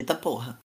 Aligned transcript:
Eita 0.00 0.14
porra. 0.14 0.60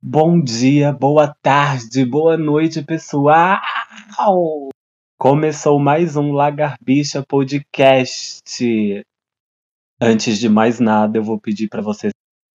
Bom 0.00 0.40
dia, 0.40 0.92
boa 0.92 1.34
tarde, 1.42 2.04
boa 2.04 2.36
noite, 2.36 2.80
pessoal! 2.82 3.58
Começou 5.18 5.80
mais 5.80 6.16
um 6.16 6.30
Lagarbicha 6.30 7.24
Podcast. 7.26 9.04
Antes 10.00 10.38
de 10.38 10.48
mais 10.48 10.80
nada, 10.80 11.18
eu 11.18 11.22
vou 11.22 11.40
pedir 11.40 11.68
para 11.68 11.80
você 11.80 12.10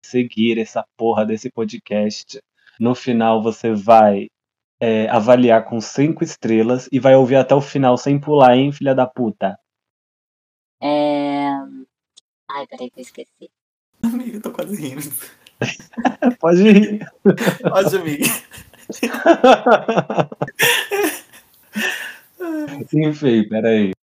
seguir 0.04 0.58
essa 0.58 0.84
porra 0.96 1.26
desse 1.26 1.50
podcast. 1.50 2.38
No 2.78 2.94
final, 2.94 3.42
você 3.42 3.72
vai 3.72 4.28
é, 4.80 5.08
avaliar 5.08 5.64
com 5.64 5.80
cinco 5.80 6.22
estrelas 6.22 6.88
e 6.92 7.00
vai 7.00 7.14
ouvir 7.14 7.36
até 7.36 7.54
o 7.54 7.60
final 7.60 7.96
sem 7.96 8.20
pular, 8.20 8.56
hein, 8.56 8.72
filha 8.72 8.94
da 8.94 9.06
puta? 9.06 9.58
É... 10.80 11.48
Ai, 12.50 12.66
peraí 12.68 12.90
que 12.90 13.00
eu 13.00 13.02
esqueci. 13.02 13.50
Amiga, 14.02 14.36
eu 14.36 14.42
tô 14.42 14.52
quase 14.52 14.76
rindo. 14.76 15.10
Pode 16.38 16.68
ir. 16.68 17.10
Pode, 17.62 17.96
amiga. 17.96 18.26
Enfim, 22.92 23.48
peraí. 23.48 23.93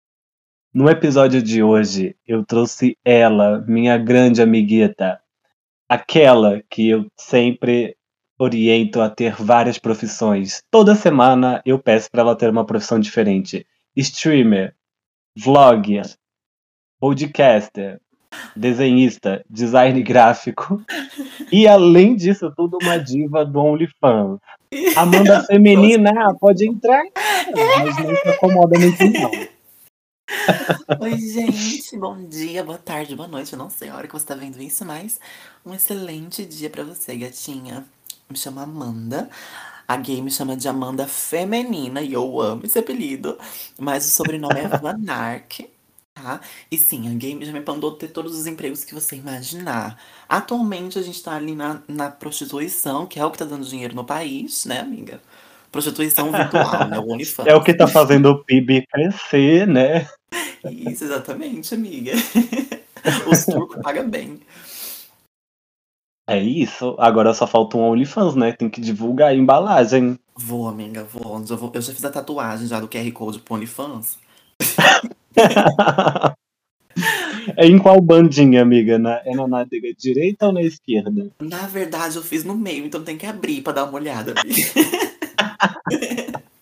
No 0.74 0.88
episódio 0.88 1.42
de 1.42 1.62
hoje, 1.62 2.16
eu 2.26 2.46
trouxe 2.46 2.96
ela, 3.04 3.62
minha 3.68 3.98
grande 3.98 4.40
amiguita. 4.40 5.20
Aquela 5.86 6.62
que 6.70 6.88
eu 6.88 7.06
sempre 7.14 7.94
oriento 8.38 8.98
a 9.02 9.10
ter 9.10 9.34
várias 9.34 9.76
profissões. 9.78 10.62
Toda 10.70 10.94
semana 10.94 11.60
eu 11.66 11.78
peço 11.78 12.10
para 12.10 12.22
ela 12.22 12.34
ter 12.34 12.48
uma 12.48 12.64
profissão 12.64 12.98
diferente. 12.98 13.66
Streamer, 13.94 14.74
vlogger, 15.36 16.06
podcaster, 16.98 18.00
desenhista, 18.56 19.44
design 19.50 20.00
gráfico 20.02 20.82
e 21.52 21.68
além 21.68 22.16
disso 22.16 22.50
tudo 22.56 22.78
uma 22.80 22.96
diva 22.96 23.44
do 23.44 23.60
OnlyFans. 23.60 24.38
Amanda 24.96 25.44
Feminina, 25.44 26.34
pode 26.40 26.66
entrar, 26.66 27.02
mas 27.54 27.98
não 27.98 28.16
se 28.16 28.28
acomoda 28.30 28.78
muito 28.78 29.04
não. 29.04 29.61
Oi, 31.00 31.18
gente. 31.18 31.96
Bom 31.98 32.26
dia, 32.28 32.64
boa 32.64 32.78
tarde, 32.78 33.14
boa 33.14 33.28
noite. 33.28 33.52
Eu 33.52 33.58
não 33.58 33.68
sei 33.70 33.88
a 33.88 33.96
hora 33.96 34.06
que 34.06 34.12
você 34.14 34.24
tá 34.26 34.34
vendo 34.34 34.60
isso, 34.62 34.84
mas 34.84 35.20
um 35.64 35.74
excelente 35.74 36.44
dia 36.46 36.70
pra 36.70 36.84
você, 36.84 37.16
gatinha. 37.16 37.84
Me 38.30 38.36
chamo 38.36 38.60
Amanda. 38.60 39.28
A 39.86 39.96
gay 39.96 40.22
me 40.22 40.30
chama 40.30 40.56
de 40.56 40.68
Amanda 40.68 41.06
Feminina 41.06 42.00
e 42.02 42.12
eu 42.14 42.40
amo 42.40 42.64
esse 42.64 42.78
apelido. 42.78 43.38
Mas 43.78 44.06
o 44.06 44.10
sobrenome 44.10 44.60
é 44.60 44.68
Vanark. 44.78 45.68
Tá? 46.14 46.40
E 46.70 46.78
sim, 46.78 47.10
a 47.10 47.14
game 47.14 47.44
já 47.44 47.52
me 47.52 47.60
mandou 47.60 47.92
ter 47.92 48.08
todos 48.08 48.36
os 48.38 48.46
empregos 48.46 48.84
que 48.84 48.94
você 48.94 49.16
imaginar. 49.16 49.98
Atualmente 50.28 50.98
a 50.98 51.02
gente 51.02 51.22
tá 51.22 51.34
ali 51.36 51.54
na, 51.54 51.82
na 51.88 52.10
prostituição, 52.10 53.06
que 53.06 53.18
é 53.20 53.24
o 53.26 53.30
que 53.30 53.38
tá 53.38 53.44
dando 53.44 53.66
dinheiro 53.66 53.94
no 53.94 54.04
país, 54.04 54.64
né, 54.66 54.80
amiga? 54.80 55.20
Prostituição 55.72 56.30
virtual, 56.30 56.86
né? 56.86 56.98
O 56.98 57.10
OnlyFans. 57.10 57.48
É 57.48 57.54
o 57.54 57.64
que 57.64 57.72
tá 57.72 57.88
fazendo 57.88 58.26
o 58.26 58.44
PIB 58.44 58.86
crescer, 58.86 59.66
né? 59.66 60.06
Isso, 60.70 61.04
exatamente, 61.04 61.74
amiga. 61.74 62.12
Os 63.26 63.46
turcos 63.46 63.80
pagam 63.82 64.08
bem. 64.08 64.40
É 66.28 66.38
isso. 66.38 66.94
Agora 66.98 67.34
só 67.34 67.46
falta 67.46 67.76
um 67.76 67.80
OnlyFans, 67.80 68.34
né? 68.34 68.52
Tem 68.52 68.68
que 68.68 68.80
divulgar 68.80 69.30
a 69.30 69.34
embalagem. 69.34 70.18
Vou, 70.36 70.68
amiga, 70.68 71.02
vou. 71.04 71.44
Já 71.44 71.56
vou. 71.56 71.72
Eu 71.74 71.80
já 71.80 71.92
fiz 71.92 72.04
a 72.04 72.10
tatuagem 72.10 72.68
já 72.68 72.78
do 72.78 72.86
QR 72.86 73.10
Code 73.12 73.38
pro 73.40 73.54
OnlyFans. 73.54 74.18
É 77.56 77.66
em 77.66 77.78
qual 77.78 78.00
bandinha, 78.00 78.62
amiga? 78.62 78.98
Na, 78.98 79.20
é 79.24 79.34
na 79.34 79.48
nádega 79.48 79.88
direita 79.98 80.46
ou 80.46 80.52
na 80.52 80.62
esquerda? 80.62 81.30
Na 81.40 81.66
verdade, 81.66 82.16
eu 82.16 82.22
fiz 82.22 82.44
no 82.44 82.54
meio, 82.54 82.84
então 82.84 83.02
tem 83.02 83.16
que 83.16 83.26
abrir 83.26 83.62
pra 83.62 83.72
dar 83.72 83.84
uma 83.84 83.94
olhada. 83.94 84.34
Amiga. 85.38 86.42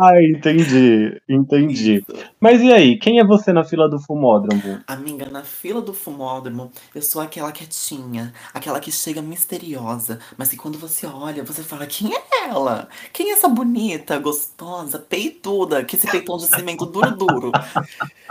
Ah, 0.00 0.22
entendi, 0.22 1.20
entendi. 1.28 2.04
Mas 2.40 2.60
e 2.60 2.72
aí, 2.72 2.98
quem 2.98 3.18
é 3.18 3.24
você 3.24 3.52
na 3.52 3.64
fila 3.64 3.88
do 3.88 3.98
fumódromo? 3.98 4.80
Amiga, 4.86 5.28
na 5.28 5.42
fila 5.42 5.80
do 5.80 5.92
fumódromo, 5.92 6.70
eu 6.94 7.02
sou 7.02 7.20
aquela 7.20 7.52
quietinha, 7.52 8.32
aquela 8.54 8.80
que 8.80 8.90
chega 8.92 9.20
misteriosa, 9.20 10.20
mas 10.36 10.48
que 10.48 10.56
quando 10.56 10.78
você 10.78 11.06
olha, 11.06 11.44
você 11.44 11.62
fala: 11.62 11.86
quem 11.86 12.14
é 12.14 12.48
ela? 12.48 12.88
Quem 13.12 13.30
é 13.30 13.32
essa 13.32 13.48
bonita, 13.48 14.18
gostosa, 14.18 14.98
peituda, 14.98 15.84
que 15.84 15.96
esse 15.96 16.10
peitão 16.10 16.36
de 16.36 16.46
cimento 16.46 16.86
duro, 16.86 17.10
duro? 17.16 17.52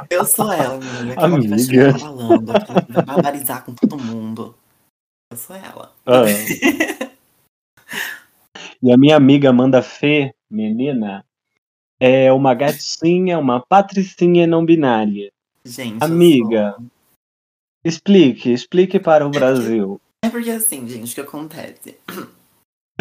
Eu 0.09 0.25
sou 0.25 0.51
ela, 0.51 0.75
amiga, 0.75 1.13
aquela 1.13 1.39
que 1.39 1.47
vai 1.47 1.59
Amiga. 1.59 1.59
chegar 1.59 1.99
falando, 1.99 2.53
que 2.85 2.91
vai 2.93 3.03
barbarizar 3.05 3.63
com 3.63 3.73
todo 3.73 3.97
mundo. 3.97 4.55
Eu 5.31 5.37
sou 5.37 5.55
ela. 5.55 5.93
Ah. 6.05 6.23
E 8.85 8.91
a 8.91 8.97
minha 8.97 9.15
amiga 9.17 9.49
Amanda 9.49 9.81
Fê, 9.81 10.31
menina, 10.47 11.25
é 11.99 12.31
uma 12.31 12.53
gatinha, 12.53 13.39
uma 13.39 13.59
patricinha 13.59 14.45
não 14.45 14.63
binária. 14.63 15.31
Gente, 15.65 16.03
Amiga, 16.03 16.75
sou- 16.77 16.85
explique, 17.83 18.51
explique 18.53 18.99
para 18.99 19.25
o 19.25 19.31
Brasil. 19.31 19.99
É 20.23 20.29
porque 20.29 20.51
assim, 20.51 20.87
gente, 20.87 21.13
o 21.13 21.15
que 21.15 21.21
acontece? 21.21 21.97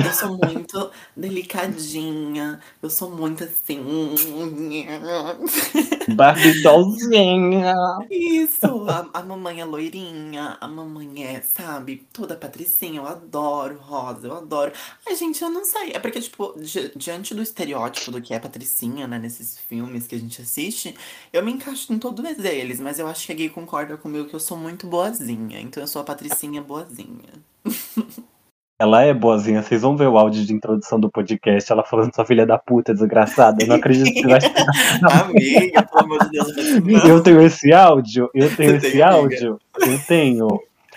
Eu 0.03 0.13
sou 0.13 0.37
muito 0.37 0.91
delicadinha, 1.17 2.61
eu 2.83 2.91
sou 2.91 3.11
muito 3.11 3.45
assim. 3.45 3.79
Barbie 6.07 6.61
dollzinha. 6.63 7.75
Isso, 8.11 8.67
a, 8.89 9.09
a 9.15 9.23
mamãe 9.23 9.61
é 9.61 9.65
loirinha, 9.65 10.59
a 10.61 10.69
mamãe 10.69 11.25
é, 11.25 11.41
sabe, 11.41 12.07
toda 12.13 12.37
patricinha, 12.37 13.01
eu 13.01 13.07
adoro 13.07 13.79
rosa, 13.79 14.27
eu 14.29 14.37
adoro. 14.37 14.73
Ai, 15.07 15.17
gente, 15.17 15.43
eu 15.43 15.49
não 15.51 15.65
sei. 15.65 15.93
É 15.93 15.99
porque, 15.99 16.21
tipo, 16.21 16.55
di- 16.61 16.93
diante 16.95 17.35
do 17.35 17.43
estereótipo 17.43 18.11
do 18.11 18.21
que 18.21 18.35
é 18.35 18.39
patricinha, 18.39 19.07
né, 19.09 19.19
nesses 19.19 19.59
filmes 19.59 20.07
que 20.07 20.15
a 20.15 20.19
gente 20.19 20.41
assiste, 20.43 20.95
eu 21.33 21.43
me 21.45 21.53
encaixo 21.53 21.93
em 21.93 21.99
todos 21.99 22.25
eles, 22.45 22.79
mas 22.79 22.99
eu 22.99 23.07
acho 23.07 23.25
que 23.27 23.33
a 23.33 23.35
gay 23.35 23.49
concorda 23.49 23.97
comigo 23.97 24.29
que 24.29 24.35
eu 24.35 24.41
sou 24.41 24.57
muito 24.59 24.87
boazinha. 24.87 25.61
Então 25.61 25.83
eu 25.83 25.87
sou 25.87 26.03
a 26.03 26.05
patricinha 26.05 26.61
boazinha. 26.63 27.33
Ela 28.77 29.03
é 29.05 29.15
boazinha, 29.15 29.63
vocês 29.63 29.83
vão 29.83 29.97
ver 29.97 30.09
o 30.09 30.19
áudio 30.19 30.45
de 30.45 30.53
introdução 30.53 30.99
do 30.99 31.09
podcast, 31.09 31.71
ela 31.71 31.85
falando 31.85 32.13
sua 32.13 32.25
filha 32.27 32.45
da 32.45 32.59
puta, 32.59 32.93
desgraçada. 32.93 33.63
Eu 33.63 33.69
não 33.69 33.77
acredito 33.77 34.13
que 34.13 34.27
vai 34.27 34.41
Amiga, 35.23 35.83
pelo 35.85 36.05
amor 36.05 36.19
de 36.25 36.31
Deus, 36.31 36.49
não. 36.83 37.07
Eu 37.09 37.23
tenho 37.23 37.41
esse 37.43 37.73
áudio? 37.73 38.29
Eu 38.35 38.55
tenho 38.57 38.71
Você 38.73 38.77
esse 38.89 38.93
tem, 38.93 39.03
amiga? 39.03 39.17
áudio? 39.17 39.61
Eu 39.81 39.99
tenho. 40.07 40.49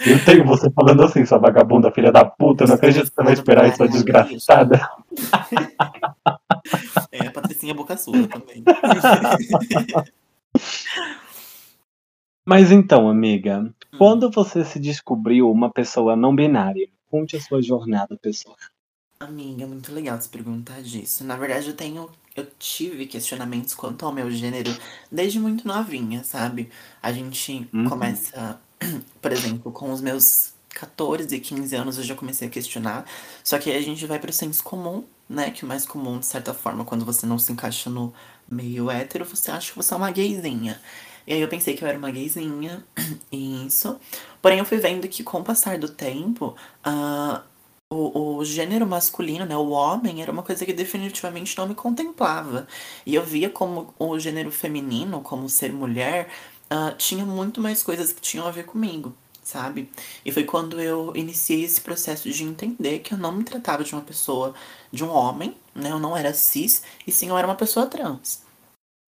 Eu 0.06 0.26
tenho 0.26 0.44
você 0.46 0.72
falando 0.72 1.04
assim, 1.04 1.24
sua 1.26 1.38
vagabunda, 1.38 1.92
filha 1.92 2.12
da 2.12 2.26
puta, 2.26 2.64
eu 2.64 2.68
não 2.68 2.76
acredito 2.76 3.10
que 3.10 3.16
você 3.16 3.24
vai 3.24 3.34
esperar 3.34 3.68
isso, 3.68 3.78
sua 3.78 3.88
desgraçada. 3.88 4.90
É, 7.12 7.28
a 7.28 7.32
Patricinha 7.32 7.74
Boca 7.76 7.96
Suja 7.96 8.28
também. 8.28 8.64
Mas 12.46 12.72
então, 12.72 13.10
amiga, 13.10 13.60
Hum. 13.60 13.72
quando 13.98 14.32
você 14.32 14.64
se 14.64 14.80
descobriu 14.80 15.52
uma 15.52 15.72
pessoa 15.72 16.16
não 16.16 16.36
binária? 16.36 16.88
Conte 17.10 17.36
a 17.36 17.42
sua 17.42 17.62
jornada, 17.62 18.18
pessoal. 18.18 18.56
Amiga, 19.20 19.66
muito 19.66 19.92
legal 19.92 20.20
você 20.22 20.30
perguntar 20.30 20.82
disso. 20.84 21.24
Na 21.24 21.36
verdade, 21.36 21.68
eu 21.70 21.76
tenho. 21.76 22.10
Eu 22.36 22.46
tive 22.60 23.08
questionamentos 23.08 23.74
quanto 23.74 24.06
ao 24.06 24.14
meu 24.14 24.30
gênero 24.30 24.70
desde 25.12 25.40
muito 25.40 25.68
novinha, 25.68 26.24
sabe? 26.24 26.70
A 27.02 27.12
gente 27.12 27.68
Uhum. 27.74 27.90
começa, 27.90 28.62
por 29.20 29.32
exemplo, 29.32 29.72
com 29.72 29.92
os 29.92 30.02
meus 30.02 30.54
14, 30.70 31.40
15 31.40 31.76
anos 31.76 31.98
eu 31.98 32.04
já 32.04 32.14
comecei 32.16 32.48
a 32.48 32.52
questionar. 32.52 33.06
Só 33.44 33.58
que 33.58 33.72
aí 33.72 33.78
a 33.78 33.82
gente 33.82 34.06
vai 34.06 34.20
pro 34.20 34.32
senso 34.32 34.64
comum, 34.64 35.04
né? 35.28 35.50
Que 35.50 35.66
o 35.66 35.68
mais 35.68 35.84
comum, 35.86 36.20
de 36.20 36.28
certa 36.28 36.54
forma, 36.54 36.86
quando 36.86 37.04
você 37.04 37.26
não 37.26 37.40
se 37.40 37.52
encaixa 37.52 37.90
no 37.90 38.14
meio 38.48 38.92
hétero, 38.92 39.26
você 39.26 39.50
acha 39.50 39.72
que 39.72 39.78
você 39.78 39.94
é 39.96 39.98
uma 39.98 40.12
gayzinha. 40.12 40.80
E 41.28 41.34
aí 41.34 41.42
eu 41.42 41.48
pensei 41.50 41.76
que 41.76 41.84
eu 41.84 41.88
era 41.88 41.98
uma 41.98 42.10
gayzinha, 42.10 42.86
e 43.32 43.68
isso. 43.68 44.00
Porém, 44.42 44.60
eu 44.60 44.66
fui 44.66 44.78
vendo 44.78 45.08
que 45.10 45.24
com 45.24 45.40
o 45.40 45.44
passar 45.44 45.78
do 45.78 45.90
tempo, 45.90 46.56
ah, 46.84 47.44
o, 47.90 48.38
o 48.38 48.46
gênero 48.46 48.88
masculino, 48.88 49.46
né, 49.46 49.56
o 49.58 49.70
homem, 49.70 50.22
era 50.22 50.32
uma 50.32 50.44
coisa 50.44 50.66
que 50.66 50.74
definitivamente 50.74 51.58
não 51.58 51.68
me 51.68 51.76
contemplava. 51.76 52.68
E 53.06 53.16
eu 53.16 53.24
via 53.26 53.50
como 53.50 53.94
o 54.00 54.18
gênero 54.20 54.52
feminino, 54.52 55.22
como 55.22 55.50
ser 55.50 55.74
mulher, 55.74 56.30
ah, 56.70 56.94
tinha 56.98 57.26
muito 57.26 57.62
mais 57.62 57.84
coisas 57.84 58.14
que 58.14 58.22
tinham 58.22 58.48
a 58.48 58.52
ver 58.52 58.66
comigo, 58.66 59.14
sabe? 59.44 59.90
E 60.26 60.32
foi 60.32 60.44
quando 60.46 60.80
eu 60.82 61.14
iniciei 61.16 61.64
esse 61.64 61.82
processo 61.82 62.30
de 62.30 62.44
entender 62.44 63.00
que 63.00 63.14
eu 63.14 63.18
não 63.18 63.32
me 63.34 63.44
tratava 63.44 63.84
de 63.84 63.94
uma 63.94 64.02
pessoa, 64.02 64.54
de 64.92 65.04
um 65.04 65.10
homem, 65.10 65.56
né? 65.76 65.92
Eu 65.92 66.00
não 66.00 66.16
era 66.16 66.34
cis, 66.34 66.84
e 67.06 67.12
sim 67.12 67.30
eu 67.30 67.38
era 67.38 67.48
uma 67.48 67.56
pessoa 67.56 67.86
trans. 67.86 68.47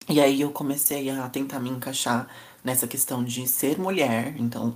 E 0.10 0.20
aí 0.20 0.42
eu 0.42 0.52
comecei 0.52 1.10
a 1.10 1.30
tentar 1.30 1.60
me 1.60 1.70
encaixar 1.70 2.28
nessa 2.64 2.88
questão 2.88 3.24
de 3.24 3.48
ser 3.48 3.78
mulher, 3.80 4.36
então, 4.38 4.76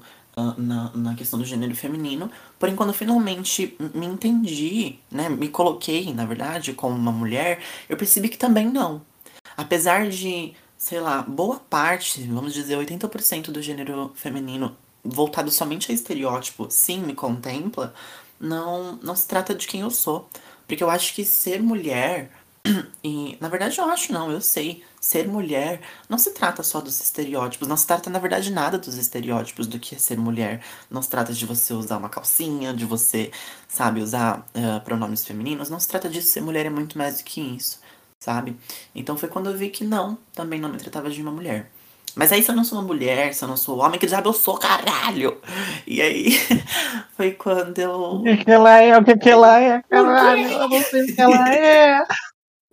na, 0.57 0.91
na 0.95 1.15
questão 1.15 1.39
do 1.39 1.45
gênero 1.45 1.75
feminino. 1.75 2.29
Porém, 2.59 2.75
quando 2.75 2.93
finalmente 2.93 3.75
me 3.93 4.05
entendi, 4.05 4.99
né, 5.11 5.29
me 5.29 5.49
coloquei, 5.49 6.13
na 6.13 6.25
verdade, 6.25 6.73
como 6.73 6.95
uma 6.95 7.11
mulher, 7.11 7.59
eu 7.89 7.97
percebi 7.97 8.29
que 8.29 8.37
também 8.37 8.69
não. 8.69 9.01
Apesar 9.57 10.09
de, 10.09 10.53
sei 10.77 10.99
lá, 10.99 11.21
boa 11.23 11.59
parte, 11.59 12.21
vamos 12.23 12.53
dizer 12.53 12.77
80% 12.77 13.51
do 13.51 13.61
gênero 13.61 14.11
feminino 14.15 14.75
voltado 15.03 15.51
somente 15.51 15.91
a 15.91 15.95
estereótipo, 15.95 16.67
sim, 16.69 17.01
me 17.01 17.13
contempla, 17.13 17.93
não, 18.39 18.97
não 19.03 19.15
se 19.15 19.27
trata 19.27 19.53
de 19.53 19.67
quem 19.67 19.81
eu 19.81 19.89
sou. 19.91 20.29
Porque 20.67 20.83
eu 20.83 20.89
acho 20.89 21.13
que 21.13 21.25
ser 21.25 21.61
mulher, 21.61 22.31
e 23.03 23.37
na 23.41 23.49
verdade 23.49 23.77
eu 23.77 23.85
acho 23.85 24.13
não, 24.13 24.31
eu 24.31 24.39
sei, 24.39 24.83
ser 25.01 25.27
mulher 25.27 25.81
não 26.07 26.17
se 26.17 26.31
trata 26.31 26.63
só 26.63 26.79
dos 26.79 26.99
estereótipos, 27.01 27.67
não 27.67 27.75
se 27.75 27.85
trata 27.85 28.09
na 28.09 28.19
verdade 28.19 28.51
nada 28.51 28.77
dos 28.77 28.97
estereótipos 28.97 29.67
do 29.67 29.77
que 29.79 29.95
é 29.95 29.97
ser 29.97 30.17
mulher. 30.17 30.63
Não 30.89 31.01
se 31.01 31.09
trata 31.09 31.33
de 31.33 31.45
você 31.45 31.73
usar 31.73 31.97
uma 31.97 32.09
calcinha, 32.09 32.73
de 32.73 32.85
você, 32.85 33.31
sabe, 33.67 34.01
usar 34.01 34.47
uh, 34.55 34.79
pronomes 34.85 35.25
femininos, 35.25 35.69
não 35.69 35.79
se 35.79 35.87
trata 35.87 36.09
disso, 36.09 36.29
ser 36.29 36.41
mulher 36.41 36.65
é 36.65 36.69
muito 36.69 36.97
mais 36.97 37.17
do 37.17 37.25
que 37.25 37.41
isso, 37.41 37.81
sabe? 38.19 38.55
Então 38.95 39.17
foi 39.17 39.27
quando 39.27 39.49
eu 39.49 39.57
vi 39.57 39.69
que 39.69 39.83
não, 39.83 40.17
também 40.33 40.59
não 40.59 40.69
me 40.69 40.77
tratava 40.77 41.09
de 41.09 41.21
uma 41.21 41.31
mulher. 41.31 41.69
Mas 42.15 42.31
aí 42.31 42.43
se 42.43 42.49
eu 42.49 42.55
não 42.55 42.63
sou 42.63 42.77
uma 42.77 42.87
mulher, 42.87 43.33
se 43.33 43.43
eu 43.43 43.47
não 43.49 43.57
sou 43.57 43.79
homem, 43.79 43.99
que 43.99 44.05
diabo 44.05 44.29
eu 44.29 44.33
sou, 44.33 44.57
caralho! 44.57 45.41
E 45.85 46.01
aí 46.01 46.31
foi 47.17 47.31
quando 47.31 47.77
eu. 47.79 47.91
O 47.91 48.23
que, 48.23 48.37
que 48.37 48.51
ela 48.51 48.77
é? 48.79 48.97
O 48.97 49.03
que, 49.03 49.17
que 49.17 49.29
ela 49.29 49.59
é, 49.59 49.81
caralho? 49.89 50.47
Eu 50.47 50.69
não 50.69 50.81
sei 50.83 51.03
o 51.03 51.15
que 51.15 51.21
ela 51.21 51.53
é. 51.53 52.05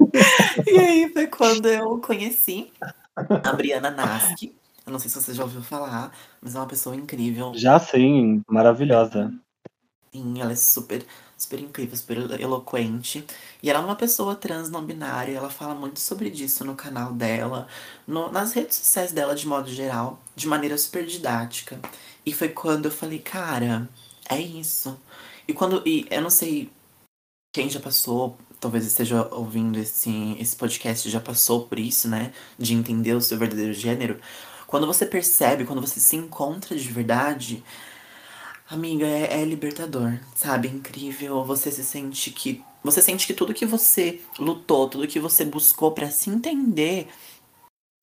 e 0.67 0.79
aí 0.79 1.13
foi 1.13 1.27
quando 1.27 1.67
eu 1.67 1.99
conheci 1.99 2.73
a 3.17 3.53
Briana 3.53 3.91
Naski. 3.91 4.55
Eu 4.87 4.93
não 4.93 4.99
sei 4.99 5.11
se 5.11 5.21
você 5.21 5.35
já 5.35 5.43
ouviu 5.43 5.63
falar, 5.63 6.13
mas 6.41 6.55
é 6.55 6.59
uma 6.59 6.67
pessoa 6.67 6.97
incrível. 6.97 7.53
Já 7.55 7.79
sim, 7.79 8.43
maravilhosa. 8.49 9.33
Sim, 10.13 10.41
ela 10.41 10.53
é 10.53 10.57
super 10.57 11.05
super 11.41 11.59
incrível, 11.59 11.97
super 11.97 12.41
eloquente. 12.41 13.25
E 13.63 13.71
ela 13.71 13.81
é 13.81 13.83
uma 13.83 13.97
pessoa 13.97 14.37
trans 14.37 14.69
não 14.69 14.85
binária, 14.85 15.37
ela 15.37 15.51
fala 15.51 15.75
muito 15.75 15.99
sobre 15.99 16.29
isso 16.29 16.65
no 16.65 16.75
canal 16.77 17.13
dela, 17.13 17.67
no, 18.07 18.31
nas 18.31 18.53
redes 18.53 18.77
sociais 18.77 19.13
dela 19.13 19.35
de 19.35 19.47
modo 19.47 19.69
geral, 19.71 20.21
de 20.37 20.47
maneira 20.47 20.77
super 20.77 21.05
didática. 21.07 21.81
E 22.25 22.33
foi 22.33 22.51
quando 22.51 22.87
eu 22.87 22.91
falei, 22.91 23.19
cara, 23.19 23.89
é 24.29 24.39
isso. 24.39 24.99
E 25.49 25.53
quando. 25.53 25.83
E 25.87 26.07
eu 26.11 26.21
não 26.23 26.31
sei 26.31 26.71
quem 27.53 27.69
já 27.69 27.81
passou, 27.81 28.37
talvez 28.61 28.87
esteja 28.87 29.27
ouvindo 29.33 29.79
esse, 29.79 30.37
esse 30.39 30.55
podcast, 30.55 31.09
já 31.11 31.21
passou 31.21 31.67
por 31.67 31.79
isso, 31.79 32.09
né? 32.09 32.33
De 32.59 32.75
entender 32.75 33.15
o 33.15 33.21
seu 33.21 33.39
verdadeiro 33.39 33.73
gênero. 33.73 34.21
Quando 34.67 34.87
você 34.87 35.07
percebe, 35.07 35.65
quando 35.65 35.81
você 35.81 35.99
se 36.01 36.17
encontra 36.17 36.77
de 36.77 36.89
verdade, 36.93 37.63
Amiga, 38.71 39.05
é, 39.05 39.41
é 39.43 39.45
libertador, 39.45 40.21
sabe? 40.37 40.69
É 40.69 40.71
incrível. 40.71 41.45
Você 41.45 41.73
se 41.73 41.83
sente 41.83 42.31
que. 42.31 42.63
Você 42.85 43.03
sente 43.03 43.27
que 43.27 43.35
tudo 43.35 43.53
que 43.53 43.67
você 43.67 44.23
lutou, 44.39 44.89
tudo 44.89 45.09
que 45.09 45.19
você 45.19 45.45
buscou 45.45 45.91
para 45.93 46.09
se 46.09 46.31
entender, 46.31 47.09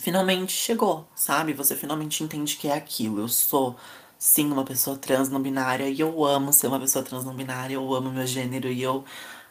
finalmente 0.01 0.51
chegou, 0.51 1.07
sabe? 1.15 1.53
Você 1.53 1.75
finalmente 1.75 2.23
entende 2.23 2.57
que 2.57 2.67
é 2.67 2.73
aquilo. 2.73 3.21
Eu 3.21 3.29
sou, 3.29 3.77
sim, 4.19 4.51
uma 4.51 4.65
pessoa 4.65 4.97
trans 4.97 5.29
não 5.29 5.41
binária 5.41 5.89
e 5.89 5.99
eu 6.01 6.25
amo 6.25 6.51
ser 6.53 6.67
uma 6.67 6.79
pessoa 6.79 7.03
trans 7.03 7.23
não 7.25 7.35
binária, 7.35 7.75
eu 7.75 7.93
amo 7.93 8.11
meu 8.11 8.27
gênero 8.27 8.67
e 8.69 8.81
eu 8.81 9.05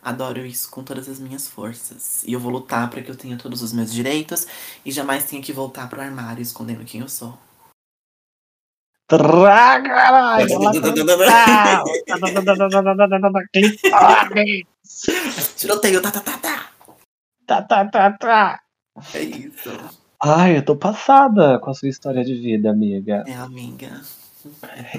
adoro 0.06 0.46
isso 0.46 0.70
com 0.70 0.84
todas 0.84 1.08
as 1.08 1.18
minhas 1.18 1.48
forças. 1.48 2.22
E 2.24 2.32
eu 2.32 2.38
vou 2.38 2.52
lutar 2.52 2.88
para 2.88 3.02
que 3.02 3.10
eu 3.10 3.16
tenha 3.16 3.36
todos 3.36 3.60
os 3.60 3.72
meus 3.72 3.92
direitos 3.92 4.46
e 4.84 4.92
jamais 4.92 5.24
tenha 5.24 5.42
que 5.42 5.52
voltar 5.52 5.88
pro 5.90 6.00
armário 6.00 6.40
escondendo 6.40 6.84
quem 6.84 7.00
eu 7.00 7.08
sou. 7.08 7.36
Tra, 9.08 9.82
caralho! 9.82 10.46
Tiroteio, 15.56 16.00
tá, 16.00 16.12
tá, 16.12 16.20
tá, 16.20 16.38
tá. 16.38 16.70
Tá, 17.44 17.62
tá, 17.62 17.84
tá, 17.84 18.12
tá. 18.12 18.60
É 19.12 19.22
isso. 19.22 19.70
Ai, 20.22 20.58
eu 20.58 20.64
tô 20.64 20.76
passada 20.76 21.58
com 21.58 21.70
a 21.70 21.74
sua 21.74 21.88
história 21.88 22.24
de 22.24 22.34
vida, 22.34 22.70
amiga. 22.70 23.24
É, 23.26 23.34
amiga. 23.34 24.02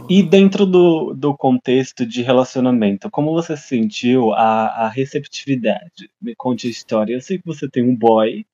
E 0.09 0.23
dentro 0.23 0.65
do, 0.65 1.13
do 1.13 1.35
contexto 1.35 2.05
de 2.05 2.21
relacionamento, 2.21 3.09
como 3.09 3.33
você 3.33 3.55
sentiu 3.55 4.33
a, 4.33 4.85
a 4.85 4.89
receptividade? 4.89 6.09
Me 6.21 6.35
conte 6.35 6.67
a 6.67 6.69
história. 6.69 7.13
Eu 7.13 7.21
sei 7.21 7.37
que 7.37 7.45
você 7.45 7.69
tem 7.69 7.83
um 7.83 7.95
boy, 7.95 8.45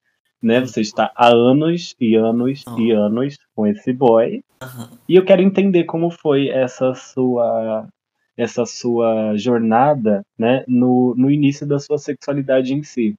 né? 0.42 0.60
Você 0.60 0.82
está 0.82 1.12
há 1.16 1.28
anos 1.28 1.96
e 2.00 2.16
anos 2.16 2.64
e 2.78 2.92
anos 2.92 3.38
com 3.56 3.66
esse 3.68 3.94
boy. 3.94 4.44
Aham. 4.62 4.92
E 5.08 5.16
eu 5.16 5.26
quero 5.26 5.42
entender 5.42 5.86
como 5.86 6.10
foi 6.10 6.50
essa 6.50 6.94
sua 6.94 7.88
essa 8.36 8.66
sua 8.66 9.36
jornada, 9.38 10.26
né, 10.38 10.64
no, 10.68 11.14
no 11.16 11.30
início 11.30 11.68
da 11.68 11.78
sua 11.78 12.00
sexualidade 12.00 12.74
em 12.74 12.82
si. 12.82 13.16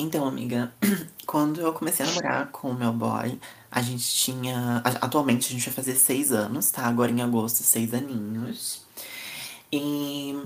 Então, 0.00 0.26
amiga, 0.26 0.72
quando 1.26 1.60
eu 1.60 1.72
comecei 1.72 2.04
a 2.04 2.08
namorar 2.08 2.46
com 2.50 2.70
o 2.70 2.74
meu 2.74 2.92
boy, 2.92 3.38
a 3.70 3.82
gente 3.82 4.04
tinha. 4.04 4.82
Atualmente 5.00 5.48
a 5.48 5.52
gente 5.52 5.64
vai 5.66 5.74
fazer 5.74 5.94
seis 5.96 6.32
anos, 6.32 6.70
tá? 6.70 6.86
Agora 6.86 7.10
em 7.10 7.20
agosto, 7.22 7.62
seis 7.62 7.92
aninhos. 7.94 8.84
E 9.72 10.36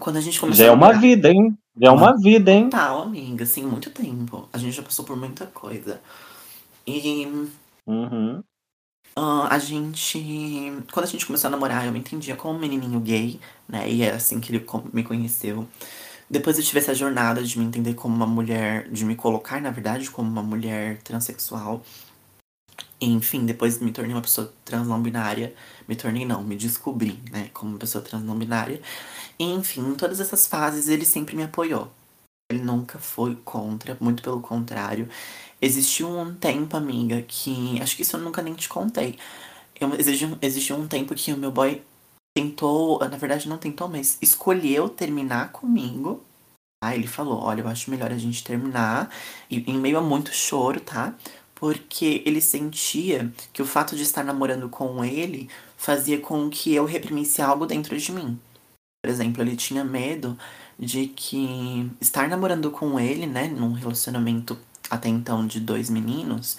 quando 0.00 0.16
a 0.16 0.20
gente 0.20 0.40
começou 0.40 0.64
Já 0.64 0.70
é 0.70 0.74
uma 0.74 0.86
namorar. 0.88 1.00
vida, 1.00 1.30
hein? 1.30 1.56
Já 1.80 1.88
é 1.88 1.90
uma 1.90 2.16
vida, 2.16 2.50
hein? 2.50 2.70
Total, 2.70 3.02
amiga, 3.02 3.44
assim, 3.44 3.64
muito 3.64 3.90
tempo. 3.90 4.48
A 4.52 4.58
gente 4.58 4.74
já 4.74 4.82
passou 4.82 5.04
por 5.04 5.16
muita 5.16 5.46
coisa. 5.46 6.00
E 6.86 7.48
Uhum. 7.86 8.42
ah, 9.14 9.48
a 9.54 9.58
gente. 9.58 10.18
Quando 10.92 11.04
a 11.04 11.08
gente 11.08 11.26
começou 11.26 11.48
a 11.48 11.50
namorar, 11.50 11.86
eu 11.86 11.92
me 11.92 11.98
entendia 12.00 12.34
como 12.36 12.54
um 12.56 12.58
menininho 12.60 13.00
gay, 13.00 13.38
né? 13.68 13.88
E 13.88 14.02
é 14.02 14.12
assim 14.12 14.40
que 14.40 14.50
ele 14.54 14.66
me 14.92 15.04
conheceu. 15.04 15.66
Depois 16.28 16.58
eu 16.58 16.64
tive 16.64 16.80
essa 16.80 16.94
jornada 16.94 17.42
de 17.42 17.58
me 17.58 17.64
entender 17.64 17.94
como 17.94 18.14
uma 18.14 18.26
mulher, 18.26 18.88
de 18.90 19.04
me 19.04 19.14
colocar, 19.14 19.60
na 19.60 19.70
verdade, 19.70 20.10
como 20.10 20.28
uma 20.28 20.42
mulher 20.42 20.98
transexual. 21.02 21.82
Enfim, 23.00 23.44
depois 23.46 23.78
me 23.80 23.92
tornei 23.92 24.14
uma 24.14 24.22
pessoa 24.22 24.52
trans 24.64 24.86
não 24.88 25.00
binária. 25.02 25.54
Me 25.86 25.94
tornei, 25.96 26.24
não, 26.24 26.42
me 26.42 26.56
descobri, 26.56 27.20
né, 27.30 27.50
como 27.52 27.72
uma 27.72 27.78
pessoa 27.78 28.02
trans 28.02 28.22
não 28.24 28.36
binária. 28.36 28.80
Enfim, 29.38 29.82
em 29.82 29.94
todas 29.94 30.20
essas 30.20 30.46
fases 30.46 30.88
ele 30.88 31.04
sempre 31.04 31.36
me 31.36 31.42
apoiou. 31.44 31.90
Ele 32.50 32.62
nunca 32.62 32.98
foi 32.98 33.36
contra, 33.44 33.96
muito 34.00 34.22
pelo 34.22 34.40
contrário. 34.40 35.08
Existiu 35.60 36.08
um 36.08 36.34
tempo, 36.34 36.76
amiga, 36.76 37.22
que. 37.22 37.80
Acho 37.80 37.96
que 37.96 38.02
isso 38.02 38.16
eu 38.16 38.20
nunca 38.20 38.42
nem 38.42 38.54
te 38.54 38.68
contei. 38.68 39.18
Eu, 39.80 39.94
existiu, 39.94 40.38
existiu 40.42 40.76
um 40.76 40.88
tempo 40.88 41.14
que 41.14 41.32
o 41.32 41.36
meu 41.36 41.50
boy 41.50 41.82
tentou. 42.36 42.98
Na 43.00 43.16
verdade, 43.16 43.48
não 43.48 43.56
tentou, 43.56 43.88
mas 43.88 44.18
escolheu 44.20 44.88
terminar 44.90 45.52
comigo. 45.52 46.22
Aí 46.82 46.98
ele 46.98 47.06
falou: 47.06 47.40
Olha, 47.40 47.62
eu 47.62 47.68
acho 47.68 47.90
melhor 47.90 48.12
a 48.12 48.18
gente 48.18 48.44
terminar. 48.44 49.10
E 49.50 49.58
em 49.70 49.78
meio 49.78 49.98
a 49.98 50.02
muito 50.02 50.32
choro, 50.32 50.80
tá? 50.80 51.14
Porque 51.54 52.22
ele 52.26 52.40
sentia 52.40 53.32
que 53.52 53.62
o 53.62 53.66
fato 53.66 53.96
de 53.96 54.02
estar 54.02 54.22
namorando 54.22 54.68
com 54.68 55.02
ele 55.04 55.48
fazia 55.78 56.20
com 56.20 56.50
que 56.50 56.74
eu 56.74 56.84
reprimisse 56.84 57.40
algo 57.40 57.66
dentro 57.66 57.96
de 57.98 58.12
mim. 58.12 58.38
Por 59.02 59.10
exemplo, 59.10 59.42
ele 59.42 59.56
tinha 59.56 59.84
medo 59.84 60.38
de 60.78 61.06
que 61.08 61.90
estar 62.00 62.28
namorando 62.28 62.70
com 62.70 63.00
ele, 63.00 63.26
né, 63.26 63.48
num 63.48 63.72
relacionamento 63.72 64.58
até 64.90 65.08
então 65.08 65.46
de 65.46 65.60
dois 65.60 65.88
meninos, 65.88 66.58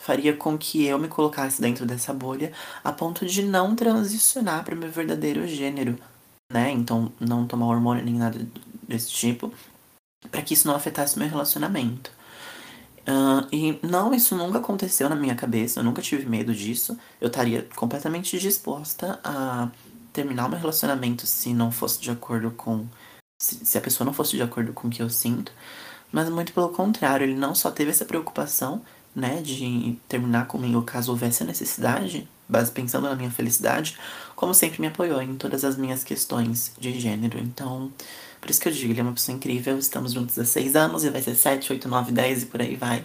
faria 0.00 0.34
com 0.34 0.58
que 0.58 0.84
eu 0.86 0.98
me 0.98 1.08
colocasse 1.08 1.60
dentro 1.60 1.86
dessa 1.86 2.12
bolha 2.12 2.52
a 2.82 2.90
ponto 2.90 3.26
de 3.26 3.42
não 3.42 3.76
transicionar 3.76 4.64
para 4.64 4.74
o 4.74 4.78
meu 4.78 4.90
verdadeiro 4.90 5.46
gênero, 5.46 5.98
né? 6.50 6.70
Então, 6.72 7.12
não 7.20 7.46
tomar 7.46 7.66
hormônio 7.66 8.04
nem 8.04 8.14
nada 8.14 8.40
desse 8.88 9.10
tipo, 9.10 9.52
para 10.30 10.42
que 10.42 10.54
isso 10.54 10.66
não 10.66 10.74
afetasse 10.74 11.18
meu 11.18 11.28
relacionamento. 11.28 12.10
Ah, 13.06 13.46
e 13.52 13.78
não, 13.82 14.14
isso 14.14 14.36
nunca 14.36 14.58
aconteceu 14.58 15.08
na 15.08 15.16
minha 15.16 15.34
cabeça, 15.34 15.80
eu 15.80 15.84
nunca 15.84 16.02
tive 16.02 16.26
medo 16.26 16.54
disso. 16.54 16.98
Eu 17.20 17.28
estaria 17.28 17.68
completamente 17.76 18.38
disposta 18.38 19.20
a 19.22 19.68
terminar 20.12 20.48
meu 20.48 20.58
relacionamento 20.58 21.26
se 21.26 21.52
não 21.54 21.70
fosse 21.70 22.00
de 22.00 22.10
acordo 22.10 22.50
com. 22.52 22.86
Se, 23.42 23.64
se 23.64 23.78
a 23.78 23.80
pessoa 23.80 24.04
não 24.06 24.12
fosse 24.12 24.36
de 24.36 24.42
acordo 24.42 24.72
com 24.72 24.88
o 24.88 24.90
que 24.90 25.02
eu 25.02 25.10
sinto. 25.10 25.52
Mas 26.12 26.28
muito 26.28 26.52
pelo 26.52 26.70
contrário, 26.70 27.24
ele 27.24 27.34
não 27.34 27.54
só 27.54 27.70
teve 27.70 27.90
essa 27.90 28.04
preocupação, 28.04 28.82
né, 29.14 29.40
de 29.42 29.98
terminar 30.08 30.46
comigo 30.46 30.82
caso 30.82 31.10
houvesse 31.10 31.42
a 31.42 31.46
necessidade, 31.46 32.28
pensando 32.74 33.08
na 33.08 33.14
minha 33.14 33.30
felicidade, 33.30 33.98
como 34.34 34.54
sempre 34.54 34.80
me 34.80 34.86
apoiou 34.88 35.20
em 35.22 35.36
todas 35.36 35.64
as 35.64 35.76
minhas 35.76 36.02
questões 36.04 36.72
de 36.78 36.98
gênero. 36.98 37.38
Então, 37.38 37.92
por 38.40 38.50
isso 38.50 38.60
que 38.60 38.68
eu 38.68 38.72
digo, 38.72 38.92
ele 38.92 39.00
é 39.00 39.02
uma 39.02 39.12
pessoa 39.12 39.36
incrível, 39.36 39.78
estamos 39.78 40.12
juntos 40.12 40.38
há 40.38 40.44
seis 40.44 40.74
anos 40.74 41.04
e 41.04 41.10
vai 41.10 41.22
ser 41.22 41.34
sete, 41.34 41.72
oito, 41.72 41.88
nove, 41.88 42.12
dez 42.12 42.42
e 42.42 42.46
por 42.46 42.60
aí 42.60 42.76
vai. 42.76 43.04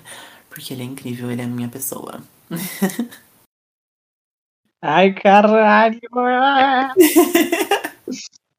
Porque 0.50 0.74
ele 0.74 0.84
é 0.84 0.86
incrível, 0.86 1.30
ele 1.30 1.42
é 1.42 1.46
a 1.46 1.48
minha 1.48 1.70
pessoa. 1.70 2.22
Ai, 4.82 5.14
caralho! 5.14 6.00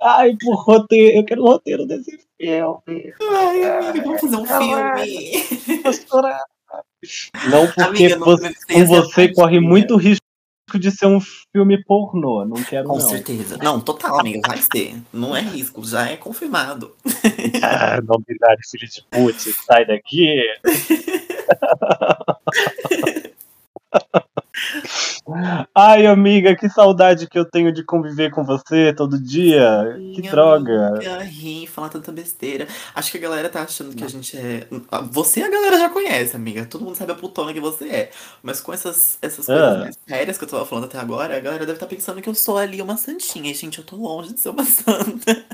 Ai, 0.03 0.37
por 0.41 0.57
roteiro, 0.57 1.19
eu 1.19 1.25
quero 1.25 1.43
o 1.43 1.47
roteiro 1.47 1.87
desse 1.87 2.19
filme. 2.37 3.15
Ai, 3.23 4.01
vamos 4.03 4.21
fazer 4.21 4.37
um 4.37 4.45
filme. 4.45 5.83
Tô 5.83 5.93
chorando. 5.93 6.56
Não 7.51 7.67
porque 7.67 8.07
Amiga, 8.07 8.19
você, 8.19 8.55
com 8.73 8.87
você 8.87 9.33
corre 9.33 9.61
muito 9.61 9.97
risco 9.97 10.23
de 10.75 10.91
ser 10.91 11.07
um 11.07 11.21
filme 11.21 11.83
pornô. 11.85 12.45
Não 12.45 12.61
quero, 12.63 12.89
Com 12.89 12.99
não. 12.99 13.09
certeza. 13.09 13.57
Não, 13.59 13.81
total, 13.81 14.21
amiga, 14.21 14.41
vai 14.47 14.59
ser. 14.59 14.97
Não 15.13 15.37
é 15.37 15.41
risco, 15.41 15.85
já 15.85 16.11
é 16.11 16.17
confirmado. 16.17 16.95
Ah, 17.63 18.01
não 18.03 18.19
binário, 18.19 18.59
filho 18.69 18.89
de 18.89 19.05
putz, 19.11 19.57
sai 19.65 19.87
daqui. 19.87 20.43
Ai, 25.75 26.07
amiga, 26.07 26.55
que 26.57 26.69
saudade 26.69 27.29
que 27.29 27.39
eu 27.39 27.45
tenho 27.45 27.73
de 27.73 27.83
conviver 27.85 28.31
com 28.31 28.45
você 28.45 28.93
todo 28.93 29.21
dia. 29.21 29.97
Que 30.15 30.23
droga. 30.23 30.89
amiga, 30.89 31.23
rir, 31.25 31.67
falar 31.67 31.89
tanta 31.89 32.11
besteira. 32.13 32.67
Acho 32.95 33.11
que 33.11 33.19
a 33.19 33.21
galera 33.21 33.49
tá 33.49 33.63
achando 33.63 33.95
que 33.95 34.05
a 34.05 34.09
gente 34.09 34.37
é. 34.37 34.67
Ah, 34.91 35.01
Você 35.01 35.43
a 35.43 35.51
galera 35.51 35.79
já 35.79 35.89
conhece, 35.89 36.37
amiga. 36.37 36.65
Todo 36.67 36.85
mundo 36.85 36.97
sabe 36.97 37.13
a 37.13 37.15
putona 37.15 37.53
que 37.53 37.61
você 37.61 37.89
é. 37.89 38.11
Mas 38.43 38.61
com 38.61 38.73
essas, 38.73 39.19
essas 39.21 39.47
coisas 39.47 39.65
Ah. 39.65 39.79
mais 39.79 39.99
sérias 40.09 40.39
que 40.39 40.45
eu 40.45 40.49
tava 40.49 40.67
falando 40.67 40.85
até 40.85 40.99
agora, 40.99 41.37
a 41.37 41.41
galera 41.41 41.67
deve 41.67 41.77
estar 41.77 41.87
pensando 41.87 42.23
que 42.23 42.29
eu 42.29 42.35
sou 42.35 42.57
ali 42.59 42.81
uma 42.81 42.97
santinha. 42.97 43.51
E, 43.51 43.55
gente, 43.55 43.79
eu 43.79 43.85
tô 43.85 43.97
longe 43.97 44.33
de 44.33 44.41
ser 44.41 44.51
uma 44.51 44.65
santa. 44.65 45.45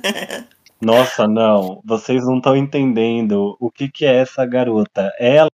Nossa, 0.80 1.26
não. 1.28 1.80
Vocês 1.84 2.24
não 2.24 2.38
estão 2.38 2.56
entendendo 2.56 3.56
o 3.60 3.70
que, 3.70 3.88
que 3.88 4.04
é 4.04 4.16
essa 4.16 4.44
garota. 4.44 5.12
Ela. 5.18 5.48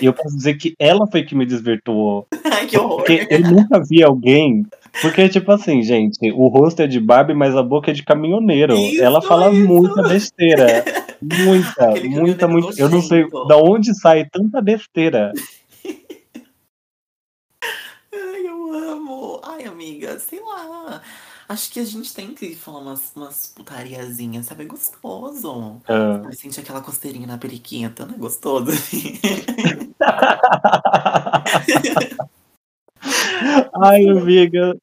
E 0.00 0.04
eu 0.04 0.12
posso 0.12 0.36
dizer 0.36 0.54
que 0.54 0.74
ela 0.78 1.06
foi 1.06 1.22
que 1.22 1.34
me 1.34 1.46
desvirtuou. 1.46 2.26
Ai, 2.44 2.66
que 2.66 2.78
horror. 2.78 2.98
Porque 2.98 3.26
eu 3.30 3.40
nunca 3.40 3.82
vi 3.82 4.02
alguém. 4.02 4.66
Porque, 5.00 5.28
tipo 5.28 5.50
assim, 5.52 5.82
gente, 5.82 6.18
o 6.32 6.48
rosto 6.48 6.82
é 6.82 6.86
de 6.86 6.98
Barbie, 7.00 7.34
mas 7.34 7.56
a 7.56 7.62
boca 7.62 7.90
é 7.90 7.94
de 7.94 8.02
caminhoneiro. 8.02 8.74
Isso, 8.74 9.02
ela 9.02 9.22
fala 9.22 9.50
isso. 9.50 9.66
muita 9.66 10.02
besteira. 10.02 10.84
Muita, 11.20 11.90
Aquele 11.90 12.08
muita, 12.08 12.48
muita. 12.48 12.80
Eu 12.80 12.88
não 12.88 13.02
sei 13.02 13.28
da 13.48 13.56
onde 13.56 13.94
sai 13.98 14.24
tanta 14.30 14.60
besteira. 14.60 15.32
Ai, 18.14 18.46
eu 18.46 18.72
amo. 18.72 19.40
Ai, 19.42 19.64
amiga, 19.64 20.18
sei 20.18 20.40
lá. 20.40 21.02
Acho 21.48 21.72
que 21.72 21.80
a 21.80 21.84
gente 21.84 22.12
tem 22.12 22.34
que 22.34 22.54
falar 22.54 22.80
umas, 22.80 23.10
umas 23.16 23.46
putariazinhas, 23.46 24.44
sabe? 24.44 24.64
É 24.64 24.66
gostoso. 24.66 25.80
Ah. 25.88 26.20
Sabe, 26.22 26.36
sentir 26.36 26.60
aquela 26.60 26.82
costeirinha 26.82 27.26
na 27.26 27.38
periquita, 27.38 28.04
não 28.04 28.16
é 28.16 28.18
gostoso? 28.18 28.70
Ai, 33.82 34.06
amiga. 34.08 34.76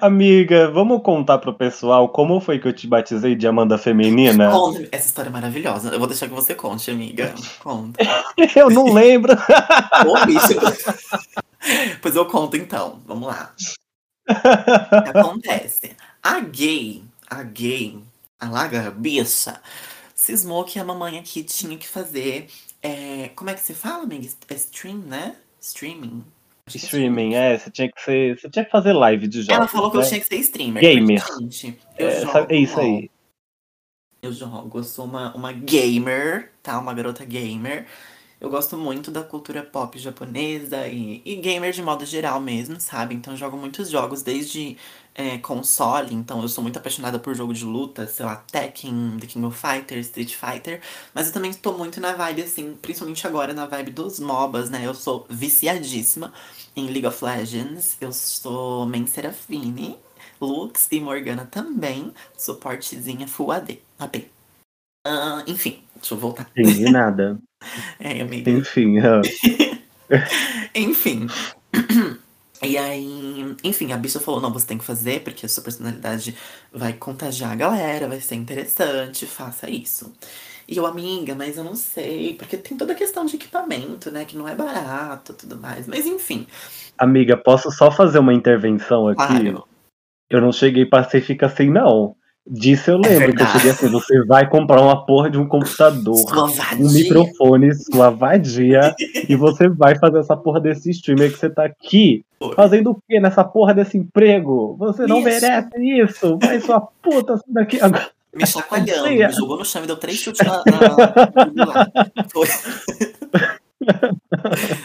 Amiga, 0.00 0.70
vamos 0.70 1.02
contar 1.02 1.38
pro 1.38 1.54
pessoal 1.54 2.08
como 2.08 2.40
foi 2.40 2.58
que 2.58 2.66
eu 2.66 2.72
te 2.72 2.88
batizei 2.88 3.36
de 3.36 3.46
Amanda 3.46 3.78
Feminina? 3.78 4.50
Conta, 4.50 4.88
essa 4.90 5.06
história 5.06 5.28
é 5.28 5.32
maravilhosa. 5.32 5.90
Eu 5.90 5.98
vou 6.00 6.08
deixar 6.08 6.26
que 6.26 6.34
você 6.34 6.52
conte, 6.54 6.90
amiga. 6.90 7.32
Conta. 7.62 7.98
Eu 8.56 8.70
não 8.70 8.92
lembro. 8.92 9.34
Ô, 10.04 10.26
bicho. 10.26 10.58
pois 12.02 12.16
eu 12.16 12.26
conto 12.26 12.56
então. 12.56 13.00
Vamos 13.06 13.28
lá. 13.28 13.52
Acontece? 15.14 15.96
A 16.22 16.40
gay, 16.40 17.02
a 17.28 17.42
gay, 17.42 17.98
a 18.38 18.48
lagarbicha, 18.48 19.60
cismou 20.14 20.64
que 20.64 20.78
a 20.78 20.84
mamãe 20.84 21.18
aqui 21.18 21.42
tinha 21.42 21.76
que 21.76 21.88
fazer. 21.88 22.48
é, 22.82 23.30
como 23.34 23.50
é 23.50 23.54
que 23.54 23.60
se 23.60 23.74
fala, 23.74 24.04
amiga? 24.04 24.28
É 24.48 24.54
stream, 24.54 24.98
né? 24.98 25.36
Streaming. 25.60 26.24
É 26.66 26.76
Streaming, 26.76 27.34
é, 27.34 27.58
você 27.58 27.70
tinha 27.70 27.90
que 27.90 28.00
ser. 28.00 28.38
Você 28.38 28.48
tinha 28.48 28.64
que 28.64 28.70
fazer 28.70 28.92
live 28.92 29.26
de 29.26 29.42
jogos. 29.42 29.56
Ela 29.56 29.68
falou 29.68 29.90
que 29.90 29.96
eu 29.96 30.02
né? 30.02 30.08
tinha 30.08 30.20
que 30.20 30.26
ser 30.26 30.36
streamer. 30.36 30.80
Gamer. 30.82 31.22
gente, 31.40 31.78
eu 31.98 32.08
É, 32.08 32.20
jogo 32.20 32.46
é 32.48 32.56
isso 32.56 32.80
aí. 32.80 33.10
Eu 34.22 34.32
jogo, 34.32 34.78
eu 34.78 34.84
sou 34.84 35.06
uma, 35.06 35.34
uma 35.34 35.50
gamer, 35.52 36.52
tá? 36.62 36.78
Uma 36.78 36.92
garota 36.92 37.24
gamer. 37.24 37.86
Eu 38.40 38.48
gosto 38.48 38.76
muito 38.76 39.10
da 39.10 39.22
cultura 39.22 39.62
pop 39.62 39.98
japonesa 39.98 40.86
e, 40.88 41.20
e 41.26 41.36
gamer 41.36 41.72
de 41.72 41.82
modo 41.82 42.06
geral 42.06 42.40
mesmo, 42.40 42.80
sabe? 42.80 43.14
Então 43.14 43.34
eu 43.34 43.36
jogo 43.36 43.56
muitos 43.56 43.90
jogos 43.90 44.22
desde 44.22 44.78
é, 45.14 45.36
console, 45.36 46.14
então 46.14 46.40
eu 46.40 46.48
sou 46.48 46.62
muito 46.62 46.78
apaixonada 46.78 47.18
por 47.18 47.34
jogo 47.34 47.52
de 47.52 47.64
luta, 47.66 48.06
sei 48.06 48.24
lá, 48.24 48.36
Tekken, 48.36 49.18
The 49.20 49.26
King 49.26 49.44
of 49.44 49.58
Fighters, 49.58 50.06
Street 50.06 50.34
Fighter. 50.34 50.80
Mas 51.12 51.26
eu 51.26 51.34
também 51.34 51.50
estou 51.50 51.76
muito 51.76 52.00
na 52.00 52.14
vibe, 52.14 52.42
assim, 52.42 52.74
principalmente 52.80 53.26
agora 53.26 53.52
na 53.52 53.66
vibe 53.66 53.90
dos 53.90 54.18
MOBAs, 54.18 54.70
né? 54.70 54.86
Eu 54.86 54.94
sou 54.94 55.26
viciadíssima 55.28 56.32
em 56.74 56.86
League 56.86 57.06
of 57.06 57.22
Legends. 57.22 57.98
Eu 58.00 58.12
sou 58.12 58.86
main 58.86 59.06
Serafine, 59.06 59.98
Lux 60.40 60.88
e 60.90 60.98
Morgana 60.98 61.44
também. 61.44 62.12
Suportezinha 62.38 63.28
Full 63.28 63.52
AD. 63.52 63.82
AP. 63.98 64.30
Ah, 65.06 65.44
enfim, 65.46 65.82
deixa 65.94 66.14
eu 66.14 66.18
voltar. 66.18 66.50
Entendi 66.56 66.90
nada. 66.90 67.38
É, 67.98 68.20
amiga. 68.20 68.50
Enfim, 68.52 68.98
ah. 68.98 69.20
Enfim. 70.74 71.26
E 72.62 72.76
aí, 72.76 73.56
enfim, 73.64 73.90
a 73.90 73.96
bicha 73.96 74.20
falou, 74.20 74.38
não, 74.38 74.52
você 74.52 74.66
tem 74.66 74.76
que 74.76 74.84
fazer, 74.84 75.22
porque 75.22 75.46
a 75.46 75.48
sua 75.48 75.64
personalidade 75.64 76.36
vai 76.70 76.92
contagiar 76.92 77.52
a 77.52 77.56
galera, 77.56 78.06
vai 78.06 78.20
ser 78.20 78.34
interessante, 78.34 79.24
faça 79.24 79.70
isso. 79.70 80.12
E 80.68 80.76
eu, 80.76 80.84
amiga, 80.84 81.34
mas 81.34 81.56
eu 81.56 81.64
não 81.64 81.74
sei, 81.74 82.34
porque 82.34 82.58
tem 82.58 82.76
toda 82.76 82.92
a 82.92 82.96
questão 82.96 83.24
de 83.24 83.36
equipamento, 83.36 84.10
né, 84.10 84.26
que 84.26 84.36
não 84.36 84.46
é 84.46 84.54
barato 84.54 85.32
tudo 85.32 85.56
mais. 85.56 85.86
Mas 85.86 86.04
enfim, 86.04 86.46
Amiga, 87.00 87.34
posso 87.34 87.70
só 87.70 87.90
fazer 87.90 88.18
uma 88.18 88.34
intervenção 88.34 89.08
aqui? 89.08 89.26
claro. 89.26 89.66
Eu 90.28 90.38
não 90.38 90.52
cheguei 90.52 90.84
pacifica 90.84 91.46
assim, 91.46 91.70
não. 91.70 92.14
Disso 92.46 92.90
eu 92.90 92.98
lembro 92.98 93.34
que 93.34 93.42
eu 93.42 93.46
cheguei 93.46 93.70
assim, 93.70 93.88
você 93.88 94.24
vai 94.24 94.48
comprar 94.48 94.80
uma 94.80 95.04
porra 95.04 95.30
de 95.30 95.38
um 95.38 95.46
computador, 95.46 96.16
um 96.78 96.90
microfone, 96.90 97.74
sua 97.74 98.10
vadia, 98.10 98.94
e 99.28 99.36
você 99.36 99.68
vai 99.68 99.96
fazer 99.98 100.18
essa 100.18 100.36
porra 100.36 100.60
desse 100.60 100.90
streamer 100.90 101.30
que 101.30 101.38
você 101.38 101.50
tá 101.50 101.64
aqui 101.64 102.24
fazendo 102.56 102.90
o 102.92 103.02
quê 103.06 103.20
nessa 103.20 103.44
porra 103.44 103.74
desse 103.74 103.98
emprego? 103.98 104.74
Você 104.78 105.06
não 105.06 105.18
Isso. 105.18 105.28
merece 105.28 105.70
isso! 105.78 106.38
Vai 106.38 106.60
sua 106.60 106.80
puta, 106.80 107.36
sai 107.36 107.46
daqui 107.48 107.80
agora. 107.80 108.10
Me 108.34 108.46
chacoalhando, 108.46 109.08
Sim. 109.08 109.16
me 109.16 109.32
jogou 109.32 109.58
no 109.58 109.64
chão 109.64 109.84
e 109.84 109.86
deu 109.86 109.96
três 109.96 110.18
chutes 110.18 110.46
na. 110.46 110.62
na... 110.64 112.26
Foi. 112.32 112.48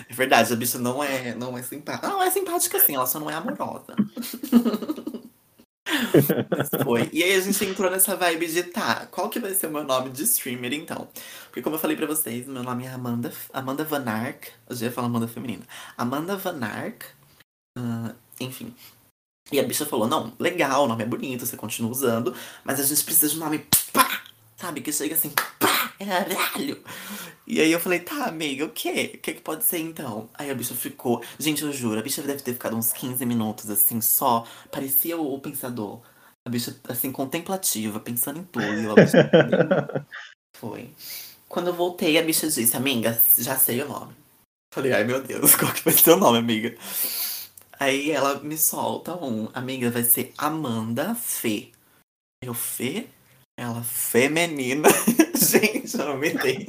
É 0.10 0.14
verdade, 0.14 0.54
a 0.54 0.56
bicha 0.56 0.80
não 0.80 1.04
é, 1.04 1.36
não 1.36 1.58
é 1.58 1.62
simpática. 1.62 2.08
Não, 2.08 2.24
é 2.24 2.32
simpática 2.32 2.80
sim, 2.80 2.96
ela 2.96 3.06
só 3.06 3.20
não 3.20 3.30
é 3.30 3.34
amorosa. 3.34 3.94
Foi. 6.84 7.10
E 7.14 7.24
aí 7.24 7.34
a 7.34 7.40
gente 7.40 7.64
entrou 7.64 7.90
nessa 7.90 8.16
vibe 8.16 8.48
de, 8.48 8.64
tá, 8.64 9.08
qual 9.08 9.30
que 9.30 9.40
vai 9.40 9.54
ser 9.54 9.68
o 9.68 9.72
meu 9.72 9.84
nome 9.84 10.10
de 10.10 10.24
streamer 10.24 10.74
então? 10.74 11.08
Porque 11.46 11.62
como 11.62 11.76
eu 11.76 11.80
falei 11.80 11.96
pra 11.96 12.08
vocês, 12.08 12.48
meu 12.48 12.64
nome 12.64 12.86
é 12.86 12.90
Amanda, 12.90 13.32
Amanda 13.54 13.84
Van 13.84 14.04
Ark. 14.06 14.50
Eu 14.70 14.76
já 14.76 14.88
ia 14.88 14.92
falar 14.92 15.08
Amanda 15.08 15.28
feminina. 15.28 15.64
Amanda 15.98 16.36
Van 16.38 16.60
Ark. 16.64 17.06
ah, 17.78 18.14
enfim. 18.40 18.74
E 19.52 19.60
a 19.60 19.64
bicha 19.64 19.86
falou, 19.86 20.08
não, 20.08 20.34
legal, 20.40 20.86
o 20.86 20.88
nome 20.88 21.04
é 21.04 21.08
bonito, 21.08 21.46
você 21.46 21.56
continua 21.56 21.92
usando, 21.92 22.36
mas 22.64 22.80
a 22.80 22.84
gente 22.84 23.04
precisa 23.04 23.30
de 23.30 23.38
um 23.38 23.42
nome 23.42 23.60
pá! 23.94 24.24
Sabe, 24.58 24.82
que 24.82 24.92
chega 24.92 25.14
assim, 25.14 25.30
pá! 25.60 25.75
Caralho! 26.00 26.84
E 27.48 27.62
aí 27.62 27.72
eu 27.72 27.80
falei, 27.80 28.00
tá, 28.00 28.26
amiga, 28.26 28.66
o 28.66 28.70
quê? 28.70 29.12
O 29.16 29.18
que 29.20 29.34
que 29.34 29.42
pode 29.42 29.64
ser 29.64 29.80
então? 29.80 30.30
Aí 30.34 30.50
a 30.50 30.56
bicha 30.56 30.74
ficou. 30.74 31.24
Gente, 31.38 31.64
eu 31.64 31.72
juro, 31.72 32.00
a 32.00 32.04
bicha 32.04 32.22
deve 32.22 32.42
ter 32.42 32.54
ficado 32.54 32.76
uns 32.76 32.92
15 32.92 33.26
minutos, 33.26 33.70
assim, 33.70 34.02
só. 34.02 34.46
Parecia 34.72 35.18
o, 35.18 35.34
o 35.34 35.40
pensador. 35.40 36.02
A 36.46 36.50
bicha, 36.50 36.76
assim, 36.88 37.12
contemplativa, 37.12 38.00
pensando 38.00 38.40
em 38.40 38.44
tudo. 38.44 38.96
Bicha... 38.96 39.30
Foi. 40.58 40.90
Quando 41.48 41.68
eu 41.68 41.74
voltei, 41.74 42.18
a 42.18 42.24
bicha 42.24 42.48
disse, 42.50 42.76
amiga, 42.76 43.20
já 43.38 43.58
sei 43.58 43.82
o 43.82 43.88
nome. 43.88 44.14
Falei, 44.74 44.92
ai 44.92 45.04
meu 45.04 45.22
Deus, 45.24 45.56
qual 45.56 45.72
que 45.72 45.84
vai 45.84 45.94
ser 45.94 46.12
o 46.12 46.18
nome, 46.18 46.38
amiga? 46.38 46.76
Aí 47.80 48.12
ela 48.12 48.40
me 48.40 48.58
solta 48.58 49.16
um, 49.16 49.50
amiga, 49.54 49.90
vai 49.90 50.04
ser 50.04 50.34
Amanda 50.38 51.16
Fê. 51.16 51.72
Eu, 52.42 52.54
Fê? 52.54 53.08
Ela, 53.58 53.82
feminina. 53.84 54.90
Gente, 55.46 55.98
eu 55.98 56.06
não 56.06 56.18
me 56.18 56.32
dei. 56.32 56.66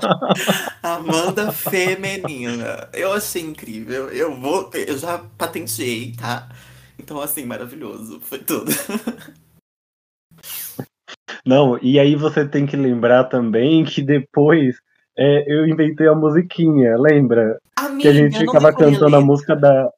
Amanda 0.82 1.52
Feminina. 1.52 2.88
Eu 2.92 3.12
achei 3.12 3.42
incrível. 3.42 4.08
Eu 4.10 4.34
vou. 4.34 4.70
Eu 4.74 4.96
já 4.96 5.18
patenteei, 5.36 6.12
tá? 6.12 6.48
Então, 6.98 7.20
assim, 7.20 7.44
maravilhoso. 7.44 8.20
Foi 8.20 8.38
tudo. 8.38 8.70
Não, 11.44 11.78
e 11.82 11.98
aí 11.98 12.14
você 12.14 12.46
tem 12.46 12.66
que 12.66 12.76
lembrar 12.76 13.24
também 13.24 13.84
que 13.84 14.02
depois 14.02 14.76
é, 15.16 15.44
eu 15.46 15.66
inventei 15.66 16.06
a 16.06 16.14
musiquinha, 16.14 16.96
lembra? 16.96 17.58
Amiga, 17.76 18.00
Que 18.00 18.08
a 18.08 18.12
gente 18.12 18.38
ficava 18.38 18.72
cantando 18.72 19.16
a 19.16 19.20
música 19.20 19.56
da. 19.56 19.90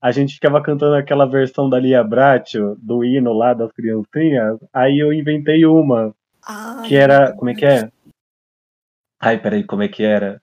A 0.00 0.10
gente 0.10 0.34
ficava 0.34 0.60
cantando 0.60 0.94
aquela 0.96 1.26
versão 1.26 1.68
da 1.68 1.78
Lia 1.78 2.02
Bratio, 2.02 2.76
do 2.82 3.04
hino 3.04 3.32
lá 3.32 3.54
das 3.54 3.70
criancinhas. 3.72 4.58
Aí 4.72 4.98
eu 4.98 5.12
inventei 5.12 5.64
uma, 5.64 6.12
Ai, 6.46 6.88
que 6.88 6.96
era. 6.96 7.32
Como 7.34 7.50
é 7.50 7.54
que 7.54 7.64
é? 7.64 7.90
Ai, 9.20 9.40
peraí, 9.40 9.64
como 9.64 9.82
é 9.82 9.88
que 9.88 10.02
era? 10.02 10.42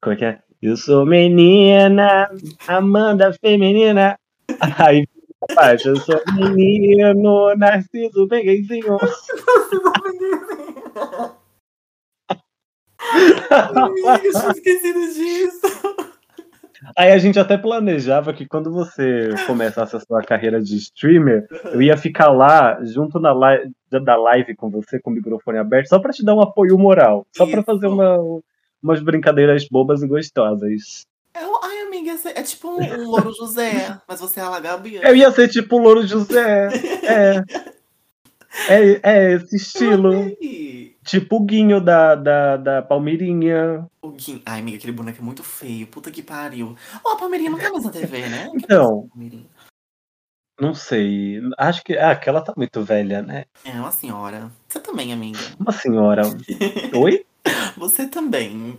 Como 0.00 0.14
é 0.14 0.16
que 0.16 0.24
é? 0.24 0.42
Eu 0.62 0.76
sou 0.76 1.04
menina, 1.04 2.30
Amanda 2.66 3.32
feminina. 3.32 4.18
Aí, 4.78 5.06
parte, 5.54 5.88
eu 5.88 5.96
sou 5.96 6.20
menino, 6.34 7.54
Narciso 7.56 8.28
Pegueizinho. 8.28 8.96
Amiga, 13.50 14.20
eu 14.24 14.32
tinha 14.32 14.52
esquecido 14.52 15.00
disso. 15.12 15.95
Aí 16.96 17.10
a 17.12 17.18
gente 17.18 17.38
até 17.38 17.56
planejava 17.56 18.32
que 18.32 18.46
quando 18.46 18.70
você 18.72 19.30
começasse 19.46 19.96
a 19.96 20.00
sua 20.00 20.22
carreira 20.22 20.60
de 20.60 20.76
streamer, 20.76 21.46
eu 21.72 21.80
ia 21.82 21.96
ficar 21.96 22.30
lá 22.30 22.78
junto 22.84 23.18
na 23.18 23.32
live, 23.32 23.70
da 24.04 24.16
live 24.16 24.54
com 24.54 24.70
você, 24.70 25.00
com 25.00 25.10
o 25.10 25.14
microfone 25.14 25.58
aberto, 25.58 25.88
só 25.88 25.98
pra 25.98 26.12
te 26.12 26.24
dar 26.24 26.34
um 26.34 26.40
apoio 26.42 26.78
moral. 26.78 27.26
Só 27.36 27.44
pra 27.46 27.56
Isso. 27.60 27.64
fazer 27.66 27.86
uma, 27.86 28.16
umas 28.82 29.00
brincadeiras 29.02 29.66
bobas 29.68 30.02
e 30.02 30.06
gostosas. 30.06 31.06
É, 31.34 31.44
o- 31.46 31.60
ai, 31.62 31.80
amiga, 31.86 32.12
é 32.34 32.42
tipo 32.42 32.68
um, 32.68 32.82
um 32.82 33.10
louro 33.10 33.32
José, 33.34 33.98
mas 34.08 34.20
você 34.20 34.40
é 34.40 34.42
a 34.42 34.58
Gabi. 34.60 34.96
Eu 35.02 35.14
ia 35.16 35.30
ser 35.32 35.48
tipo 35.48 35.76
o 35.76 35.78
Louro 35.80 36.06
José. 36.06 36.68
É. 37.06 37.42
É, 38.68 39.00
é 39.02 39.32
esse 39.34 39.56
estilo. 39.56 40.12
Tipo 41.04 41.36
o 41.36 41.44
Guinho 41.44 41.80
da, 41.80 42.14
da, 42.14 42.56
da 42.56 42.82
Palmeirinha. 42.82 43.86
O 44.02 44.10
Gui- 44.10 44.42
Ai, 44.44 44.60
amiga, 44.60 44.76
aquele 44.76 44.92
boneco 44.92 45.18
é 45.20 45.24
muito 45.24 45.44
feio. 45.44 45.86
Puta 45.86 46.10
que 46.10 46.22
pariu. 46.22 46.74
Ó, 47.04 47.12
a 47.12 47.16
Palmeirinha 47.16 47.50
não 47.50 47.58
tá 47.58 47.70
mais 47.70 47.84
na 47.84 47.90
TV, 47.90 48.28
né? 48.28 48.50
Que 48.50 48.56
Então. 48.56 49.08
Não 50.60 50.74
sei. 50.74 51.40
Acho 51.58 51.84
que. 51.84 51.96
Ah, 51.96 52.10
aquela 52.12 52.40
tá 52.40 52.52
muito 52.56 52.82
velha, 52.82 53.22
né? 53.22 53.44
É 53.64 53.72
uma 53.72 53.92
senhora. 53.92 54.50
Você 54.66 54.80
também, 54.80 55.12
amiga. 55.12 55.38
Uma 55.60 55.72
senhora. 55.72 56.22
Oi? 56.94 57.24
Você 57.76 58.08
também. 58.08 58.78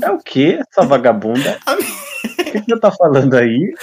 É 0.00 0.10
o 0.10 0.18
quê? 0.18 0.60
Essa 0.70 0.86
vagabunda? 0.86 1.58
O 2.52 2.52
que 2.52 2.70
você 2.70 2.78
tá 2.80 2.92
falando 2.92 3.34
aí? 3.34 3.74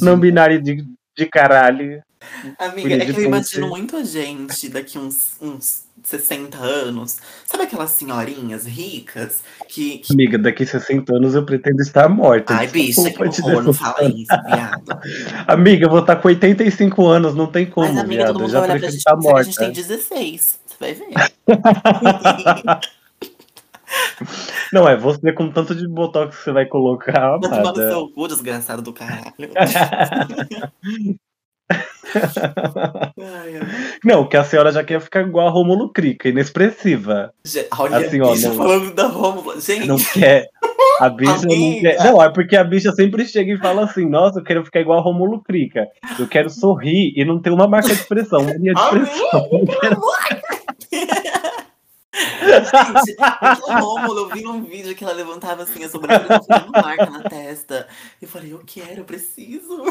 Não 0.00 0.18
binário 0.18 0.60
de, 0.60 0.82
de 1.16 1.26
caralho. 1.26 2.02
Amiga, 2.58 2.96
é 2.96 3.06
que 3.06 3.20
eu 3.20 3.24
imagino 3.24 3.68
ponte. 3.68 3.78
muito 3.78 3.96
a 3.96 4.04
gente 4.04 4.68
daqui 4.68 4.98
uns, 4.98 5.36
uns 5.40 5.84
60 6.02 6.58
anos. 6.58 7.18
Sabe 7.44 7.64
aquelas 7.64 7.90
senhorinhas 7.90 8.66
ricas 8.66 9.42
que. 9.68 9.98
que... 9.98 10.12
Amiga, 10.12 10.38
daqui 10.38 10.66
60 10.66 11.14
anos 11.14 11.34
eu 11.34 11.44
pretendo 11.44 11.80
estar 11.82 12.08
morta. 12.08 12.54
Ai, 12.54 12.68
bicha, 12.68 13.10
que 13.10 13.42
horror, 13.42 13.62
não 13.62 13.72
fala 13.72 14.04
isso, 14.04 14.26
viado. 14.46 15.00
Amiga, 15.46 15.86
eu 15.86 15.90
vou 15.90 16.00
estar 16.00 16.16
com 16.16 16.28
85 16.28 17.06
anos, 17.06 17.34
não 17.34 17.46
tem 17.46 17.66
como, 17.66 17.92
Mas, 17.92 18.04
amiga, 18.04 18.26
todo 18.26 18.38
viado. 18.38 18.40
Eu 18.40 18.42
mundo 18.42 18.52
vai 18.52 18.60
olhar 18.62 18.78
pra 18.80 18.88
gente 18.90 19.02
a 19.06 19.42
gente 19.42 19.56
tem 19.56 19.68
morta. 19.68 19.70
16. 19.70 20.58
Você 20.66 20.76
vai 20.80 20.94
ver. 20.94 21.06
Não, 24.72 24.88
é 24.88 24.96
você 24.96 25.32
com 25.32 25.50
tanto 25.50 25.74
de 25.74 25.86
botox 25.86 26.36
que 26.36 26.44
você 26.44 26.52
vai 26.52 26.66
colocar, 26.66 27.38
tomar 27.38 27.62
no 27.62 27.74
seu 27.74 28.08
cu, 28.10 28.26
desgraçado 28.28 28.82
do 28.82 28.92
caralho. 28.92 29.32
Não, 34.04 34.26
que 34.28 34.36
a 34.36 34.44
senhora 34.44 34.70
já 34.72 34.84
quer 34.84 35.00
ficar 35.00 35.22
igual 35.22 35.48
a 35.48 35.50
Romulo 35.50 35.92
Crica, 35.92 36.28
inexpressiva. 36.28 37.32
Olha, 37.78 37.96
Assim, 37.98 38.20
ó, 38.20 38.34
não- 38.34 38.54
falando 38.54 38.94
da. 38.94 39.10
Gente, 39.60 39.86
Não 39.86 39.96
quer. 39.98 40.48
A 41.00 41.08
bicha 41.10 41.32
não 41.44 41.54
Amiga. 41.54 41.90
quer. 41.90 42.04
Não, 42.04 42.22
é 42.22 42.30
porque 42.32 42.56
a 42.56 42.64
bicha 42.64 42.90
sempre 42.92 43.26
chega 43.26 43.52
e 43.52 43.58
fala 43.58 43.84
assim: 43.84 44.08
Nossa, 44.08 44.38
eu 44.38 44.44
quero 44.44 44.64
ficar 44.64 44.80
igual 44.80 44.98
a 44.98 45.02
Romulo 45.02 45.42
Crica. 45.42 45.86
Eu 46.18 46.26
quero 46.26 46.48
sorrir 46.48 47.12
e 47.16 47.24
não 47.24 47.38
ter 47.40 47.50
uma 47.50 47.66
marca 47.68 47.88
de 47.88 47.94
expressão, 47.94 48.40
uma 48.40 48.54
linha 48.54 48.72
de 48.72 48.80
expressão. 48.80 49.48
Gente, 52.64 53.16
aquela 53.20 53.80
Rômulo, 53.80 54.18
eu 54.20 54.28
vi 54.28 54.42
num 54.42 54.62
vídeo 54.64 54.94
que 54.94 55.04
ela 55.04 55.12
levantava 55.12 55.62
assim 55.64 55.84
a 55.84 55.88
sobrancelha 55.88 56.40
fazendo 56.42 56.72
marca 56.72 57.06
na 57.10 57.22
testa. 57.22 57.86
Eu 58.20 58.28
falei, 58.28 58.52
eu 58.52 58.60
quero, 58.66 59.00
eu 59.00 59.04
preciso. 59.04 59.82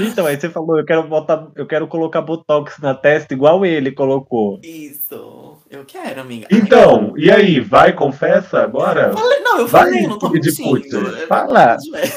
Então, 0.00 0.24
aí 0.26 0.38
você 0.40 0.48
falou: 0.48 0.78
Eu 0.78 0.84
quero 0.84 1.02
botar, 1.08 1.48
eu 1.56 1.66
quero 1.66 1.88
colocar 1.88 2.20
botox 2.22 2.78
na 2.78 2.94
testa 2.94 3.34
igual 3.34 3.66
ele 3.66 3.90
colocou. 3.90 4.60
Isso, 4.62 5.56
eu 5.68 5.84
quero, 5.84 6.20
amiga. 6.20 6.46
Então, 6.50 7.12
e 7.16 7.30
aí, 7.30 7.58
vai, 7.60 7.92
confessa 7.92 8.60
agora? 8.62 9.12
Falei- 9.12 9.40
não, 9.40 9.58
eu 9.58 9.66
Vai, 9.66 9.84
falei, 9.86 10.06
não 10.06 10.18
tô 10.18 10.28
mentindo. 10.30 10.80
puta, 10.80 11.18
É 11.22 11.26
fala. 11.26 11.76
velho. 11.90 12.12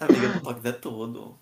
Amiga, 0.00 0.28
Botox 0.40 0.64
é 0.64 0.72
tudo. 0.72 1.38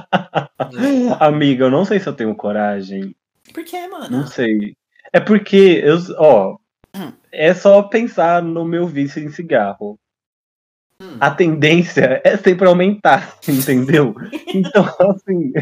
Amiga, 1.20 1.64
eu 1.64 1.70
não 1.70 1.84
sei 1.84 1.98
se 2.00 2.06
eu 2.08 2.12
tenho 2.14 2.34
coragem. 2.34 3.14
Por 3.52 3.64
que, 3.64 3.86
mano? 3.88 4.08
Não 4.10 4.26
sei. 4.26 4.74
É 5.12 5.20
porque, 5.20 5.80
eu, 5.84 5.98
ó, 6.18 6.56
Hum. 6.96 7.12
é 7.32 7.52
só 7.52 7.82
pensar 7.82 8.42
no 8.42 8.64
meu 8.64 8.86
vício 8.86 9.22
em 9.22 9.30
cigarro. 9.30 9.98
Hum. 11.00 11.16
A 11.20 11.30
tendência 11.30 12.20
é 12.24 12.36
sempre 12.36 12.66
aumentar, 12.68 13.36
entendeu? 13.48 14.14
Então, 14.54 14.84
assim, 15.10 15.52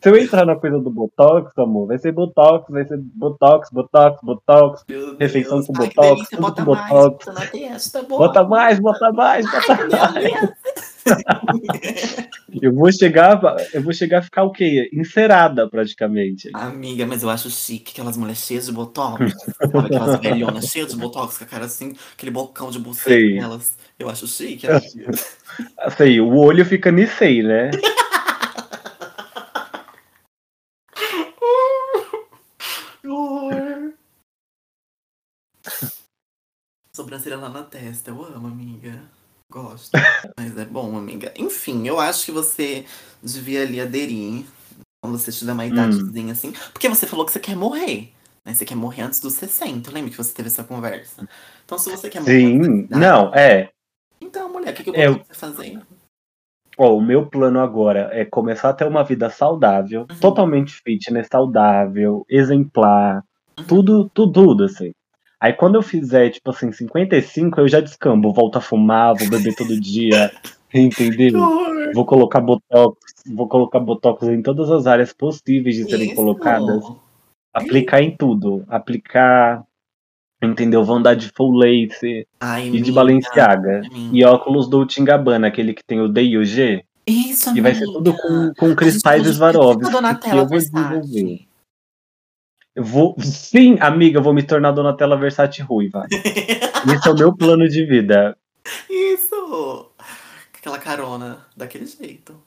se 0.00 0.08
eu 0.08 0.16
entrar 0.16 0.46
na 0.46 0.54
coisa 0.56 0.78
do 0.78 0.90
Botox, 0.90 1.56
amor, 1.58 1.86
vai 1.88 1.98
ser 1.98 2.12
Botox, 2.12 2.66
vai 2.70 2.84
ser 2.84 2.98
Botox, 2.98 3.70
Botox, 3.70 4.20
Botox, 4.22 4.84
Meu 4.88 5.06
Deus. 5.06 5.16
refeição 5.18 5.62
com 5.62 5.72
Ai, 5.76 5.88
que 5.88 5.94
Botox, 5.94 6.14
delícia, 6.14 6.36
tudo 6.36 6.40
bota 6.40 6.64
com 6.64 6.70
mais, 6.70 6.88
Botox. 6.88 7.24
bota 7.26 8.02
bota. 8.04 8.44
mais, 8.44 8.78
bota 8.78 9.12
mais, 9.12 9.50
bota 9.50 9.72
Ai, 10.14 10.30
mais. 10.30 10.54
Eu 12.62 12.74
vou 12.74 12.90
chegar, 12.92 13.40
eu 13.72 13.82
vou 13.82 13.92
chegar 13.92 14.18
a 14.18 14.22
ficar 14.22 14.42
o 14.44 14.52
quê? 14.52 14.88
Encerada, 14.92 15.68
praticamente. 15.68 16.50
Amiga, 16.54 17.06
mas 17.06 17.22
eu 17.22 17.30
acho 17.30 17.50
chique 17.50 17.92
aquelas 17.92 18.16
mulheres 18.16 18.44
cheias 18.44 18.66
de 18.66 18.72
botox. 18.72 19.32
Sabe 19.56 19.78
aquelas 19.78 20.20
velhonas 20.20 20.66
cheias 20.66 20.92
de 20.92 20.96
botox 20.96 21.38
com 21.38 21.44
a 21.44 21.46
cara 21.46 21.64
assim, 21.66 21.94
aquele 22.14 22.30
bocão 22.30 22.70
de 22.70 22.78
buceta 22.78 23.10
Sei. 23.10 23.38
delas. 23.38 23.76
Eu 23.98 24.08
acho 24.08 24.26
chique, 24.26 24.66
amiga. 24.66 25.10
Assim, 25.78 26.20
o 26.20 26.36
olho 26.36 26.64
fica 26.64 26.92
nisso 26.92 27.24
aí, 27.24 27.42
né? 27.42 27.70
Que 33.00 33.08
horror. 33.08 33.92
Sobrancelha 36.98 37.36
lá 37.36 37.48
na 37.48 37.62
testa, 37.62 38.10
eu 38.10 38.24
amo, 38.24 38.48
amiga. 38.48 39.00
Gosto. 39.52 39.92
Mas 40.36 40.58
é 40.58 40.64
bom, 40.64 40.98
amiga. 40.98 41.32
Enfim, 41.38 41.86
eu 41.86 42.00
acho 42.00 42.24
que 42.24 42.32
você 42.32 42.84
devia 43.22 43.62
ali 43.62 43.80
aderir 43.80 44.44
quando 45.00 45.16
você 45.16 45.30
tiver 45.30 45.52
uma 45.52 45.64
Hum. 45.64 45.68
idadezinha 45.68 46.32
assim. 46.32 46.50
Porque 46.72 46.88
você 46.88 47.06
falou 47.06 47.24
que 47.24 47.30
você 47.30 47.38
quer 47.38 47.54
morrer. 47.54 48.12
Né? 48.44 48.52
Você 48.52 48.64
quer 48.64 48.74
morrer 48.74 49.02
antes 49.02 49.20
dos 49.20 49.34
60. 49.34 49.92
Lembra 49.92 50.10
que 50.10 50.16
você 50.16 50.34
teve 50.34 50.48
essa 50.48 50.64
conversa? 50.64 51.28
Então, 51.64 51.78
se 51.78 51.88
você 51.88 52.10
quer 52.10 52.18
morrer. 52.18 52.32
Sim, 52.32 52.58
da 52.58 52.66
idade, 52.66 53.00
não, 53.00 53.32
é. 53.32 53.70
Então, 54.20 54.52
mulher, 54.52 54.72
o 54.72 54.74
que, 54.74 54.82
que 54.82 54.90
eu 54.90 54.94
Eu- 54.96 55.14
vou 55.18 55.24
fazer? 55.30 55.80
Ó, 56.76 56.96
o 56.96 57.00
meu 57.00 57.30
plano 57.30 57.60
agora 57.60 58.10
é 58.12 58.24
começar 58.24 58.70
a 58.70 58.74
ter 58.74 58.88
uma 58.88 59.04
vida 59.04 59.30
saudável, 59.30 60.00
Uhum. 60.00 60.18
totalmente 60.20 60.82
fitness, 60.84 61.28
saudável, 61.30 62.26
exemplar, 62.28 63.22
Uhum. 63.56 63.64
tudo, 63.68 64.08
tudo, 64.10 64.32
tudo, 64.32 64.64
assim. 64.64 64.90
Aí 65.40 65.52
quando 65.52 65.76
eu 65.76 65.82
fizer, 65.82 66.30
tipo 66.30 66.50
assim, 66.50 66.72
55, 66.72 67.60
eu 67.60 67.68
já 67.68 67.80
descambo, 67.80 68.32
volto 68.32 68.56
a 68.56 68.60
fumar, 68.60 69.14
vou 69.16 69.28
beber 69.28 69.54
todo 69.54 69.80
dia, 69.80 70.32
entendeu? 70.74 71.40
Vou 71.94 72.04
colocar 72.04 72.40
botox, 72.40 72.98
vou 73.34 73.48
colocar 73.48 73.78
botox 73.78 74.24
em 74.24 74.42
todas 74.42 74.70
as 74.70 74.86
áreas 74.86 75.12
possíveis 75.12 75.76
de 75.76 75.84
serem 75.84 76.08
Isso. 76.08 76.16
colocadas. 76.16 76.84
Aplicar 77.54 78.02
em 78.02 78.16
tudo, 78.16 78.64
aplicar, 78.68 79.64
entendeu? 80.42 80.84
Vou 80.84 80.96
andar 80.96 81.14
de 81.14 81.28
full 81.28 81.56
lace 81.56 82.26
Ai, 82.40 82.68
e 82.68 82.80
de 82.80 82.90
Balenciaga. 82.90 83.82
E 84.12 84.24
óculos 84.24 84.68
do 84.68 84.86
Gabbana, 85.00 85.46
aquele 85.46 85.72
que 85.72 85.84
tem 85.84 86.00
o 86.00 86.08
D 86.08 86.22
e 86.22 86.36
o 86.36 86.44
G. 86.44 86.84
Isso, 87.06 87.56
E 87.56 87.60
vai 87.60 87.74
ser 87.74 87.86
tudo 87.86 88.12
com, 88.14 88.52
com 88.58 88.76
cristais 88.76 89.26
Swarovski. 89.26 89.90
Que 90.20 90.36
eu 90.36 90.46
vou 90.46 90.58
desenvolver. 90.58 91.47
Vou, 92.78 93.16
sim, 93.18 93.76
amiga, 93.80 94.20
vou 94.20 94.32
me 94.32 94.42
tornar 94.42 94.72
Donatella 94.72 95.16
Versace 95.16 95.62
ruiva. 95.62 96.06
Esse 96.10 97.08
é 97.08 97.10
o 97.10 97.16
meu 97.16 97.36
plano 97.36 97.68
de 97.68 97.84
vida. 97.84 98.36
Isso! 98.88 99.90
Aquela 100.56 100.78
carona, 100.78 101.46
daquele 101.56 101.86
jeito. 101.86 102.40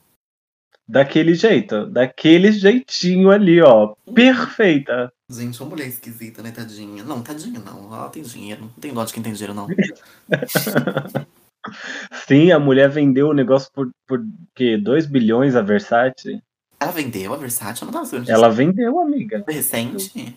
Daquele 0.88 1.34
jeito, 1.34 1.86
daquele 1.86 2.52
jeitinho 2.52 3.30
ali, 3.30 3.60
ó. 3.60 3.94
Perfeita. 4.14 5.12
Gente, 5.30 5.60
uma 5.62 5.70
mulher 5.70 5.86
esquisita, 5.86 6.42
né, 6.42 6.50
tadinha? 6.50 7.04
Não, 7.04 7.22
tadinha 7.22 7.60
não. 7.60 7.94
Ela 7.94 8.08
tem 8.08 8.22
dinheiro. 8.22 8.62
Não 8.62 8.68
tem 8.80 8.92
dó 8.92 9.04
de 9.04 9.12
quem 9.12 9.22
tem 9.22 9.32
dinheiro, 9.32 9.54
não. 9.54 9.68
Sim, 12.26 12.50
a 12.50 12.58
mulher 12.58 12.90
vendeu 12.90 13.28
o 13.28 13.32
negócio 13.32 13.70
por, 13.72 13.90
por 14.06 14.20
quê? 14.54 14.76
2 14.76 15.06
bilhões 15.06 15.54
a 15.54 15.62
Versace? 15.62 16.42
Ela 16.82 16.90
vendeu 16.92 17.32
a 17.32 17.36
Versace? 17.36 17.82
Eu 17.82 17.86
não 17.86 17.92
tava 17.92 18.06
sabendo 18.06 18.24
disso. 18.24 18.32
Ela 18.32 18.50
vendeu, 18.50 18.98
amiga. 18.98 19.44
Recente? 19.46 20.36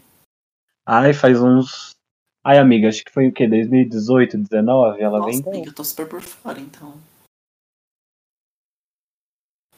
Ai, 0.85 1.11
faz 1.13 1.41
uns. 1.41 1.95
Ai, 2.43 2.59
amiga, 2.59 2.87
acho 2.87 3.03
que 3.03 3.11
foi 3.11 3.27
o 3.27 3.33
quê? 3.33 3.47
2018, 3.47 4.37
19? 4.37 5.01
Ela 5.01 5.17
Nossa, 5.19 5.31
vendeu. 5.31 5.51
amiga, 5.51 5.69
eu 5.69 5.73
tô 5.73 5.83
super 5.83 6.07
por 6.07 6.21
fora, 6.21 6.59
então. 6.59 6.93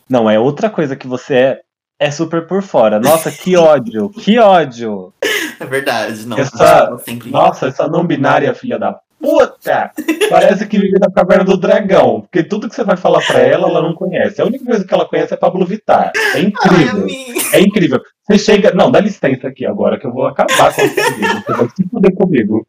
Não, 0.10 0.30
é 0.30 0.38
outra 0.38 0.69
coisa 0.69 0.95
que 0.95 1.08
você 1.08 1.36
é. 1.36 1.62
É 1.99 2.12
super 2.12 2.45
por 2.45 2.62
fora. 2.62 2.99
Nossa, 2.99 3.32
que 3.32 3.56
ódio, 3.58 4.10
que 4.10 4.38
ódio. 4.38 5.13
É 5.60 5.65
verdade, 5.65 6.27
não. 6.27 6.38
Essa-. 6.38 6.89
Nossa, 7.32 7.67
essa 7.67 7.88
não 7.88 8.06
binária 8.06 8.53
filha 8.53 8.77
da 8.77 9.01
puta! 9.19 9.91
Parece 10.30 10.67
que 10.67 10.77
vive 10.77 10.99
na 10.99 11.12
caverna 11.12 11.43
do 11.43 11.58
dragão. 11.58 12.21
Porque 12.21 12.43
tudo 12.43 12.69
que 12.69 12.75
você 12.75 12.84
vai 12.84 12.97
falar 12.97 13.25
pra 13.25 13.39
ela, 13.39 13.67
ela 13.69 13.82
não 13.82 13.93
conhece. 13.93 14.41
A 14.41 14.45
única 14.45 14.65
coisa 14.65 14.86
que 14.86 14.93
ela 14.93 15.08
conhece 15.08 15.34
é 15.34 15.38
Pablo 15.38 15.65
Vittar. 15.65 16.12
É 16.15 16.38
Ai, 16.38 16.41
incrível. 16.43 17.01
amiga. 17.03 17.39
É 17.53 17.62
incrível. 17.62 18.01
Você 18.23 18.38
chega. 18.39 18.71
Não, 18.73 18.91
dá 18.91 18.99
licença 18.99 19.47
aqui 19.47 19.65
agora, 19.65 19.99
que 19.99 20.06
eu 20.06 20.13
vou 20.13 20.27
acabar 20.27 20.73
com 20.73 20.82
você. 20.82 21.01
Você 21.01 21.53
vai 21.53 21.69
se 21.75 21.89
fuder 21.89 22.13
comigo. 22.15 22.67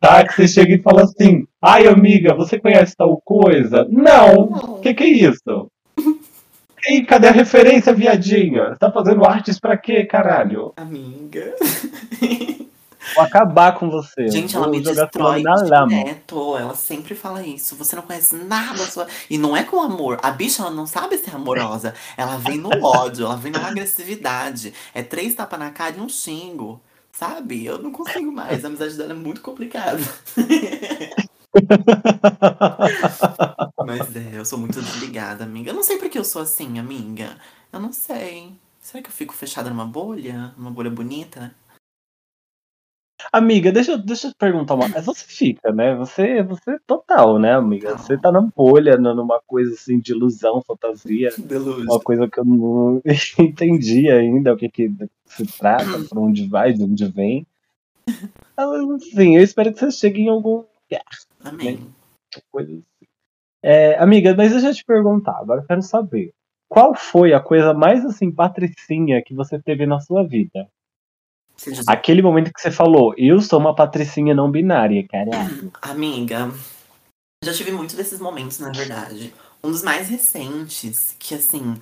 Tá? 0.00 0.24
Que 0.26 0.34
você 0.34 0.48
chega 0.48 0.74
e 0.74 0.82
fala 0.82 1.02
assim: 1.04 1.46
Ai, 1.62 1.86
amiga, 1.86 2.34
você 2.34 2.58
conhece 2.58 2.94
tal 2.96 3.20
coisa? 3.24 3.86
Não! 3.90 4.42
O 4.44 4.80
que, 4.80 4.92
que 4.94 5.04
é 5.04 5.08
isso? 5.08 5.70
E 6.86 7.02
cadê 7.02 7.28
a 7.28 7.32
referência, 7.32 7.92
viadinha? 7.92 8.68
Você 8.68 8.78
tá 8.78 8.90
fazendo 8.90 9.24
artes 9.24 9.58
pra 9.58 9.76
quê, 9.76 10.04
caralho? 10.04 10.72
Amiga. 10.76 11.54
Vou 13.14 13.24
acabar 13.24 13.78
com 13.78 13.90
você. 13.90 14.28
Gente, 14.28 14.56
ela 14.56 14.68
me 14.68 14.80
destrói 14.80 15.42
direto. 15.42 16.56
Ela 16.56 16.74
sempre 16.74 17.14
fala 17.14 17.42
isso. 17.42 17.76
Você 17.76 17.96
não 17.96 18.02
conhece 18.02 18.34
nada. 18.36 18.78
Sua... 18.86 19.06
E 19.28 19.38
não 19.38 19.56
é 19.56 19.62
com 19.64 19.80
amor. 19.80 20.18
A 20.22 20.30
bicha, 20.30 20.62
ela 20.62 20.70
não 20.70 20.86
sabe 20.86 21.18
ser 21.18 21.34
amorosa. 21.34 21.94
Ela 22.16 22.36
vem 22.38 22.58
no 22.58 22.70
ódio, 22.84 23.26
ela 23.26 23.36
vem 23.36 23.52
na 23.52 23.66
agressividade. 23.66 24.72
É 24.94 25.02
três 25.02 25.34
tapas 25.34 25.58
na 25.58 25.70
cara 25.70 25.96
e 25.96 26.00
um 26.00 26.08
xingo. 26.08 26.80
Sabe? 27.12 27.64
Eu 27.64 27.78
não 27.78 27.90
consigo 27.90 28.30
mais. 28.30 28.64
A 28.64 28.68
amizade 28.68 28.96
dela 28.96 29.12
é 29.12 29.16
muito 29.16 29.40
complicada. 29.40 29.98
Mas 33.84 34.14
é, 34.14 34.30
eu 34.34 34.44
sou 34.44 34.58
muito 34.58 34.80
desligada, 34.80 35.44
amiga. 35.44 35.70
Eu 35.70 35.74
não 35.74 35.82
sei 35.82 35.96
por 35.98 36.08
que 36.08 36.18
eu 36.18 36.24
sou 36.24 36.42
assim, 36.42 36.78
amiga. 36.78 37.36
Eu 37.72 37.80
não 37.80 37.92
sei. 37.92 38.52
Será 38.80 39.02
que 39.02 39.08
eu 39.08 39.12
fico 39.12 39.34
fechada 39.34 39.68
numa 39.68 39.86
bolha? 39.86 40.54
Numa 40.56 40.70
bolha 40.70 40.90
bonita? 40.90 41.54
Amiga, 43.32 43.72
deixa, 43.72 43.92
eu- 43.92 43.98
deixa 43.98 44.28
eu 44.28 44.32
te 44.32 44.36
perguntar 44.36 44.74
uma. 44.74 44.88
Mas 44.88 45.04
Você 45.04 45.24
fica, 45.26 45.72
né? 45.72 45.94
Você, 45.96 46.42
você 46.42 46.72
é 46.72 46.78
total, 46.86 47.38
né, 47.38 47.52
amiga? 47.52 47.96
Você 47.98 48.16
tá 48.16 48.30
na 48.30 48.40
bolha, 48.40 48.96
numa 48.96 49.40
coisa 49.46 49.74
assim 49.74 49.98
de 49.98 50.12
ilusão, 50.12 50.62
fantasia. 50.62 51.30
Uma 51.90 52.00
coisa 52.00 52.28
que 52.28 52.38
eu 52.38 52.44
não 52.44 53.02
entendi 53.38 54.10
ainda 54.10 54.54
o 54.54 54.56
que, 54.56 54.68
que 54.68 54.90
se 55.26 55.46
trata, 55.58 55.84
pra 56.08 56.20
onde 56.20 56.46
vai, 56.48 56.72
de 56.72 56.82
onde 56.84 57.06
vem. 57.06 57.46
Assim, 58.56 59.36
eu 59.36 59.42
espero 59.42 59.72
que 59.72 59.78
você 59.78 59.90
chegue 59.90 60.22
em 60.22 60.28
algum 60.28 60.64
Amém. 61.44 61.78
coisa 62.50 62.72
assim. 62.72 62.84
É, 63.62 63.98
amiga, 63.98 64.34
mas 64.36 64.52
deixa 64.52 64.68
eu 64.68 64.74
te 64.74 64.84
perguntar, 64.84 65.36
agora 65.38 65.60
eu 65.62 65.66
quero 65.66 65.82
saber. 65.82 66.32
Qual 66.68 66.94
foi 66.94 67.32
a 67.32 67.40
coisa 67.40 67.72
mais 67.74 68.04
assim, 68.04 68.30
patricinha 68.30 69.22
que 69.22 69.34
você 69.34 69.58
teve 69.60 69.86
na 69.86 69.98
sua 70.00 70.26
vida? 70.26 70.68
Aquele 71.86 72.22
momento 72.22 72.52
que 72.52 72.60
você 72.60 72.70
falou, 72.70 73.14
eu 73.16 73.40
sou 73.40 73.58
uma 73.58 73.74
patricinha 73.74 74.34
não 74.34 74.50
binária, 74.50 75.06
caralho. 75.08 75.72
Amiga, 75.82 76.52
já 77.44 77.52
tive 77.52 77.72
muito 77.72 77.96
desses 77.96 78.20
momentos, 78.20 78.58
na 78.58 78.70
verdade. 78.70 79.32
Um 79.62 79.70
dos 79.70 79.82
mais 79.82 80.08
recentes, 80.08 81.16
que 81.18 81.34
assim, 81.34 81.76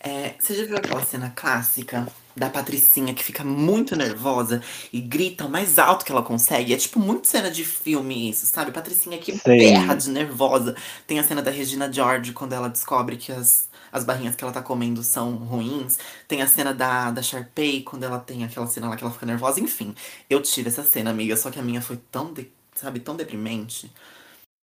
é, 0.00 0.34
você 0.38 0.54
já 0.54 0.64
viu 0.64 0.76
aquela 0.76 1.04
cena 1.04 1.32
clássica 1.34 2.06
da 2.34 2.50
Patricinha 2.50 3.14
que 3.14 3.22
fica 3.22 3.44
muito 3.44 3.94
nervosa 3.94 4.62
e 4.92 5.00
grita 5.00 5.46
o 5.46 5.50
mais 5.50 5.78
alto 5.78 6.04
que 6.04 6.12
ela 6.12 6.22
consegue? 6.22 6.74
É 6.74 6.76
tipo 6.76 6.98
muito 6.98 7.26
cena 7.26 7.50
de 7.50 7.64
filme 7.64 8.30
isso, 8.30 8.46
sabe? 8.46 8.72
Patricinha 8.72 9.16
que 9.18 9.38
berra 9.44 9.94
de 9.94 10.10
nervosa. 10.10 10.74
Tem 11.06 11.18
a 11.18 11.22
cena 11.22 11.40
da 11.40 11.50
Regina 11.50 11.92
George 11.92 12.32
quando 12.32 12.52
ela 12.52 12.68
descobre 12.68 13.16
que 13.16 13.30
as, 13.30 13.68
as 13.92 14.02
barrinhas 14.04 14.34
que 14.34 14.42
ela 14.42 14.52
tá 14.52 14.62
comendo 14.62 15.02
são 15.02 15.36
ruins. 15.36 15.98
Tem 16.26 16.40
a 16.42 16.46
cena 16.46 16.72
da, 16.72 17.10
da 17.10 17.22
Sharpay 17.22 17.82
quando 17.82 18.04
ela 18.04 18.18
tem 18.18 18.42
aquela 18.44 18.66
cena 18.66 18.88
lá 18.88 18.96
que 18.96 19.04
ela 19.04 19.12
fica 19.12 19.26
nervosa. 19.26 19.60
Enfim, 19.60 19.94
eu 20.30 20.40
tive 20.42 20.68
essa 20.68 20.82
cena, 20.82 21.10
amiga, 21.10 21.36
só 21.36 21.50
que 21.50 21.58
a 21.60 21.62
minha 21.62 21.82
foi 21.82 21.98
tão, 22.10 22.32
de- 22.32 22.50
sabe, 22.74 22.98
tão 23.00 23.14
deprimente. 23.14 23.92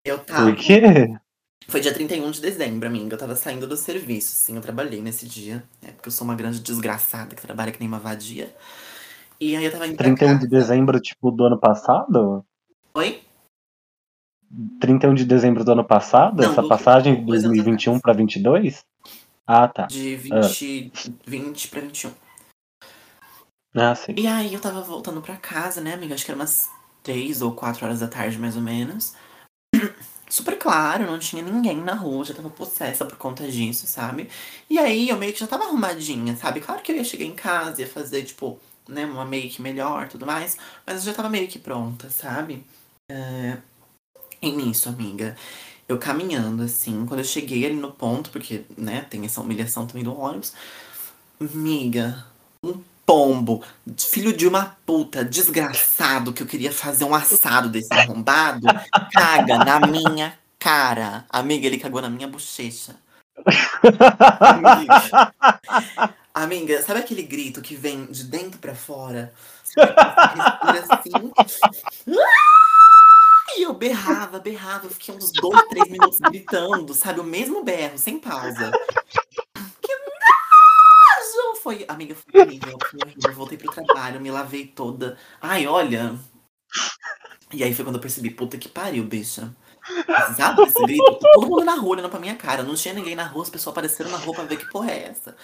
Eu 0.05 0.17
tava. 0.19 0.45
Por 0.45 0.55
quê? 0.55 0.81
Foi 1.67 1.81
dia 1.81 1.93
31 1.93 2.31
de 2.31 2.39
dezembro, 2.39 2.87
amiga. 2.87 3.13
Eu 3.15 3.17
tava 3.19 3.35
saindo 3.35 3.67
do 3.67 3.75
serviço, 3.75 4.31
sim. 4.33 4.55
Eu 4.55 4.61
trabalhei 4.61 5.01
nesse 5.01 5.27
dia. 5.27 5.61
É 5.83 5.91
porque 5.91 6.07
eu 6.07 6.13
sou 6.13 6.23
uma 6.23 6.35
grande 6.35 6.61
desgraçada 6.61 7.35
que 7.35 7.41
trabalha 7.41 7.73
que 7.73 7.79
nem 7.81 7.89
uma 7.89 7.99
vadia. 7.99 8.55
E 9.39 9.53
aí 9.55 9.65
eu 9.65 9.71
tava 9.71 9.85
indo 9.85 9.97
pra 9.97 10.05
31 10.05 10.27
casa. 10.29 10.39
de 10.39 10.47
dezembro, 10.47 10.99
tipo, 11.01 11.29
do 11.29 11.43
ano 11.43 11.59
passado? 11.59 12.45
Oi? 12.93 13.21
31 14.79 15.13
de 15.13 15.25
dezembro 15.25 15.63
do 15.65 15.71
ano 15.73 15.83
passado? 15.83 16.41
Não, 16.41 16.51
essa 16.51 16.61
do- 16.61 16.67
passagem 16.69 17.15
de 17.19 17.21
dois 17.25 17.43
anos 17.43 17.57
2021 17.57 17.91
atrás. 17.97 18.01
pra 18.01 18.13
22? 18.13 18.85
Ah, 19.47 19.67
tá. 19.67 19.85
De 19.85 20.15
20, 20.17 20.91
20 21.25 21.67
pra 21.69 21.79
21. 21.79 22.11
Ah, 23.73 23.95
sim. 23.95 24.13
E 24.17 24.27
aí 24.27 24.53
eu 24.53 24.59
tava 24.59 24.81
voltando 24.81 25.21
pra 25.21 25.37
casa, 25.37 25.79
né, 25.79 25.93
amiga? 25.93 26.13
Acho 26.15 26.25
que 26.25 26.31
era 26.31 26.39
umas 26.39 26.69
3 27.01 27.41
ou 27.41 27.53
4 27.53 27.85
horas 27.85 28.01
da 28.01 28.07
tarde, 28.07 28.37
mais 28.37 28.57
ou 28.57 28.61
menos. 28.61 29.13
Super 30.29 30.57
claro, 30.57 31.05
não 31.05 31.17
tinha 31.17 31.41
ninguém 31.41 31.77
na 31.77 31.93
rua, 31.93 32.25
já 32.25 32.33
tava 32.33 32.49
possessa 32.49 33.05
por 33.05 33.17
conta 33.17 33.49
disso, 33.49 33.87
sabe? 33.87 34.29
E 34.69 34.77
aí 34.77 35.07
eu 35.07 35.15
meio 35.15 35.31
que 35.31 35.39
já 35.39 35.47
tava 35.47 35.63
arrumadinha, 35.63 36.35
sabe? 36.35 36.59
Claro 36.59 36.81
que 36.81 36.91
eu 36.91 36.97
ia 36.97 37.03
chegar 37.05 37.23
em 37.23 37.33
casa, 37.33 37.79
ia 37.81 37.87
fazer, 37.87 38.23
tipo, 38.23 38.59
né, 38.89 39.05
uma 39.05 39.23
make 39.23 39.61
melhor 39.61 40.09
tudo 40.09 40.25
mais, 40.25 40.57
mas 40.85 40.97
eu 40.97 41.11
já 41.11 41.13
tava 41.13 41.29
meio 41.29 41.47
que 41.47 41.57
pronta, 41.59 42.09
sabe? 42.09 42.65
É... 43.09 43.57
E 44.41 44.51
nisso, 44.51 44.89
amiga, 44.89 45.35
eu 45.87 45.97
caminhando 45.97 46.63
assim, 46.63 47.05
quando 47.05 47.21
eu 47.21 47.25
cheguei 47.25 47.65
ali 47.65 47.75
no 47.75 47.91
ponto, 47.91 48.29
porque, 48.29 48.63
né, 48.77 49.05
tem 49.09 49.25
essa 49.25 49.41
humilhação 49.41 49.87
também 49.87 50.03
do 50.03 50.17
ônibus, 50.17 50.53
amiga, 51.39 52.25
um 52.61 52.81
pombo, 53.05 53.63
filho 53.97 54.35
de 54.35 54.45
uma 54.45 54.75
puta, 54.85 55.23
desgraçado, 55.23 56.33
que 56.33 56.43
eu 56.43 56.47
queria 56.47 56.73
fazer 56.73 57.05
um 57.05 57.15
assado 57.15 57.69
desse 57.69 57.93
arrombado, 57.93 58.67
caga 59.13 59.57
na 59.59 59.79
minha 59.79 60.37
cara. 60.59 61.25
Amiga, 61.29 61.65
ele 61.65 61.77
cagou 61.77 62.01
na 62.01 62.09
minha 62.09 62.27
bochecha. 62.27 62.95
Amiga, 64.41 65.33
amiga, 66.33 66.81
sabe 66.81 66.99
aquele 66.99 67.23
grito 67.23 67.61
que 67.61 67.75
vem 67.75 68.07
de 68.07 68.25
dentro 68.25 68.59
pra 68.59 68.75
fora? 68.75 69.31
Respira 69.77 70.85
assim. 70.89 71.31
E 73.55 73.61
eu 73.63 73.73
berrava, 73.73 74.39
berrava, 74.39 74.89
fiquei 74.89 75.15
uns 75.15 75.31
dois, 75.31 75.61
três 75.69 75.89
minutos 75.89 76.19
gritando, 76.19 76.93
sabe? 76.93 77.19
O 77.19 77.23
mesmo 77.23 77.63
berro, 77.63 77.97
sem 77.97 78.19
pausa. 78.19 78.71
Que 79.81 79.93
nojo! 79.93 81.61
Foi, 81.61 81.85
amiga, 81.87 82.15
foi 82.15 82.41
horrível, 82.41 82.77
foi 82.89 82.99
horrível. 83.03 83.33
Voltei 83.33 83.57
pro 83.57 83.71
trabalho, 83.71 84.19
me 84.19 84.29
lavei 84.29 84.67
toda. 84.67 85.17
Ai, 85.41 85.65
olha. 85.65 86.17
E 87.53 87.63
aí 87.63 87.73
foi 87.73 87.85
quando 87.85 87.95
eu 87.95 88.01
percebi, 88.01 88.29
puta 88.29 88.57
que 88.57 88.67
pariu, 88.67 89.03
bicha. 89.03 89.55
Sabe 90.35 90.63
esse 90.63 90.83
grito? 90.83 91.19
Todo 91.33 91.47
mundo 91.47 91.63
na 91.63 91.75
rua 91.75 91.91
olhando 91.91 92.09
pra 92.09 92.19
minha 92.19 92.35
cara. 92.35 92.63
Não 92.63 92.75
tinha 92.75 92.93
ninguém 92.93 93.15
na 93.15 93.25
rua, 93.25 93.43
as 93.43 93.49
pessoas 93.49 93.71
apareceram 93.71 94.11
na 94.11 94.17
rua 94.17 94.35
pra 94.35 94.43
ver 94.43 94.57
que 94.57 94.69
porra 94.69 94.91
é 94.91 95.07
essa. 95.07 95.35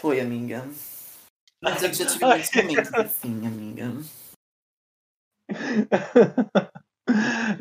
Foi, 0.00 0.20
amiga. 0.20 0.66
Mas 1.62 1.82
eu 1.82 1.92
já 1.92 2.06
tive 2.06 2.24
muitos 2.24 2.50
momentos 2.54 2.94
assim, 2.94 3.46
amiga. 3.46 3.92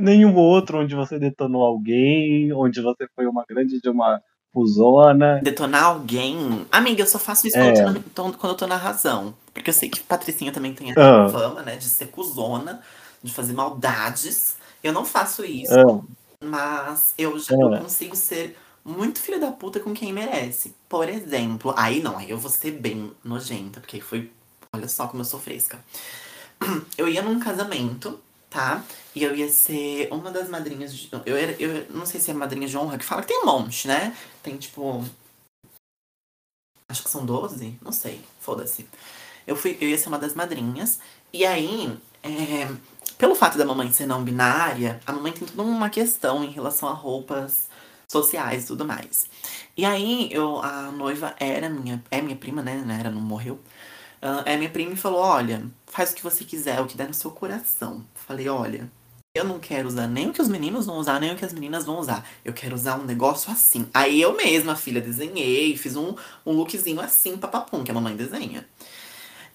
Nenhum 0.04 0.36
outro 0.36 0.80
onde 0.80 0.94
você 0.96 1.18
detonou 1.18 1.62
alguém, 1.64 2.52
onde 2.52 2.82
você 2.82 3.08
foi 3.16 3.26
uma 3.26 3.46
grande 3.48 3.80
de 3.80 3.90
uma 3.90 4.22
fusona. 4.54 5.40
Detonar 5.42 5.86
alguém. 5.86 6.66
Amiga, 6.72 7.02
eu 7.04 7.08
só 7.08 7.18
faço 7.18 7.48
isso 7.48 7.58
É. 7.58 7.74
quando, 7.74 7.78
eu 7.78 7.84
tô 7.84 7.92
na, 7.92 8.00
então, 8.00 8.32
quando 8.34 8.52
eu 8.52 8.58
tô 8.58 8.68
na 8.68 8.76
razão. 8.76 9.34
Porque 9.54 9.70
eu 9.70 9.74
sei 9.74 9.90
que 9.90 10.02
Patricinha 10.02 10.52
também 10.52 10.74
tem 10.74 10.92
essa 10.92 11.26
Ah. 11.26 11.30
fama, 11.30 11.62
né? 11.62 11.76
De 11.78 11.86
ser 11.86 12.08
cuzona, 12.08 12.82
de 13.24 13.32
fazer 13.34 13.54
maldades. 13.54 14.58
Eu 14.84 14.92
não 14.92 15.06
faço 15.06 15.46
isso, 15.46 15.74
Ah, 15.74 16.02
mas 16.44 17.14
eu 17.18 17.40
já 17.40 17.56
Ah. 17.56 17.60
eu 17.78 17.82
consigo 17.82 18.16
ser 18.16 18.58
muito 18.84 19.20
filha 19.22 19.40
da 19.40 19.52
puta 19.52 19.80
com 19.80 19.94
quem 19.94 20.12
merece. 20.12 20.76
Por 20.90 21.08
exemplo, 21.08 21.74
aí 21.78 22.02
não, 22.04 22.18
aí 22.18 22.30
eu 22.30 22.38
vou 22.38 22.52
ser 22.52 22.72
bem 22.72 23.12
nojenta, 23.24 23.80
porque 23.80 24.02
foi. 24.02 24.30
Olha 24.76 24.88
só 24.90 25.08
como 25.08 25.22
eu 25.22 25.26
sou 25.26 25.40
fresca. 25.40 25.80
Eu 26.98 27.08
ia 27.08 27.22
num 27.22 27.40
casamento, 27.40 28.20
tá? 28.54 28.84
E 29.16 29.24
eu 29.24 29.36
ia 29.36 29.50
ser 29.50 30.08
uma 30.12 30.32
das 30.32 30.48
madrinhas 30.48 30.94
de. 30.96 31.10
Eu, 31.26 31.36
era, 31.36 31.52
eu 31.54 31.88
não 31.90 32.06
sei 32.06 32.22
se 32.22 32.30
é 32.30 32.34
madrinha 32.34 32.68
de 32.68 32.78
honra 32.78 33.00
que 33.00 33.04
fala 33.04 33.24
que 33.24 33.28
tem 33.28 33.42
um 33.42 33.46
monte, 33.46 33.88
né? 33.88 34.16
Tem 34.44 34.56
tipo. 34.58 35.04
Acho 36.88 37.04
que 37.04 37.10
são 37.10 37.26
12? 37.26 37.80
Não 37.82 37.92
sei. 37.92 38.22
Foda-se. 38.40 38.88
Eu, 39.48 39.56
fui, 39.56 39.78
eu 39.82 39.90
ia 39.90 39.98
ser 39.98 40.10
uma 40.10 40.20
das 40.20 40.36
madrinhas. 40.36 41.00
E 41.34 41.46
aí, 41.46 41.98
é, 42.22 42.70
pelo 43.18 43.34
fato 43.34 43.58
da 43.58 43.66
mamãe 43.66 43.92
ser 43.92 44.06
não 44.06 44.24
binária, 44.24 45.02
a 45.06 45.12
mamãe 45.12 45.32
tem 45.34 45.48
toda 45.48 45.64
uma 45.64 45.90
questão 45.90 46.44
em 46.44 46.52
relação 46.52 46.88
a 46.88 46.94
roupas 46.94 47.68
sociais 48.08 48.66
e 48.66 48.68
tudo 48.68 48.86
mais. 48.86 49.26
E 49.76 49.84
aí, 49.86 50.30
eu, 50.32 50.62
a 50.62 50.92
noiva 50.92 51.36
era 51.40 51.68
minha, 51.70 52.04
é 52.12 52.22
minha 52.22 52.36
prima, 52.36 52.62
né? 52.62 52.86
Era, 53.00 53.10
não 53.10 53.22
morreu. 53.22 53.60
É 54.46 54.56
minha 54.56 54.70
prima 54.70 54.94
e 54.94 54.98
falou: 54.98 55.20
Olha, 55.20 55.64
faz 55.86 56.12
o 56.12 56.16
que 56.16 56.24
você 56.24 56.46
quiser, 56.46 56.80
o 56.80 56.86
que 56.86 56.96
der 56.96 57.08
no 57.08 57.14
seu 57.14 57.32
coração. 57.32 58.06
Falei: 58.16 58.48
Olha, 58.48 58.90
eu 59.36 59.44
não 59.44 59.60
quero 59.60 59.88
usar 59.88 60.08
nem 60.08 60.30
o 60.30 60.32
que 60.32 60.42
os 60.42 60.48
meninos 60.48 60.86
vão 60.86 60.98
usar, 60.98 61.20
nem 61.20 61.34
o 61.34 61.36
que 61.36 61.44
as 61.44 61.52
meninas 61.52 61.86
vão 61.86 62.00
usar. 62.00 62.24
Eu 62.46 62.54
quero 62.54 62.76
usar 62.76 63.00
um 63.00 63.04
negócio 63.04 63.52
assim. 63.52 63.88
Aí 63.94 64.22
eu 64.22 64.38
mesma, 64.38 64.76
filha, 64.76 65.02
desenhei, 65.02 65.76
fiz 65.76 65.96
um, 65.96 66.16
um 66.46 66.54
lookzinho 66.54 67.02
assim, 67.02 67.36
papapum, 67.36 67.84
que 67.84 67.92
a 67.92 67.94
mamãe 67.94 68.16
desenha. 68.16 68.64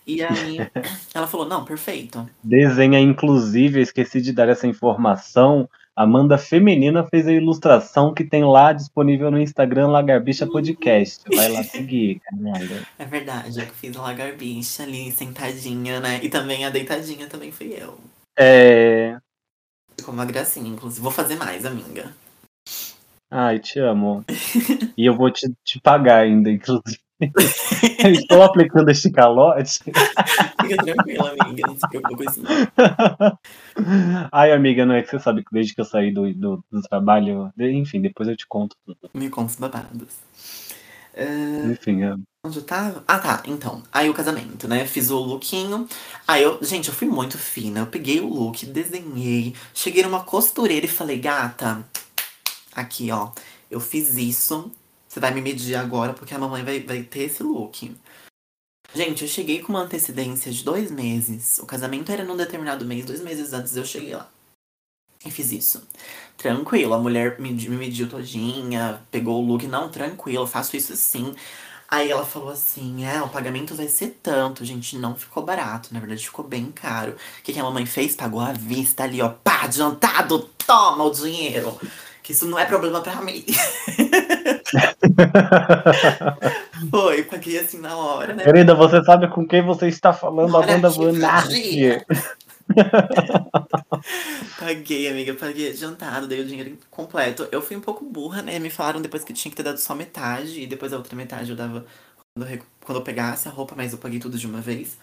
E 0.07 0.23
aí 0.23 0.59
ela 1.15 1.27
falou, 1.27 1.47
não, 1.47 1.65
perfeito. 1.65 2.29
Desenha, 2.43 2.99
inclusive, 2.99 3.79
eu 3.79 3.83
esqueci 3.83 4.21
de 4.21 4.33
dar 4.33 4.49
essa 4.49 4.67
informação. 4.67 5.69
Amanda 5.99 6.39
Feminina 6.39 7.05
fez 7.05 7.27
a 7.27 7.33
ilustração 7.33 8.15
que 8.15 8.23
tem 8.23 8.45
lá 8.45 8.73
disponível 8.73 9.33
no 9.33 9.41
Instagram 9.41 9.89
Lagarbicha 9.89 10.47
Podcast. 10.47 11.25
Vai 11.35 11.49
lá 11.49 11.65
seguir, 11.65 12.21
caralho. 12.21 12.87
É 12.97 13.05
verdade, 13.05 13.59
eu 13.59 13.67
que 13.67 13.75
fiz 13.75 13.97
a 13.97 14.03
lagarbicha 14.03 14.85
ali, 14.85 15.11
sentadinha, 15.11 15.99
né? 15.99 16.21
E 16.23 16.29
também 16.29 16.65
a 16.65 16.71
deitadinha 16.71 17.27
também 17.27 17.51
fui 17.51 17.75
eu. 17.77 17.99
É. 18.39 19.19
Ficou 19.97 20.15
uma 20.15 20.25
gracinha, 20.25 20.71
inclusive. 20.71 21.03
Vou 21.03 21.11
fazer 21.11 21.35
mais, 21.35 21.67
amiga. 21.67 22.15
Ai, 23.29 23.59
te 23.59 23.81
amo. 23.81 24.25
E 24.97 25.05
eu 25.05 25.17
vou 25.17 25.33
te, 25.33 25.53
te 25.65 25.81
pagar 25.81 26.21
ainda, 26.21 26.49
inclusive. 26.49 27.01
Estou 27.21 28.43
aplicando 28.43 28.91
este 28.91 29.11
calote. 29.11 29.81
Fica 29.85 30.77
tranquila, 30.85 31.35
amiga. 31.41 31.67
Não 31.67 31.75
se 31.77 31.89
preocupe 31.89 32.25
com 32.25 32.31
isso. 32.31 32.43
não. 32.43 33.39
Ai, 34.33 34.53
amiga, 34.53 34.87
não 34.87 34.95
é 34.95 35.03
que 35.03 35.11
você 35.11 35.19
sabe 35.19 35.43
que 35.45 35.51
desde 35.53 35.75
que 35.75 35.81
eu 35.81 35.85
saí 35.85 36.13
do, 36.13 36.33
do, 36.33 36.65
do 36.71 36.83
trabalho. 36.83 37.53
Enfim, 37.59 38.01
depois 38.01 38.29
eu 38.29 38.37
te 38.37 38.47
conto 38.47 38.77
tudo. 38.87 38.99
Me 39.15 39.29
conta 39.29 39.51
os 39.51 39.57
babados. 39.57 40.09
Ah, 41.17 41.73
Enfim, 41.73 42.05
é- 42.05 42.15
Onde 42.45 42.59
eu 42.59 42.63
tava? 42.63 43.03
Ah, 43.09 43.19
tá. 43.19 43.43
Então, 43.47 43.83
aí 43.93 44.09
o 44.09 44.15
casamento, 44.15 44.69
né? 44.69 44.87
Fiz 44.87 45.11
o 45.11 45.19
lookinho. 45.19 45.89
Aí 46.27 46.43
eu, 46.45 46.63
gente, 46.63 46.89
eu 46.89 46.95
fui 46.95 47.09
muito 47.09 47.37
fina. 47.37 47.81
Eu 47.81 47.87
peguei 47.89 48.21
o 48.21 48.29
look, 48.29 48.65
desenhei, 48.65 49.55
cheguei 49.75 50.05
numa 50.05 50.23
costureira 50.23 50.87
e 50.87 50.89
falei, 50.89 51.19
gata, 51.19 51.85
aqui, 52.73 53.11
ó, 53.11 53.31
eu 53.69 53.81
fiz 53.81 54.17
isso. 54.17 54.71
Você 55.09 55.19
vai 55.21 55.33
me 55.33 55.41
medir 55.41 55.75
agora 55.75 56.13
porque 56.13 56.35
a 56.35 56.39
mamãe 56.39 56.63
vai, 56.63 56.81
vai 56.81 57.03
ter 57.03 57.25
esse 57.25 57.43
look. 57.43 57.97
Gente, 58.95 59.23
eu 59.23 59.29
cheguei 59.29 59.61
com 59.61 59.73
uma 59.73 59.83
antecedência 59.83 60.51
de 60.51 60.65
dois 60.65 60.91
meses. 60.91 61.59
O 61.59 61.67
casamento 61.67 62.11
era 62.11 62.25
num 62.25 62.37
determinado 62.37 62.85
mês, 62.85 63.05
dois 63.05 63.21
meses 63.21 63.53
antes 63.53 63.77
eu 63.77 63.85
cheguei 63.85 64.15
lá. 64.15 64.31
E 65.25 65.31
fiz 65.31 65.51
isso. 65.53 65.83
Tranquilo, 66.37 66.95
a 66.95 66.99
mulher 66.99 67.41
me, 67.41 67.53
me 67.53 67.77
mediu 67.77 68.09
todinha, 68.09 69.03
pegou 69.11 69.43
o 69.43 69.47
look, 69.47 69.67
não, 69.67 69.91
tranquilo, 69.91 70.47
faço 70.47 70.77
isso 70.77 70.97
sim. 70.97 71.35
Aí 71.89 72.11
ela 72.11 72.25
falou 72.25 72.51
assim: 72.51 73.05
é, 73.05 73.21
o 73.23 73.29
pagamento 73.29 73.75
vai 73.75 73.89
ser 73.89 74.19
tanto, 74.23 74.65
gente, 74.65 74.97
não 74.97 75.17
ficou 75.17 75.43
barato, 75.43 75.93
na 75.93 76.01
verdade 76.01 76.25
ficou 76.25 76.45
bem 76.45 76.71
caro. 76.71 77.13
O 77.13 77.43
que, 77.43 77.53
que 77.53 77.59
a 77.59 77.65
mamãe 77.65 77.87
fez? 77.87 78.15
Pagou 78.15 78.41
à 78.41 78.53
vista 78.53 79.05
ali, 79.05 79.21
ó, 79.23 79.31
pá, 79.31 79.63
adiantado, 79.65 80.39
toma 80.67 81.05
o 81.05 81.11
dinheiro. 81.11 81.79
Que 82.23 82.33
isso 82.33 82.47
não 82.47 82.59
é 82.59 82.67
problema 82.67 83.01
pra 83.01 83.23
mim. 83.23 83.45
Foi, 86.91 87.23
paguei 87.25 87.59
assim 87.59 87.79
na 87.79 87.97
hora, 87.97 88.35
né? 88.35 88.45
Querida, 88.45 88.75
você 88.75 89.03
sabe 89.05 89.29
com 89.29 89.47
quem 89.47 89.63
você 89.63 89.89
está 89.89 90.13
falando? 90.13 90.61
Que 90.63 90.77
Vanardi. 90.77 91.19
vadia. 91.19 92.07
Paguei, 94.59 95.09
amiga, 95.09 95.35
paguei 95.35 95.71
adiantado, 95.71 96.27
dei 96.27 96.41
o 96.41 96.45
dinheiro 96.45 96.77
completo. 96.91 97.49
Eu 97.51 97.63
fui 97.63 97.77
um 97.77 97.81
pouco 97.81 98.05
burra, 98.05 98.43
né? 98.43 98.59
Me 98.59 98.71
falaram 98.71 99.01
depois 99.01 99.25
que 99.25 99.33
tinha 99.33 99.51
que 99.51 99.57
ter 99.57 99.63
dado 99.63 99.79
só 99.79 99.95
metade, 99.95 100.61
e 100.61 100.67
depois 100.67 100.93
a 100.93 100.97
outra 100.97 101.17
metade 101.17 101.51
eu 101.51 101.57
dava 101.57 101.85
quando 102.35 102.51
eu, 102.51 102.59
quando 102.85 102.99
eu 102.99 103.05
pegasse 103.05 103.49
a 103.49 103.51
roupa, 103.51 103.75
mas 103.77 103.93
eu 103.93 103.99
paguei 103.99 104.21
tudo 104.21 104.39
de 104.39 104.47
uma 104.47 104.61
vez. 104.61 104.99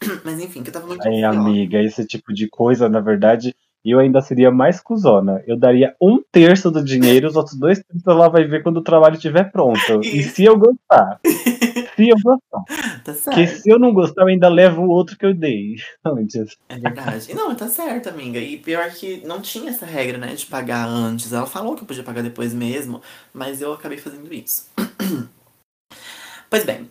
Mas 0.24 0.40
enfim, 0.40 0.62
que 0.62 0.70
eu 0.70 0.72
tava 0.72 0.86
muito 0.86 1.06
Aí, 1.06 1.22
amiga, 1.22 1.80
esse 1.80 2.04
tipo 2.04 2.34
de 2.34 2.48
coisa, 2.48 2.88
na 2.88 3.00
verdade, 3.00 3.54
eu 3.90 3.98
ainda 3.98 4.20
seria 4.20 4.50
mais 4.50 4.80
cuzona. 4.80 5.42
Eu 5.46 5.56
daria 5.56 5.94
um 6.00 6.22
terço 6.32 6.70
do 6.70 6.82
dinheiro, 6.82 7.28
os 7.28 7.36
outros 7.36 7.56
dois 7.56 7.78
terços 7.82 8.06
ela 8.06 8.28
vai 8.28 8.44
ver 8.44 8.62
quando 8.62 8.78
o 8.78 8.82
trabalho 8.82 9.16
estiver 9.16 9.50
pronto. 9.50 10.00
E 10.02 10.22
se 10.24 10.44
eu 10.44 10.58
gostar? 10.58 11.20
Se 11.96 12.08
eu 12.08 12.16
gostar. 12.16 12.64
Tá 13.04 13.12
Porque 13.12 13.46
certo. 13.46 13.62
se 13.62 13.70
eu 13.70 13.78
não 13.78 13.94
gostar, 13.94 14.22
eu 14.22 14.26
ainda 14.26 14.48
levo 14.48 14.82
o 14.82 14.88
outro 14.88 15.16
que 15.16 15.24
eu 15.24 15.32
dei 15.32 15.76
antes. 16.04 16.56
É 16.68 16.76
verdade. 16.76 17.30
E 17.30 17.34
Não, 17.34 17.54
tá 17.54 17.68
certo, 17.68 18.08
amiga. 18.08 18.40
E 18.40 18.56
pior 18.56 18.90
que 18.90 19.24
não 19.24 19.40
tinha 19.40 19.70
essa 19.70 19.86
regra, 19.86 20.18
né, 20.18 20.34
de 20.34 20.44
pagar 20.44 20.88
antes. 20.88 21.32
Ela 21.32 21.46
falou 21.46 21.76
que 21.76 21.82
eu 21.82 21.86
podia 21.86 22.02
pagar 22.02 22.22
depois 22.22 22.52
mesmo, 22.52 23.00
mas 23.32 23.62
eu 23.62 23.72
acabei 23.72 23.96
fazendo 23.96 24.32
isso. 24.34 24.68
pois 26.50 26.64
bem, 26.64 26.90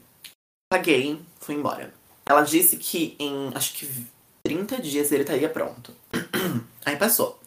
paguei, 0.72 1.20
fui 1.42 1.56
embora. 1.56 1.94
Ela 2.26 2.44
disse 2.44 2.78
que 2.78 3.16
em 3.20 3.52
acho 3.54 3.74
que 3.74 3.86
30 4.46 4.82
dias 4.82 5.12
ele 5.12 5.24
estaria 5.24 5.50
pronto. 5.50 5.94
Aí 6.86 6.96
passou. 6.98 7.40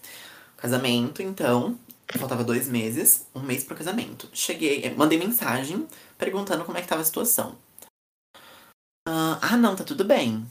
Casamento, 0.57 1.23
então, 1.23 1.79
faltava 2.19 2.43
dois 2.43 2.69
meses, 2.69 3.27
um 3.35 3.41
mês 3.41 3.65
pro 3.65 3.77
casamento. 3.77 4.29
Cheguei, 4.33 4.85
eh, 4.85 4.95
mandei 4.95 5.19
mensagem 5.19 5.87
perguntando 6.17 6.65
como 6.65 6.79
é 6.79 6.83
que 6.83 6.89
tava 6.89 7.03
a 7.03 7.05
situação. 7.05 7.57
Ah, 9.09 9.39
ah, 9.43 9.57
não, 9.57 9.77
tá 9.77 9.85
tudo 9.85 10.05
bem. 10.05 10.47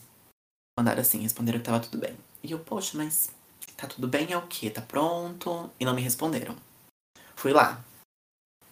Mandaram 0.77 1.01
assim, 1.01 1.21
responderam 1.21 1.59
que 1.59 1.65
tava 1.65 1.79
tudo 1.79 1.97
bem. 1.97 2.15
E 2.43 2.51
eu, 2.51 2.59
poxa, 2.59 2.97
mas 2.97 3.31
tá 3.75 3.87
tudo 3.87 4.07
bem 4.07 4.31
é 4.31 4.37
o 4.37 4.47
quê? 4.47 4.69
Tá 4.69 4.81
pronto? 4.81 5.69
E 5.79 5.85
não 5.85 5.93
me 5.93 6.01
responderam. 6.01 6.55
Fui 7.35 7.51
lá. 7.51 7.83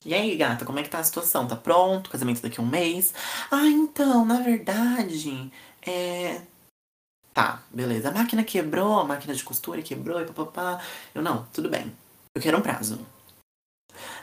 E 0.06 0.14
aí, 0.14 0.36
gata, 0.36 0.66
como 0.66 0.80
é 0.80 0.84
que 0.84 0.90
tá 0.90 1.00
a 1.00 1.04
situação? 1.04 1.48
Tá 1.48 1.56
pronto? 1.56 2.10
Casamento 2.10 2.42
daqui 2.42 2.60
a 2.60 2.64
um 2.64 2.68
mês? 2.68 3.14
Ah, 3.50 3.68
então, 3.68 4.26
na 4.26 4.42
verdade, 4.42 5.52
é. 5.82 6.42
Tá, 7.34 7.64
beleza. 7.72 8.10
A 8.10 8.12
máquina 8.12 8.44
quebrou, 8.44 9.00
a 9.00 9.04
máquina 9.04 9.34
de 9.34 9.44
costura 9.44 9.82
quebrou 9.82 10.22
e 10.22 10.26
papapá. 10.26 10.82
Eu, 11.16 11.22
não, 11.22 11.46
tudo 11.48 11.70
bem. 11.70 11.92
Eu 12.36 12.42
quero 12.42 12.58
um 12.58 12.62
prazo. 12.62 13.00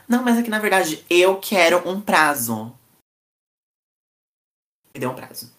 Não, 0.08 0.22
mas 0.22 0.38
é 0.38 0.42
que 0.42 0.50
na 0.50 0.58
verdade 0.58 1.04
eu 1.10 1.38
quero 1.38 1.88
um 1.88 2.00
prazo. 2.00 2.72
Me 4.94 5.00
deu 5.00 5.10
um 5.10 5.14
prazo. 5.14 5.52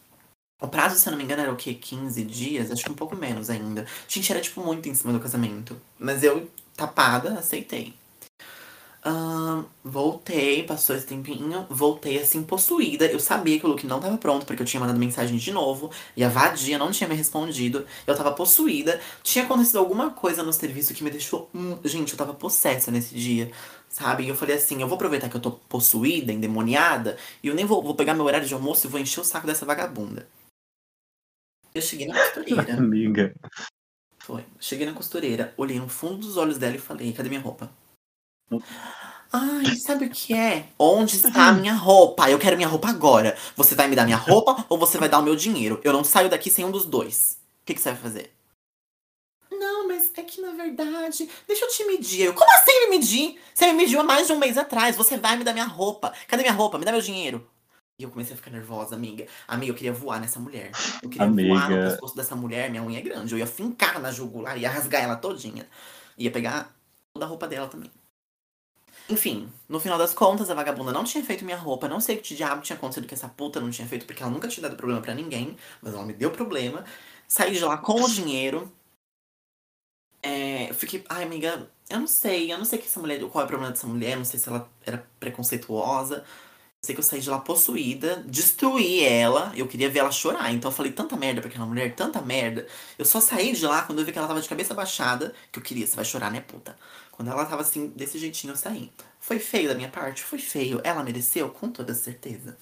O 0.61 0.67
prazo, 0.67 0.97
se 0.97 1.07
eu 1.07 1.11
não 1.11 1.17
me 1.17 1.23
engano, 1.23 1.41
era 1.41 1.51
o 1.51 1.57
quê? 1.57 1.73
15 1.73 2.23
dias? 2.23 2.71
Acho 2.71 2.83
que 2.83 2.91
um 2.91 2.95
pouco 2.95 3.15
menos 3.15 3.49
ainda. 3.49 3.85
Gente, 4.07 4.31
era 4.31 4.41
tipo 4.41 4.61
muito 4.63 4.87
em 4.87 4.93
cima 4.93 5.11
do 5.11 5.19
casamento. 5.19 5.79
Mas 5.97 6.23
eu, 6.23 6.49
tapada, 6.75 7.39
aceitei. 7.39 7.95
Voltei, 9.83 10.63
passou 10.63 10.95
esse 10.95 11.07
tempinho, 11.07 11.65
voltei 11.69 12.19
assim, 12.19 12.43
possuída. 12.43 13.05
Eu 13.05 13.19
sabia 13.19 13.59
que 13.59 13.65
o 13.65 13.69
look 13.69 13.85
não 13.85 13.99
tava 13.99 14.17
pronto, 14.17 14.45
porque 14.45 14.61
eu 14.61 14.65
tinha 14.65 14.79
mandado 14.79 14.99
mensagem 14.99 15.37
de 15.37 15.51
novo. 15.51 15.91
E 16.15 16.23
a 16.23 16.29
vadia 16.29 16.77
não 16.77 16.91
tinha 16.91 17.07
me 17.07 17.15
respondido. 17.15 17.85
Eu 18.05 18.15
tava 18.15 18.31
possuída. 18.31 19.01
Tinha 19.23 19.43
acontecido 19.45 19.79
alguma 19.79 20.11
coisa 20.11 20.43
no 20.43 20.53
serviço 20.53 20.93
que 20.93 21.03
me 21.03 21.09
deixou. 21.09 21.49
hum, 21.53 21.77
gente, 21.83 22.11
eu 22.11 22.17
tava 22.17 22.33
possessa 22.33 22.91
nesse 22.91 23.15
dia. 23.15 23.51
Sabe? 23.89 24.23
E 24.23 24.29
eu 24.29 24.35
falei 24.35 24.55
assim: 24.55 24.81
eu 24.81 24.87
vou 24.87 24.95
aproveitar 24.95 25.29
que 25.29 25.35
eu 25.35 25.41
tô 25.41 25.51
possuída, 25.51 26.31
endemoniada, 26.31 27.17
e 27.43 27.47
eu 27.47 27.55
nem 27.55 27.65
vou, 27.65 27.83
vou 27.83 27.95
pegar 27.95 28.13
meu 28.13 28.25
horário 28.25 28.47
de 28.47 28.53
almoço 28.53 28.87
e 28.87 28.89
vou 28.89 28.99
encher 28.99 29.19
o 29.19 29.25
saco 29.25 29.47
dessa 29.47 29.65
vagabunda. 29.65 30.27
Eu 31.73 31.81
cheguei 31.81 32.07
na 32.07 32.19
costureira. 32.19 32.73
Amiga. 32.77 33.33
Foi. 34.19 34.45
Cheguei 34.59 34.85
na 34.85 34.93
costureira, 34.93 35.53
olhei 35.57 35.79
no 35.79 35.89
fundo 35.89 36.17
dos 36.17 36.37
olhos 36.37 36.57
dela 36.57 36.75
e 36.75 36.79
falei: 36.79 37.11
cadê 37.11 37.27
minha 37.27 37.41
roupa? 37.41 37.69
Ai, 39.33 39.75
sabe 39.77 40.05
o 40.05 40.09
que 40.09 40.33
é? 40.33 40.67
Onde 40.77 41.15
está 41.15 41.47
a 41.47 41.53
minha 41.53 41.73
roupa? 41.73 42.29
Eu 42.29 42.37
quero 42.37 42.57
minha 42.57 42.67
roupa 42.67 42.89
agora. 42.89 43.37
Você 43.55 43.75
vai 43.75 43.87
me 43.87 43.95
dar 43.95 44.03
minha 44.03 44.17
roupa 44.17 44.65
ou 44.67 44.77
você 44.77 44.97
vai 44.97 45.07
dar 45.07 45.19
o 45.19 45.23
meu 45.23 45.35
dinheiro? 45.37 45.79
Eu 45.83 45.93
não 45.93 46.03
saio 46.03 46.29
daqui 46.29 46.49
sem 46.49 46.65
um 46.65 46.71
dos 46.71 46.85
dois. 46.85 47.37
O 47.61 47.65
que, 47.65 47.73
que 47.73 47.79
você 47.81 47.91
vai 47.91 48.01
fazer? 48.01 48.33
Não, 49.49 49.87
mas 49.87 50.11
é 50.17 50.21
que 50.23 50.41
na 50.41 50.51
verdade. 50.51 51.29
Deixa 51.47 51.63
eu 51.63 51.69
te 51.69 51.85
medir. 51.85 52.25
Eu, 52.25 52.33
como 52.33 52.51
assim 52.51 52.71
me 52.81 52.97
medir? 52.97 53.39
Você 53.53 53.67
me 53.67 53.73
mediu 53.73 54.01
há 54.01 54.03
mais 54.03 54.27
de 54.27 54.33
um 54.33 54.37
mês 54.37 54.57
atrás. 54.57 54.97
Você 54.97 55.17
vai 55.17 55.37
me 55.37 55.45
dar 55.45 55.53
minha 55.53 55.65
roupa. 55.65 56.11
Cadê 56.27 56.43
minha 56.43 56.53
roupa? 56.53 56.77
Me 56.77 56.83
dá 56.83 56.91
meu 56.91 57.01
dinheiro. 57.01 57.47
E 57.97 58.03
eu 58.03 58.09
comecei 58.09 58.33
a 58.33 58.37
ficar 58.37 58.51
nervosa, 58.51 58.95
amiga. 58.95 59.27
Amiga, 59.47 59.71
eu 59.71 59.75
queria 59.75 59.93
voar 59.93 60.19
nessa 60.19 60.39
mulher. 60.39 60.71
Eu 61.01 61.09
queria 61.09 61.27
voar 61.27 61.69
no 61.69 61.75
Amiga. 61.75 61.89
pescoço 61.91 62.15
dessa 62.15 62.35
mulher. 62.35 62.69
Minha 62.69 62.83
unha 62.83 62.97
é 62.97 63.01
grande. 63.01 63.33
Eu 63.33 63.37
ia 63.39 63.47
fincar 63.47 63.99
na 64.01 64.11
jugular, 64.11 64.57
ia 64.57 64.69
rasgar 64.69 65.03
ela 65.03 65.15
todinha. 65.15 65.69
Ia 66.17 66.31
pegar 66.31 66.75
toda 67.13 67.25
a 67.25 67.29
roupa 67.29 67.47
dela 67.47 67.67
também. 67.67 67.91
Enfim, 69.11 69.51
no 69.67 69.77
final 69.77 69.97
das 69.97 70.13
contas, 70.13 70.49
a 70.49 70.53
vagabunda 70.53 70.93
não 70.93 71.03
tinha 71.03 71.21
feito 71.23 71.43
minha 71.43 71.57
roupa. 71.57 71.85
Não 71.89 71.99
sei 71.99 72.15
o 72.15 72.21
que 72.21 72.33
diabo 72.33 72.61
tinha 72.61 72.77
acontecido 72.77 73.05
que 73.05 73.13
essa 73.13 73.27
puta 73.27 73.59
não 73.59 73.69
tinha 73.69 73.85
feito, 73.85 74.05
porque 74.05 74.23
ela 74.23 74.31
nunca 74.31 74.47
tinha 74.47 74.63
dado 74.63 74.77
problema 74.77 75.01
pra 75.01 75.13
ninguém. 75.13 75.57
Mas 75.81 75.93
ela 75.93 76.05
me 76.05 76.13
deu 76.13 76.31
problema. 76.31 76.85
Saí 77.27 77.51
de 77.51 77.59
lá 77.59 77.77
com 77.77 78.01
o 78.01 78.09
dinheiro. 78.09 78.71
É, 80.23 80.69
eu 80.69 80.75
fiquei, 80.75 81.03
ai, 81.09 81.23
amiga, 81.23 81.69
eu 81.89 81.99
não 81.99 82.07
sei. 82.07 82.53
Eu 82.53 82.57
não 82.57 82.63
sei 82.65 82.79
que 82.79 82.87
essa 82.87 83.01
mulher, 83.01 83.19
qual 83.29 83.41
é 83.41 83.45
o 83.45 83.47
problema 83.47 83.71
dessa 83.73 83.85
mulher. 83.87 84.15
Não 84.15 84.23
sei 84.25 84.39
se 84.39 84.47
ela 84.47 84.69
era 84.85 85.05
preconceituosa. 85.19 86.23
Eu 86.81 86.85
sei 86.85 86.95
que 86.95 86.99
eu 87.01 87.03
saí 87.03 87.19
de 87.21 87.29
lá 87.29 87.39
possuída, 87.39 88.23
destruí 88.25 89.03
ela. 89.03 89.51
Eu 89.55 89.67
queria 89.67 89.89
ver 89.89 89.99
ela 89.99 90.11
chorar. 90.11 90.51
Então 90.53 90.71
eu 90.71 90.75
falei 90.75 90.91
tanta 90.91 91.17
merda 91.17 91.41
pra 91.41 91.49
aquela 91.49 91.65
mulher, 91.65 91.93
tanta 91.95 92.21
merda. 92.21 92.65
Eu 92.97 93.05
só 93.05 93.19
saí 93.21 93.53
de 93.53 93.65
lá 93.65 93.83
quando 93.83 93.99
eu 93.99 94.05
vi 94.05 94.11
que 94.11 94.17
ela 94.17 94.27
tava 94.27 94.41
de 94.41 94.49
cabeça 94.49 94.73
baixada. 94.73 95.33
Que 95.51 95.59
eu 95.59 95.63
queria, 95.63 95.85
você 95.85 95.95
vai 95.95 96.05
chorar, 96.05 96.31
né, 96.31 96.41
puta? 96.41 96.75
Quando 97.21 97.33
ela 97.33 97.45
tava 97.45 97.61
assim, 97.61 97.93
desse 97.95 98.17
jeitinho, 98.17 98.53
eu 98.53 98.57
saí. 98.57 98.89
Foi 99.19 99.37
feio 99.37 99.69
da 99.69 99.75
minha 99.75 99.89
parte? 99.89 100.23
Foi 100.23 100.39
feio. 100.39 100.81
Ela 100.83 101.03
mereceu? 101.03 101.49
Com 101.49 101.69
toda 101.69 101.93
certeza. 101.93 102.57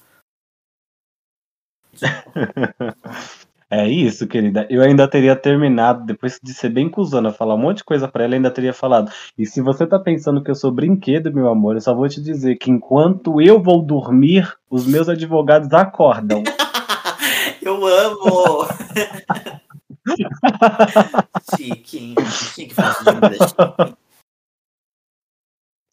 É 3.72 3.88
isso, 3.88 4.26
querida. 4.26 4.66
Eu 4.68 4.82
ainda 4.82 5.08
teria 5.08 5.36
terminado, 5.36 6.04
depois 6.04 6.40
de 6.42 6.56
ser 6.56 6.70
bem 6.70 6.90
cuzona, 6.90 7.32
falar 7.32 7.54
um 7.54 7.60
monte 7.60 7.78
de 7.78 7.84
coisa 7.84 8.08
pra 8.08 8.24
ela, 8.24 8.34
ainda 8.34 8.50
teria 8.50 8.74
falado. 8.74 9.12
E 9.38 9.46
se 9.46 9.62
você 9.62 9.86
tá 9.86 10.00
pensando 10.00 10.44
que 10.44 10.50
eu 10.50 10.56
sou 10.56 10.72
brinquedo, 10.72 11.32
meu 11.32 11.48
amor, 11.48 11.76
eu 11.76 11.82
só 11.82 11.94
vou 11.94 12.10
te 12.10 12.20
dizer 12.20 12.56
que 12.56 12.72
enquanto 12.72 13.40
eu 13.40 13.62
vou 13.62 13.84
dormir, 13.84 14.52
os 14.72 14.88
meus 14.88 15.08
advogados 15.08 15.72
acordam. 15.72 16.42
Eu 17.62 17.86
amo! 17.86 18.68
chique. 21.56 22.16
Chique, 22.56 22.74
frase 22.74 23.06
de. 23.06 24.09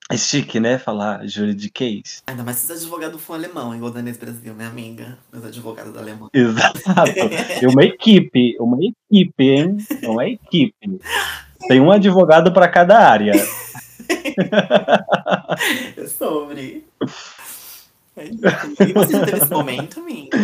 É 0.08 0.16
chique, 0.16 0.60
né? 0.60 0.78
Falar 0.78 1.26
juridiquês. 1.26 2.22
Ainda 2.28 2.44
mais 2.44 2.58
se 2.58 2.72
esse 2.72 2.84
advogado 2.84 3.18
for 3.18 3.34
alemão, 3.34 3.74
igual 3.74 3.90
Danês 3.90 4.16
Brasil, 4.16 4.54
minha 4.54 4.68
amiga. 4.68 5.18
Meus 5.32 5.44
advogados 5.44 5.92
da 5.92 6.00
Alemanha. 6.00 6.30
Exato. 6.32 6.80
É 7.60 7.66
uma 7.66 7.84
equipe, 7.84 8.56
uma 8.60 8.78
equipe, 8.80 9.44
hein? 9.44 9.76
É 10.00 10.08
uma 10.08 10.28
equipe. 10.28 11.00
Tem 11.66 11.80
um 11.80 11.90
advogado 11.90 12.52
para 12.52 12.68
cada 12.68 12.98
área. 12.98 13.32
É 15.96 16.06
sobre. 16.06 16.84
É. 18.16 18.26
E 18.26 18.92
você 18.92 19.12
já 19.12 19.24
teve 19.24 19.38
esse 19.38 19.50
momento, 19.50 19.98
amiga? 19.98 20.38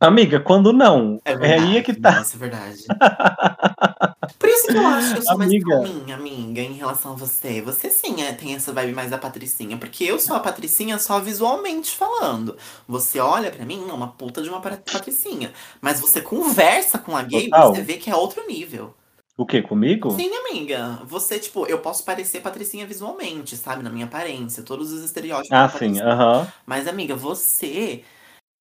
Amiga, 0.00 0.38
quando 0.40 0.72
não? 0.72 1.20
É, 1.24 1.32
É 1.32 1.54
aí 1.54 1.76
é 1.78 1.82
que 1.82 1.92
tá. 1.94 2.12
Nossa, 2.18 2.36
é 2.36 2.38
verdade. 2.38 2.82
Por 4.38 4.48
isso 4.48 4.68
que 4.68 4.76
eu 4.76 4.86
acho 4.86 5.12
que 5.12 5.18
eu 5.18 5.22
sou 5.22 5.34
Amiga. 5.34 5.66
mais 5.76 5.88
calminha, 5.90 6.14
amiga, 6.14 6.60
em 6.60 6.74
relação 6.74 7.12
a 7.12 7.16
você. 7.16 7.60
Você 7.62 7.90
sim 7.90 8.22
é, 8.22 8.32
tem 8.32 8.54
essa 8.54 8.72
vibe 8.72 8.92
mais 8.92 9.10
da 9.10 9.18
Patricinha. 9.18 9.76
Porque 9.78 10.04
eu 10.04 10.18
sou 10.18 10.36
a 10.36 10.40
Patricinha 10.40 10.98
só 10.98 11.18
visualmente 11.20 11.90
falando. 11.96 12.56
Você 12.86 13.18
olha 13.20 13.50
pra 13.50 13.64
mim, 13.64 13.86
é 13.88 13.92
uma 13.92 14.08
puta 14.12 14.42
de 14.42 14.48
uma 14.48 14.60
pa- 14.60 14.76
Patricinha. 14.92 15.52
Mas 15.80 16.00
você 16.00 16.20
conversa 16.20 16.98
com 16.98 17.16
a 17.16 17.22
gay, 17.22 17.50
Total. 17.50 17.74
você 17.74 17.82
vê 17.82 17.96
que 17.96 18.10
é 18.10 18.14
outro 18.16 18.46
nível. 18.46 18.94
O 19.36 19.46
que, 19.46 19.62
comigo? 19.62 20.10
Sim, 20.10 20.30
amiga. 20.36 21.02
Você, 21.04 21.38
tipo, 21.38 21.66
eu 21.66 21.80
posso 21.80 22.04
parecer 22.04 22.40
Patricinha 22.40 22.86
visualmente, 22.86 23.56
sabe? 23.56 23.82
Na 23.82 23.90
minha 23.90 24.06
aparência, 24.06 24.62
todos 24.62 24.92
os 24.92 25.02
estereótipos. 25.04 25.50
Ah, 25.50 25.68
sim, 25.68 26.00
aham. 26.00 26.52
Mas, 26.66 26.86
amiga, 26.88 27.14
você 27.14 28.02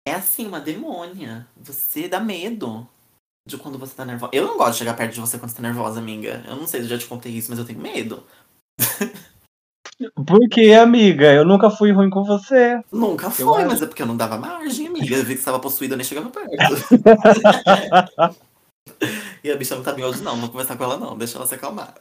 é 0.07 0.15
assim, 0.15 0.47
uma 0.47 0.59
demônia. 0.59 1.47
Você 1.57 2.07
dá 2.07 2.19
medo 2.19 2.87
de 3.45 3.57
quando 3.57 3.77
você 3.77 3.93
tá 3.95 4.05
nervosa. 4.05 4.31
Eu 4.33 4.47
não 4.47 4.57
gosto 4.57 4.73
de 4.73 4.79
chegar 4.79 4.95
perto 4.95 5.13
de 5.13 5.21
você 5.21 5.37
quando 5.37 5.49
você 5.51 5.57
tá 5.57 5.61
nervosa, 5.61 5.99
amiga. 5.99 6.43
Eu 6.47 6.55
não 6.55 6.67
sei 6.67 6.81
se 6.81 6.85
eu 6.85 6.89
já 6.91 6.97
te 6.97 7.05
contei 7.05 7.31
isso, 7.31 7.49
mas 7.49 7.59
eu 7.59 7.65
tenho 7.65 7.79
medo. 7.79 8.23
Por 10.27 10.47
que, 10.49 10.73
amiga? 10.73 11.33
Eu 11.33 11.43
nunca 11.43 11.71
fui 11.71 11.91
ruim 11.91 12.09
com 12.09 12.23
você. 12.23 12.79
Nunca 12.91 13.31
foi, 13.31 13.65
mas 13.65 13.81
é 13.81 13.87
porque 13.87 14.03
eu 14.03 14.05
não 14.05 14.15
dava 14.15 14.37
margem, 14.37 14.87
amiga. 14.87 15.15
Eu 15.15 15.23
vi 15.23 15.33
que 15.33 15.39
você 15.39 15.45
tava 15.45 15.59
possuída, 15.59 15.95
eu 15.95 15.97
nem 15.97 16.05
chegava 16.05 16.29
perto. 16.29 16.55
e 19.43 19.51
a 19.51 19.55
bicha 19.55 19.75
não 19.75 19.83
tá 19.83 19.93
bem 19.93 20.05
hoje, 20.05 20.21
não. 20.21 20.33
Não 20.33 20.41
vou 20.41 20.49
conversar 20.49 20.77
com 20.77 20.83
ela, 20.83 20.97
não. 20.97 21.17
Deixa 21.17 21.37
ela 21.37 21.47
se 21.47 21.55
acalmar. 21.55 21.95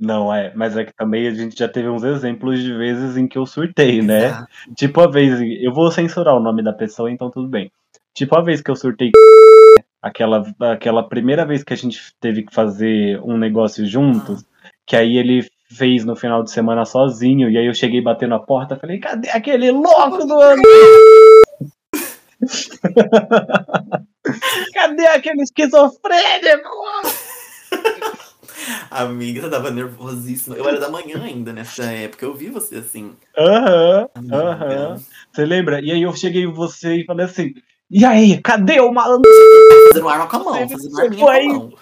Não, 0.00 0.34
é, 0.34 0.50
mas 0.54 0.74
é 0.78 0.84
que 0.86 0.94
também 0.94 1.28
a 1.28 1.34
gente 1.34 1.58
já 1.58 1.68
teve 1.68 1.90
uns 1.90 2.02
exemplos 2.02 2.62
de 2.62 2.72
vezes 2.72 3.18
em 3.18 3.28
que 3.28 3.36
eu 3.36 3.44
surtei, 3.44 4.00
né? 4.00 4.28
Exato. 4.28 4.48
Tipo 4.74 5.02
a 5.02 5.10
vez, 5.10 5.38
eu 5.60 5.74
vou 5.74 5.90
censurar 5.90 6.34
o 6.34 6.40
nome 6.40 6.62
da 6.62 6.72
pessoa, 6.72 7.10
então 7.10 7.30
tudo 7.30 7.46
bem. 7.46 7.70
Tipo 8.14 8.38
a 8.38 8.42
vez 8.42 8.62
que 8.62 8.70
eu 8.70 8.76
surtei 8.76 9.10
aquela, 10.00 10.42
aquela 10.58 11.06
primeira 11.06 11.44
vez 11.44 11.62
que 11.62 11.74
a 11.74 11.76
gente 11.76 12.14
teve 12.18 12.44
que 12.44 12.54
fazer 12.54 13.20
um 13.22 13.36
negócio 13.36 13.84
juntos, 13.84 14.42
que 14.86 14.96
aí 14.96 15.18
ele 15.18 15.46
fez 15.70 16.02
no 16.02 16.16
final 16.16 16.42
de 16.42 16.50
semana 16.50 16.86
sozinho, 16.86 17.50
e 17.50 17.58
aí 17.58 17.66
eu 17.66 17.74
cheguei 17.74 18.00
batendo 18.00 18.34
a 18.34 18.40
porta, 18.40 18.76
falei, 18.76 18.98
cadê 18.98 19.28
aquele 19.28 19.70
louco 19.70 20.26
do 20.26 20.40
ano? 20.40 20.62
cadê 24.72 25.06
aquele 25.08 25.42
esquizofrênico? 25.42 26.70
Amiga, 28.90 29.42
eu 29.42 29.50
tava 29.50 29.70
nervosíssima. 29.70 30.56
Eu 30.56 30.68
era 30.68 30.78
da 30.80 30.88
manhã 30.90 31.22
ainda 31.22 31.52
nessa 31.52 31.84
época. 31.84 32.24
Eu 32.24 32.34
vi 32.34 32.48
você 32.48 32.76
assim. 32.76 33.12
Aham, 33.36 34.08
amiga. 34.14 34.36
aham. 34.36 34.96
Você 35.32 35.44
lembra? 35.44 35.80
E 35.80 35.90
aí 35.92 36.02
eu 36.02 36.14
cheguei 36.14 36.42
em 36.44 36.52
você 36.52 36.96
e 36.96 37.04
falei 37.04 37.26
assim, 37.26 37.54
e 37.90 38.04
aí, 38.04 38.40
cadê 38.40 38.80
o 38.80 38.92
malandro? 38.92 39.28
Fazendo 39.88 40.08
arma 40.08 40.26
com 40.26 40.36
a 40.36 40.38
mão, 40.44 40.68
Você 40.68 40.74
fazendo 40.90 41.00
arminha 41.00 41.24
com 41.24 41.30
a 41.30 41.42
mão. 41.58 41.72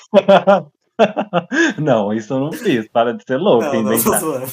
não, 1.78 2.12
isso 2.12 2.34
eu 2.34 2.40
não 2.40 2.52
fiz. 2.52 2.88
Para 2.88 3.14
de 3.14 3.22
ser 3.24 3.36
louco, 3.36 3.64
Não, 3.64 3.82
não, 3.82 4.02
tô 4.02 4.18
zoando. 4.18 4.46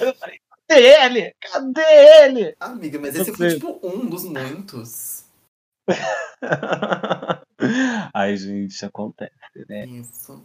eu 0.00 0.14
falei, 0.14 0.38
cadê 0.68 1.04
ele? 1.04 1.34
Cadê 1.40 2.24
ele? 2.24 2.54
Amiga, 2.60 2.98
mas 3.00 3.14
esse 3.14 3.32
foi 3.32 3.48
Você- 3.50 3.54
tipo 3.56 3.80
um 3.82 4.06
dos 4.06 4.24
muitos. 4.24 5.19
Ai, 8.14 8.36
gente, 8.36 8.84
acontece, 8.84 9.32
né? 9.68 9.86
Isso. 9.86 10.42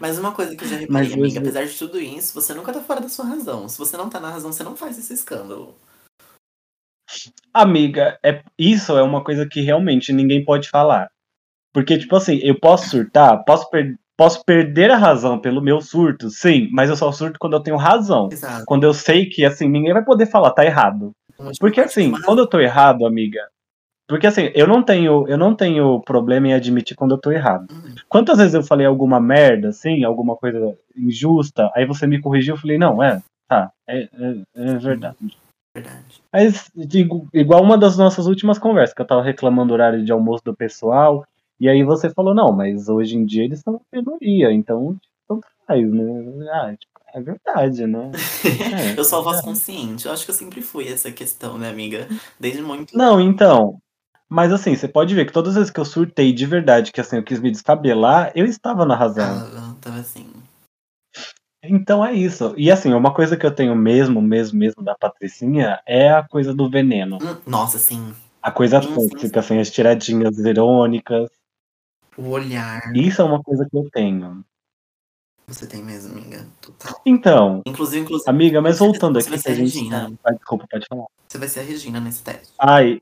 Mas 0.00 0.18
uma 0.18 0.32
coisa 0.32 0.56
que 0.56 0.64
eu 0.64 0.68
já 0.68 0.76
reparei, 0.76 1.08
Mas 1.08 1.12
amiga, 1.12 1.40
apesar 1.40 1.64
de 1.64 1.78
tudo 1.78 2.00
isso, 2.00 2.34
você 2.34 2.52
nunca 2.54 2.72
tá 2.72 2.80
fora 2.80 3.00
da 3.00 3.08
sua 3.08 3.24
razão. 3.26 3.68
Se 3.68 3.78
você 3.78 3.96
não 3.96 4.08
tá 4.10 4.18
na 4.20 4.30
razão, 4.30 4.52
você 4.52 4.62
não 4.64 4.76
faz 4.76 4.98
esse 4.98 5.14
escândalo. 5.14 5.74
Amiga, 7.54 8.18
é, 8.24 8.42
isso 8.58 8.96
é 8.96 9.02
uma 9.02 9.22
coisa 9.24 9.46
que 9.46 9.60
realmente 9.60 10.12
ninguém 10.12 10.44
pode 10.44 10.68
falar. 10.68 11.08
Porque, 11.72 11.98
tipo 11.98 12.16
assim, 12.16 12.38
eu 12.42 12.58
posso 12.58 12.90
surtar, 12.90 13.44
posso, 13.44 13.68
per- 13.70 13.96
posso 14.16 14.44
perder 14.44 14.90
a 14.90 14.96
razão 14.96 15.40
pelo 15.40 15.62
meu 15.62 15.80
surto, 15.80 16.28
sim, 16.30 16.68
mas 16.72 16.90
eu 16.90 16.96
só 16.96 17.10
surto 17.12 17.38
quando 17.38 17.54
eu 17.54 17.62
tenho 17.62 17.76
razão. 17.76 18.28
Exato. 18.32 18.64
Quando 18.66 18.84
eu 18.84 18.92
sei 18.92 19.26
que, 19.26 19.44
assim, 19.44 19.68
ninguém 19.68 19.92
vai 19.92 20.04
poder 20.04 20.26
falar, 20.26 20.50
tá 20.50 20.64
errado. 20.64 21.12
Porque 21.60 21.80
assim, 21.80 22.12
quando 22.22 22.40
eu 22.40 22.46
tô 22.46 22.58
errado, 22.58 23.06
amiga. 23.06 23.40
Porque 24.08 24.26
assim, 24.26 24.50
eu 24.54 24.66
não 24.66 24.82
tenho, 24.82 25.28
eu 25.28 25.36
não 25.36 25.54
tenho 25.54 26.00
problema 26.00 26.48
em 26.48 26.54
admitir 26.54 26.96
quando 26.96 27.12
eu 27.12 27.18
tô 27.18 27.30
errado. 27.30 27.66
Quantas 28.08 28.38
vezes 28.38 28.54
eu 28.54 28.62
falei 28.62 28.86
alguma 28.86 29.20
merda, 29.20 29.68
assim, 29.68 30.02
alguma 30.02 30.34
coisa 30.34 30.74
injusta, 30.96 31.70
aí 31.74 31.84
você 31.84 32.06
me 32.06 32.18
corrigiu, 32.18 32.54
eu 32.54 32.60
falei, 32.60 32.78
não, 32.78 33.02
é, 33.02 33.22
tá, 33.46 33.70
é, 33.86 34.04
é, 34.04 34.42
é 34.54 34.74
verdade. 34.78 35.16
Verdade. 35.74 36.22
Mas, 36.32 36.70
digo, 36.74 37.28
igual 37.34 37.62
uma 37.62 37.76
das 37.76 37.98
nossas 37.98 38.26
últimas 38.26 38.58
conversas, 38.58 38.94
que 38.94 39.02
eu 39.02 39.06
tava 39.06 39.22
reclamando 39.22 39.68
do 39.68 39.74
horário 39.74 40.02
de 40.02 40.10
almoço 40.10 40.42
do 40.42 40.56
pessoal, 40.56 41.26
e 41.60 41.68
aí 41.68 41.84
você 41.84 42.08
falou, 42.08 42.34
não, 42.34 42.50
mas 42.50 42.88
hoje 42.88 43.14
em 43.14 43.26
dia 43.26 43.44
eles 43.44 43.58
estão 43.58 43.80
minoria, 43.92 44.50
então 44.50 44.96
tanto 45.28 45.46
faz, 45.66 45.92
né? 45.92 46.48
Ah, 46.50 46.74
tipo, 46.74 46.98
é 47.12 47.20
verdade, 47.20 47.86
né? 47.86 48.10
É, 48.94 48.98
eu 48.98 49.04
sou 49.04 49.18
a 49.18 49.20
é 49.20 49.24
voz 49.24 49.36
verdade. 49.36 49.42
consciente. 49.42 50.06
Eu 50.06 50.12
acho 50.12 50.24
que 50.24 50.30
eu 50.30 50.34
sempre 50.34 50.62
fui 50.62 50.88
essa 50.88 51.12
questão, 51.12 51.58
né, 51.58 51.68
amiga? 51.68 52.08
Desde 52.40 52.62
muito. 52.62 52.96
Não, 52.96 53.20
então. 53.20 53.78
Mas 54.28 54.52
assim, 54.52 54.76
você 54.76 54.86
pode 54.86 55.14
ver 55.14 55.24
que 55.26 55.32
todas 55.32 55.50
as 55.52 55.56
vezes 55.56 55.70
que 55.70 55.80
eu 55.80 55.84
surtei 55.84 56.32
de 56.32 56.44
verdade, 56.44 56.92
que 56.92 57.00
assim, 57.00 57.16
eu 57.16 57.22
quis 57.22 57.40
me 57.40 57.50
descabelar, 57.50 58.30
eu 58.34 58.44
estava 58.44 58.84
na 58.84 58.94
razão. 58.94 59.38
Tava, 59.38 59.76
tava 59.80 59.98
assim. 60.00 60.30
Então 61.62 62.04
é 62.04 62.12
isso. 62.12 62.54
E 62.56 62.70
assim, 62.70 62.92
uma 62.92 63.12
coisa 63.12 63.36
que 63.36 63.44
eu 63.46 63.50
tenho 63.54 63.74
mesmo, 63.74 64.20
mesmo, 64.20 64.58
mesmo 64.58 64.82
da 64.82 64.94
Patricinha 64.94 65.80
é 65.86 66.10
a 66.12 66.22
coisa 66.22 66.54
do 66.54 66.68
veneno. 66.70 67.18
Hum, 67.22 67.36
Nossa, 67.46 67.78
assim. 67.78 68.14
A 68.42 68.50
coisa 68.52 68.80
Sim, 68.80 68.88
sim, 68.88 69.08
tóxica, 69.08 69.40
assim, 69.40 69.58
as 69.58 69.70
tiradinhas 69.70 70.38
irônicas. 70.38 71.28
O 72.16 72.28
olhar. 72.30 72.94
Isso 72.94 73.20
é 73.20 73.24
uma 73.24 73.42
coisa 73.42 73.66
que 73.68 73.76
eu 73.76 73.88
tenho. 73.90 74.44
Você 75.48 75.66
tem 75.66 75.82
mesmo, 75.82 76.12
amiga. 76.12 76.46
Total. 76.60 77.00
Então, 77.06 77.62
Inclusive, 77.66 78.04
inclusive. 78.04 78.30
amiga, 78.30 78.60
mas 78.60 78.76
você- 78.76 78.84
voltando 78.84 79.14
você 79.20 79.28
aqui 79.28 79.30
vai 79.30 79.38
que 79.42 79.48
a 79.48 79.54
ser 79.54 79.60
a 79.60 79.64
gente. 79.64 79.78
Regina. 79.78 80.12
Ah, 80.22 80.32
desculpa, 80.32 80.66
pode 80.70 80.86
falar. 80.86 81.06
Você 81.26 81.38
vai 81.38 81.48
ser 81.48 81.60
a 81.60 81.62
Regina 81.62 82.00
nesse 82.00 82.22
teste. 82.22 82.52
Ai, 82.58 83.00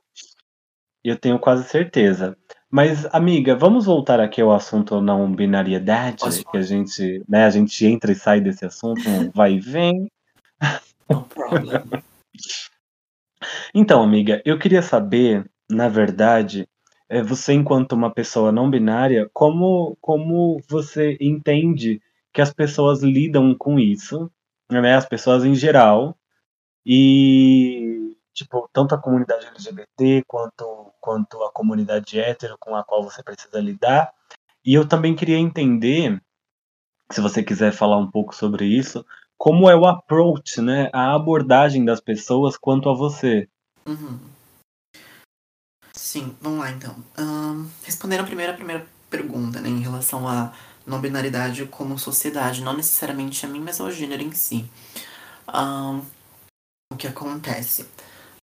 eu 1.08 1.18
tenho 1.18 1.38
quase 1.38 1.68
certeza. 1.68 2.36
Mas, 2.70 3.06
amiga, 3.14 3.54
vamos 3.54 3.86
voltar 3.86 4.20
aqui 4.20 4.40
ao 4.40 4.52
assunto 4.52 5.00
não 5.00 5.32
binariedade, 5.32 6.20
Pode 6.20 6.44
que 6.44 6.58
a 6.58 6.62
gente, 6.62 7.22
né, 7.28 7.44
a 7.44 7.50
gente 7.50 7.86
entra 7.86 8.10
e 8.12 8.14
sai 8.14 8.40
desse 8.40 8.64
assunto, 8.64 9.00
vai 9.34 9.54
e 9.54 9.60
vem. 9.60 10.10
No 11.08 11.22
problem. 11.22 12.02
Então, 13.72 14.02
amiga, 14.02 14.42
eu 14.44 14.58
queria 14.58 14.82
saber, 14.82 15.48
na 15.70 15.88
verdade, 15.88 16.68
é, 17.08 17.22
você 17.22 17.52
enquanto 17.52 17.92
uma 17.92 18.12
pessoa 18.12 18.50
não 18.50 18.68
binária, 18.68 19.30
como, 19.32 19.96
como 20.00 20.60
você 20.68 21.16
entende 21.20 22.02
que 22.32 22.40
as 22.40 22.52
pessoas 22.52 23.02
lidam 23.02 23.54
com 23.54 23.78
isso, 23.78 24.30
né, 24.70 24.94
as 24.94 25.06
pessoas 25.06 25.44
em 25.44 25.54
geral, 25.54 26.18
e, 26.84 28.14
tipo, 28.32 28.68
tanto 28.72 28.94
a 28.94 28.98
comunidade 28.98 29.46
LGBT 29.46 30.22
quanto, 30.26 30.85
quanto 31.06 31.40
a 31.44 31.52
comunidade 31.52 32.18
hétero 32.18 32.56
com 32.58 32.74
a 32.74 32.82
qual 32.82 33.04
você 33.04 33.22
precisa 33.22 33.60
lidar. 33.60 34.12
E 34.64 34.74
eu 34.74 34.88
também 34.88 35.14
queria 35.14 35.38
entender, 35.38 36.20
se 37.12 37.20
você 37.20 37.44
quiser 37.44 37.72
falar 37.72 37.96
um 37.96 38.10
pouco 38.10 38.34
sobre 38.34 38.66
isso, 38.66 39.06
como 39.38 39.70
é 39.70 39.76
o 39.76 39.86
approach, 39.86 40.60
né, 40.60 40.90
a 40.92 41.14
abordagem 41.14 41.84
das 41.84 42.00
pessoas 42.00 42.56
quanto 42.56 42.90
a 42.90 42.92
você. 42.92 43.48
Uhum. 43.86 44.18
Sim, 45.94 46.36
vamos 46.40 46.58
lá 46.58 46.72
então. 46.72 46.96
Ahn, 47.16 47.68
respondendo 47.84 48.26
primeiro 48.26 48.52
a 48.52 48.56
primeira 48.56 48.84
pergunta, 49.08 49.60
né, 49.60 49.68
em 49.68 49.80
relação 49.80 50.26
à 50.26 50.52
não 50.84 51.00
binaridade 51.00 51.66
como 51.66 51.96
sociedade, 51.96 52.64
não 52.64 52.72
necessariamente 52.72 53.46
a 53.46 53.48
mim, 53.48 53.60
mas 53.60 53.80
ao 53.80 53.92
gênero 53.92 54.24
em 54.24 54.32
si. 54.32 54.68
Ahn, 55.46 56.02
o 56.92 56.96
que 56.96 57.06
acontece? 57.06 57.88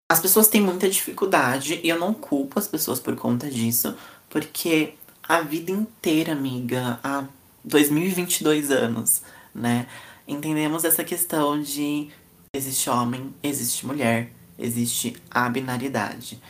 As 0.10 0.22
pessoas 0.22 0.48
têm 0.48 0.62
muita 0.62 0.90
dificuldade 0.90 1.82
e 1.84 1.90
eu 1.90 2.00
não 2.00 2.14
culpo 2.14 2.58
as 2.58 2.66
pessoas 2.66 2.98
por 2.98 3.14
conta 3.18 3.50
disso, 3.50 3.94
porque 4.30 4.94
a 5.22 5.42
vida 5.42 5.70
inteira, 5.70 6.32
amiga, 6.32 6.98
há 7.04 7.26
2022 7.66 8.72
anos, 8.72 9.22
né, 9.54 9.86
entendemos 10.26 10.86
essa 10.86 11.04
questão 11.04 11.62
de 11.62 12.10
existe 12.54 12.90
homem, 12.90 13.36
existe 13.44 13.86
mulher, 13.86 14.32
existe 14.58 15.18
a 15.30 15.50
binaridade. 15.50 16.42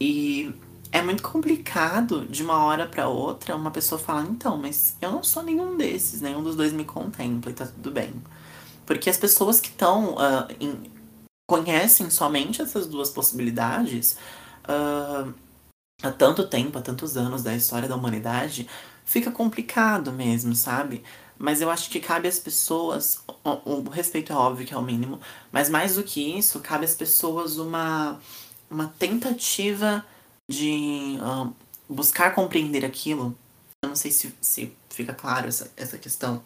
E 0.00 0.52
é 0.90 1.00
muito 1.00 1.22
complicado 1.22 2.26
de 2.26 2.42
uma 2.42 2.64
hora 2.64 2.84
para 2.84 3.06
outra 3.06 3.54
uma 3.54 3.70
pessoa 3.70 3.98
falar, 4.00 4.24
então, 4.24 4.58
mas 4.58 4.96
eu 5.00 5.12
não 5.12 5.22
sou 5.22 5.44
nenhum 5.44 5.76
desses, 5.76 6.20
nenhum 6.20 6.42
dos 6.42 6.56
dois 6.56 6.72
me 6.72 6.84
contempla 6.84 7.52
e 7.52 7.54
tá 7.54 7.64
tudo 7.64 7.92
bem. 7.92 8.12
Porque 8.84 9.08
as 9.08 9.16
pessoas 9.16 9.60
que 9.60 9.68
estão 9.68 10.14
uh, 10.14 10.48
conhecem 11.48 12.10
somente 12.10 12.60
essas 12.60 12.86
duas 12.86 13.08
possibilidades 13.08 14.18
uh, 14.68 15.32
há 16.02 16.12
tanto 16.12 16.46
tempo, 16.46 16.78
há 16.78 16.82
tantos 16.82 17.16
anos 17.16 17.42
da 17.42 17.56
história 17.56 17.88
da 17.88 17.96
humanidade, 17.96 18.68
fica 19.02 19.30
complicado 19.30 20.12
mesmo, 20.12 20.54
sabe? 20.54 21.02
Mas 21.38 21.62
eu 21.62 21.70
acho 21.70 21.88
que 21.88 22.00
cabe 22.00 22.28
às 22.28 22.38
pessoas, 22.38 23.22
o, 23.42 23.80
o 23.80 23.88
respeito 23.88 24.30
é 24.30 24.36
óbvio 24.36 24.66
que 24.66 24.74
é 24.74 24.76
o 24.76 24.82
mínimo, 24.82 25.20
mas 25.50 25.70
mais 25.70 25.94
do 25.94 26.02
que 26.02 26.38
isso, 26.38 26.60
cabe 26.60 26.84
às 26.84 26.94
pessoas 26.94 27.56
uma, 27.56 28.20
uma 28.70 28.92
tentativa 28.98 30.04
de 30.50 31.18
uh, 31.22 31.54
buscar 31.88 32.34
compreender 32.34 32.84
aquilo. 32.84 33.34
Eu 33.82 33.88
não 33.88 33.96
sei 33.96 34.10
se, 34.10 34.34
se 34.40 34.76
fica 34.90 35.14
claro 35.14 35.48
essa, 35.48 35.72
essa 35.76 35.96
questão. 35.96 36.42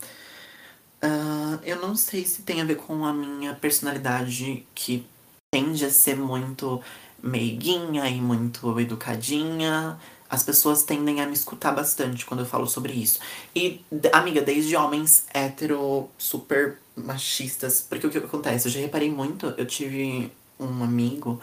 Uh, 1.03 1.59
eu 1.65 1.81
não 1.81 1.97
sei 1.97 2.25
se 2.25 2.43
tem 2.43 2.61
a 2.61 2.65
ver 2.65 2.77
com 2.77 3.05
a 3.05 3.13
minha 3.13 3.55
personalidade 3.55 4.65
que 4.73 5.05
tende 5.51 5.85
a 5.85 5.91
ser 5.91 6.17
muito 6.17 6.81
meiguinha 7.23 8.09
e 8.09 8.21
muito 8.21 8.79
educadinha. 8.79 9.99
As 10.31 10.43
pessoas 10.43 10.83
tendem 10.83 11.21
a 11.21 11.27
me 11.27 11.35
escutar 11.35 11.73
bastante 11.73 12.25
quando 12.25 12.41
eu 12.41 12.47
falo 12.47 12.67
sobre 12.67 12.93
isso. 12.93 13.19
E, 13.55 13.85
amiga, 14.13 14.41
desde 14.41 14.75
homens 14.77 15.27
hétero 15.35 16.09
super 16.17 16.79
machistas. 16.97 17.85
Porque 17.87 18.07
o 18.07 18.11
que 18.11 18.19
acontece? 18.19 18.69
Eu 18.69 18.73
já 18.73 18.81
reparei 18.81 19.11
muito, 19.11 19.47
eu 19.59 19.67
tive 19.67 20.33
um 20.59 20.83
amigo 20.83 21.41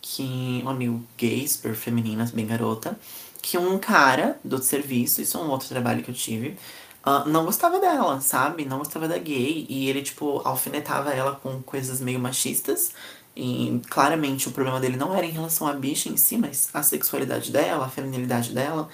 que. 0.00 0.60
Um 0.64 0.68
amigo 0.68 1.02
gay, 1.16 1.46
super 1.46 1.74
feminina, 1.74 2.28
bem 2.34 2.46
garota. 2.46 2.98
Que 3.42 3.56
um 3.56 3.78
cara 3.78 4.38
do 4.44 4.62
serviço, 4.62 5.22
isso 5.22 5.38
é 5.38 5.40
um 5.40 5.48
outro 5.48 5.68
trabalho 5.68 6.02
que 6.02 6.10
eu 6.10 6.14
tive. 6.14 6.58
Uh, 7.04 7.28
não 7.28 7.44
gostava 7.44 7.80
dela, 7.80 8.20
sabe? 8.20 8.64
Não 8.64 8.78
gostava 8.78 9.08
da 9.08 9.18
gay. 9.18 9.66
E 9.68 9.88
ele, 9.88 10.02
tipo, 10.02 10.40
alfinetava 10.44 11.12
ela 11.12 11.36
com 11.36 11.62
coisas 11.62 12.00
meio 12.00 12.20
machistas. 12.20 12.92
E 13.34 13.80
claramente 13.88 14.48
o 14.48 14.52
problema 14.52 14.80
dele 14.80 14.96
não 14.96 15.14
era 15.14 15.24
em 15.24 15.30
relação 15.30 15.66
à 15.66 15.72
bicha 15.72 16.08
em 16.08 16.16
si, 16.16 16.36
mas 16.36 16.68
a 16.74 16.82
sexualidade 16.82 17.50
dela, 17.50 17.86
a 17.86 17.88
feminilidade 17.88 18.52
dela. 18.52 18.88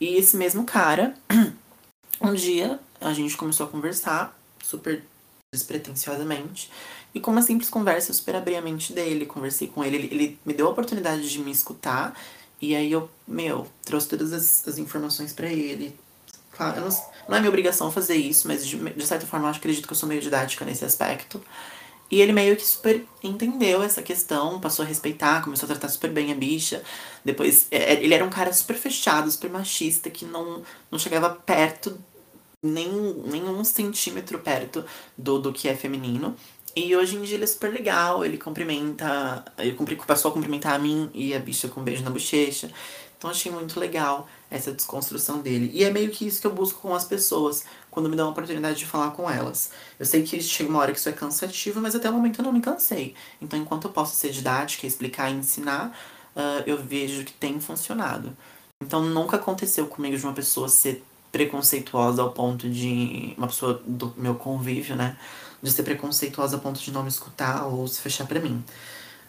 E 0.00 0.16
esse 0.16 0.36
mesmo 0.36 0.64
cara, 0.64 1.14
um 2.20 2.34
dia 2.34 2.80
a 3.00 3.12
gente 3.12 3.36
começou 3.36 3.66
a 3.66 3.68
conversar, 3.68 4.36
super 4.62 5.04
despretensiosamente. 5.52 6.70
E 7.14 7.20
com 7.20 7.30
uma 7.30 7.42
simples 7.42 7.70
conversa, 7.70 8.10
eu 8.10 8.14
super 8.14 8.36
abri 8.36 8.56
a 8.56 8.62
mente 8.62 8.92
dele, 8.92 9.26
conversei 9.26 9.68
com 9.68 9.84
ele, 9.84 9.96
ele, 9.96 10.08
ele 10.10 10.38
me 10.44 10.52
deu 10.52 10.66
a 10.66 10.70
oportunidade 10.70 11.30
de 11.30 11.38
me 11.38 11.50
escutar. 11.50 12.18
E 12.60 12.74
aí 12.74 12.90
eu, 12.90 13.08
meu, 13.26 13.66
trouxe 13.84 14.08
todas 14.08 14.32
as, 14.32 14.66
as 14.66 14.78
informações 14.78 15.32
para 15.32 15.48
ele. 15.48 15.96
Claro, 16.58 16.80
não, 16.80 16.88
não, 17.28 17.36
é 17.36 17.38
minha 17.38 17.48
obrigação 17.48 17.90
fazer 17.92 18.16
isso, 18.16 18.48
mas 18.48 18.66
de, 18.66 18.76
de 18.76 19.06
certa 19.06 19.24
forma 19.24 19.46
eu 19.46 19.52
acredito 19.52 19.86
que 19.86 19.92
eu 19.92 19.96
sou 19.96 20.08
meio 20.08 20.20
didática 20.20 20.64
nesse 20.64 20.84
aspecto. 20.84 21.40
E 22.10 22.20
ele 22.20 22.32
meio 22.32 22.56
que 22.56 22.66
super 22.66 23.04
entendeu 23.22 23.80
essa 23.80 24.02
questão, 24.02 24.58
passou 24.58 24.84
a 24.84 24.88
respeitar, 24.88 25.44
começou 25.44 25.66
a 25.66 25.68
tratar 25.68 25.88
super 25.88 26.10
bem 26.10 26.32
a 26.32 26.34
bicha. 26.34 26.82
Depois, 27.24 27.68
é, 27.70 27.94
é, 27.94 28.02
ele 28.02 28.12
era 28.12 28.24
um 28.24 28.30
cara 28.30 28.52
super 28.52 28.74
fechado, 28.74 29.30
super 29.30 29.48
machista, 29.50 30.10
que 30.10 30.24
não, 30.24 30.64
não 30.90 30.98
chegava 30.98 31.30
perto, 31.30 31.96
nem, 32.60 32.90
nem 33.26 33.44
um 33.44 33.62
centímetro 33.62 34.40
perto 34.40 34.84
do, 35.16 35.38
do 35.38 35.52
que 35.52 35.68
é 35.68 35.76
feminino. 35.76 36.34
E 36.74 36.96
hoje 36.96 37.16
em 37.16 37.22
dia 37.22 37.36
ele 37.36 37.44
é 37.44 37.46
super 37.46 37.72
legal, 37.72 38.24
ele 38.24 38.36
cumprimenta, 38.36 39.44
ele 39.58 39.76
passou 40.06 40.30
a 40.30 40.34
cumprimentar 40.34 40.74
a 40.74 40.78
mim 40.78 41.08
e 41.14 41.34
a 41.34 41.38
bicha 41.38 41.68
com 41.68 41.80
um 41.80 41.84
beijo 41.84 42.02
na 42.02 42.10
bochecha. 42.10 42.68
Então 43.18 43.28
achei 43.28 43.50
muito 43.50 43.78
legal 43.80 44.28
essa 44.48 44.72
desconstrução 44.72 45.40
dele. 45.40 45.70
E 45.74 45.82
é 45.82 45.90
meio 45.90 46.10
que 46.10 46.26
isso 46.26 46.40
que 46.40 46.46
eu 46.46 46.52
busco 46.52 46.80
com 46.80 46.94
as 46.94 47.04
pessoas, 47.04 47.64
quando 47.90 48.08
me 48.08 48.16
dão 48.16 48.28
a 48.28 48.30
oportunidade 48.30 48.78
de 48.78 48.86
falar 48.86 49.10
com 49.10 49.28
elas. 49.28 49.72
Eu 49.98 50.06
sei 50.06 50.22
que 50.22 50.40
chega 50.40 50.70
uma 50.70 50.78
hora 50.78 50.92
que 50.92 50.98
isso 50.98 51.08
é 51.08 51.12
cansativo, 51.12 51.80
mas 51.80 51.96
até 51.96 52.08
o 52.08 52.12
momento 52.12 52.38
eu 52.38 52.44
não 52.44 52.52
me 52.52 52.60
cansei. 52.60 53.14
Então, 53.42 53.58
enquanto 53.58 53.88
eu 53.88 53.90
posso 53.90 54.14
ser 54.14 54.30
didática, 54.30 54.86
explicar 54.86 55.30
e 55.30 55.34
ensinar, 55.34 55.88
uh, 56.36 56.62
eu 56.64 56.78
vejo 56.78 57.24
que 57.24 57.32
tem 57.32 57.58
funcionado. 57.60 58.36
Então, 58.80 59.02
nunca 59.02 59.36
aconteceu 59.36 59.88
comigo 59.88 60.16
de 60.16 60.24
uma 60.24 60.32
pessoa 60.32 60.68
ser 60.68 61.04
preconceituosa 61.32 62.22
ao 62.22 62.30
ponto 62.30 62.70
de. 62.70 63.34
Uma 63.36 63.48
pessoa 63.48 63.82
do 63.84 64.14
meu 64.16 64.36
convívio, 64.36 64.94
né? 64.94 65.18
De 65.60 65.70
ser 65.70 65.82
preconceituosa 65.82 66.56
ao 66.56 66.62
ponto 66.62 66.80
de 66.80 66.92
não 66.92 67.02
me 67.02 67.08
escutar 67.08 67.66
ou 67.66 67.86
se 67.88 68.00
fechar 68.00 68.26
para 68.26 68.40
mim. 68.40 68.62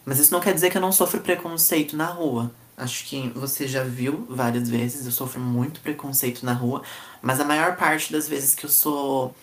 Mas 0.05 0.19
isso 0.19 0.31
não 0.31 0.39
quer 0.39 0.53
dizer 0.53 0.69
que 0.69 0.77
eu 0.77 0.81
não 0.81 0.91
sofro 0.91 1.19
preconceito 1.21 1.97
na 1.97 2.05
rua. 2.05 2.51
Acho 2.79 3.05
que 3.05 3.29
você 3.29 3.67
já 3.67 3.83
viu 3.83 4.25
várias 4.29 4.69
vezes, 4.69 5.05
eu 5.05 5.11
sofro 5.11 5.39
muito 5.39 5.81
preconceito 5.81 6.45
na 6.45 6.53
rua, 6.53 6.81
mas 7.21 7.39
a 7.39 7.43
maior 7.45 7.75
parte 7.75 8.11
das 8.11 8.27
vezes 8.27 8.55
que 8.55 8.65
eu 8.65 8.69
sou 8.69 9.35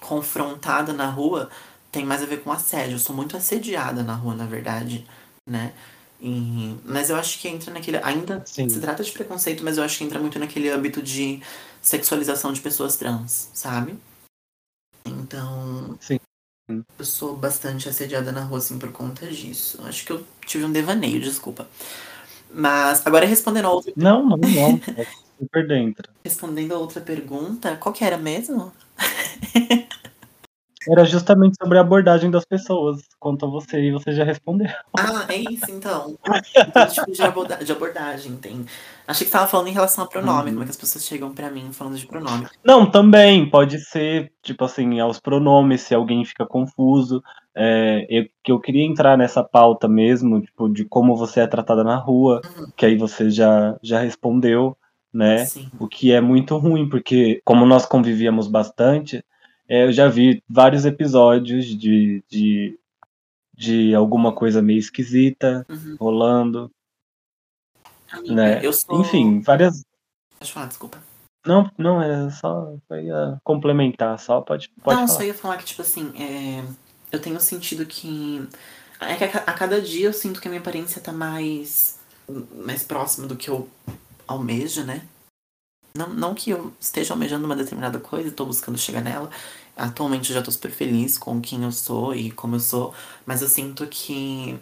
confrontada 0.00 0.92
na 0.92 1.08
rua 1.08 1.48
tem 1.92 2.04
mais 2.04 2.22
a 2.22 2.26
ver 2.26 2.42
com 2.42 2.50
assédio. 2.50 2.96
Eu 2.96 2.98
sou 2.98 3.14
muito 3.14 3.36
assediada 3.36 4.02
na 4.02 4.14
rua, 4.14 4.34
na 4.34 4.44
verdade, 4.44 5.06
né? 5.48 5.72
E, 6.20 6.76
mas 6.84 7.10
eu 7.10 7.16
acho 7.16 7.38
que 7.38 7.46
entra 7.46 7.72
naquele. 7.72 7.98
Ainda 7.98 8.42
Sim. 8.44 8.68
se 8.68 8.80
trata 8.80 9.04
de 9.04 9.12
preconceito, 9.12 9.62
mas 9.62 9.78
eu 9.78 9.84
acho 9.84 9.98
que 9.98 10.04
entra 10.04 10.18
muito 10.18 10.38
naquele 10.38 10.68
âmbito 10.70 11.02
de 11.02 11.40
sexualização 11.80 12.52
de 12.52 12.60
pessoas 12.60 12.96
trans, 12.96 13.50
sabe? 13.54 13.96
Então. 15.06 15.96
Sim. 16.00 16.18
Eu 16.98 17.04
sou 17.04 17.36
bastante 17.36 17.88
assediada 17.88 18.32
na 18.32 18.42
rua, 18.42 18.58
assim, 18.58 18.78
por 18.78 18.90
conta 18.90 19.26
disso. 19.26 19.80
Acho 19.84 20.04
que 20.06 20.12
eu 20.12 20.26
tive 20.46 20.64
um 20.64 20.72
devaneio, 20.72 21.20
desculpa. 21.20 21.68
Mas 22.54 23.04
agora 23.06 23.26
respondendo 23.26 23.66
a 23.66 23.72
outra. 23.72 23.92
Não, 23.96 24.24
não, 24.24 24.36
não. 24.36 24.80
É 24.96 25.06
super 25.38 25.66
dentro. 25.66 26.08
Respondendo 26.24 26.72
a 26.72 26.78
outra 26.78 27.00
pergunta, 27.00 27.76
qual 27.76 27.92
que 27.92 28.04
era 28.04 28.16
mesmo? 28.16 28.72
Era 30.88 31.04
justamente 31.04 31.56
sobre 31.56 31.78
a 31.78 31.80
abordagem 31.80 32.30
das 32.30 32.44
pessoas 32.44 33.02
quanto 33.18 33.46
a 33.46 33.48
você, 33.48 33.80
e 33.80 33.92
você 33.92 34.12
já 34.12 34.24
respondeu. 34.24 34.68
Ah, 34.96 35.24
é 35.28 35.36
isso 35.36 35.70
então. 35.70 36.16
então 36.56 36.86
tipo 36.88 37.12
de, 37.12 37.22
aborda 37.22 37.56
de 37.56 37.72
abordagem, 37.72 38.36
tem. 38.36 38.64
Achei 39.06 39.24
que 39.26 39.30
você 39.30 39.36
estava 39.36 39.46
falando 39.46 39.68
em 39.68 39.72
relação 39.72 40.04
a 40.04 40.06
pronome, 40.06 40.48
uhum. 40.48 40.54
como 40.54 40.62
é 40.62 40.64
que 40.64 40.70
as 40.70 40.76
pessoas 40.76 41.04
chegam 41.04 41.32
para 41.32 41.50
mim 41.50 41.70
falando 41.72 41.96
de 41.96 42.06
pronome. 42.06 42.46
Não, 42.64 42.90
também, 42.90 43.48
pode 43.48 43.78
ser, 43.80 44.32
tipo 44.42 44.64
assim, 44.64 44.98
aos 45.00 45.20
pronomes, 45.20 45.82
se 45.82 45.94
alguém 45.94 46.24
fica 46.24 46.46
confuso. 46.46 47.22
É, 47.56 48.06
eu, 48.08 48.24
que 48.42 48.50
eu 48.50 48.58
queria 48.58 48.84
entrar 48.84 49.16
nessa 49.16 49.44
pauta 49.44 49.86
mesmo, 49.86 50.40
tipo, 50.40 50.68
de 50.68 50.84
como 50.84 51.14
você 51.14 51.40
é 51.40 51.46
tratada 51.46 51.84
na 51.84 51.96
rua, 51.96 52.40
uhum. 52.44 52.66
que 52.76 52.84
aí 52.84 52.96
você 52.96 53.30
já, 53.30 53.76
já 53.82 54.00
respondeu, 54.00 54.76
né? 55.12 55.44
Sim. 55.44 55.70
O 55.78 55.86
que 55.86 56.12
é 56.12 56.20
muito 56.20 56.56
ruim, 56.56 56.88
porque 56.88 57.40
como 57.44 57.64
nós 57.64 57.86
convivíamos 57.86 58.48
bastante, 58.48 59.24
é, 59.68 59.84
eu 59.84 59.92
já 59.92 60.08
vi 60.08 60.42
vários 60.48 60.84
episódios 60.84 61.66
de, 61.66 62.22
de, 62.28 62.78
de 63.54 63.94
alguma 63.94 64.32
coisa 64.32 64.60
meio 64.60 64.78
esquisita 64.78 65.64
uhum. 65.68 65.96
rolando. 65.98 66.70
Amiga, 68.10 68.34
né? 68.34 68.72
Sou... 68.72 69.00
Enfim, 69.00 69.40
várias. 69.40 69.82
Pode 70.38 70.52
falar, 70.52 70.66
desculpa. 70.66 70.98
Não, 71.46 71.70
não, 71.76 72.02
é 72.02 72.30
só 72.30 72.74
ia 72.90 73.38
complementar, 73.44 74.18
só 74.18 74.40
pode, 74.40 74.70
pode 74.82 74.98
Não, 74.98 75.06
falar. 75.06 75.18
só 75.18 75.24
ia 75.24 75.34
falar 75.34 75.58
que, 75.58 75.64
tipo 75.64 75.82
assim, 75.82 76.12
é... 76.16 76.64
eu 77.12 77.20
tenho 77.20 77.38
sentido 77.40 77.84
que. 77.84 78.46
É 79.00 79.16
que 79.16 79.24
a, 79.24 79.42
a 79.42 79.52
cada 79.52 79.80
dia 79.80 80.06
eu 80.06 80.12
sinto 80.12 80.40
que 80.40 80.48
a 80.48 80.50
minha 80.50 80.60
aparência 80.60 81.00
tá 81.00 81.12
mais. 81.12 81.98
mais 82.64 82.82
próxima 82.82 83.26
do 83.26 83.36
que 83.36 83.48
eu 83.48 83.68
almejo, 84.26 84.84
né? 84.84 85.02
Não, 85.96 86.08
não 86.08 86.34
que 86.34 86.50
eu 86.50 86.72
esteja 86.80 87.14
almejando 87.14 87.46
uma 87.46 87.54
determinada 87.54 88.00
coisa 88.00 88.28
e 88.28 88.32
tô 88.32 88.44
buscando 88.44 88.76
chegar 88.76 89.00
nela. 89.00 89.30
Atualmente 89.76 90.30
eu 90.30 90.34
já 90.34 90.42
tô 90.42 90.50
super 90.50 90.70
feliz 90.70 91.16
com 91.16 91.40
quem 91.40 91.62
eu 91.62 91.70
sou 91.70 92.14
e 92.14 92.32
como 92.32 92.56
eu 92.56 92.60
sou, 92.60 92.92
mas 93.24 93.42
eu 93.42 93.48
sinto 93.48 93.86
que 93.86 94.58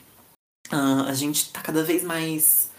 uh, 0.70 1.08
a 1.08 1.14
gente 1.14 1.50
tá 1.50 1.62
cada 1.62 1.82
vez 1.82 2.02
mais 2.04 2.70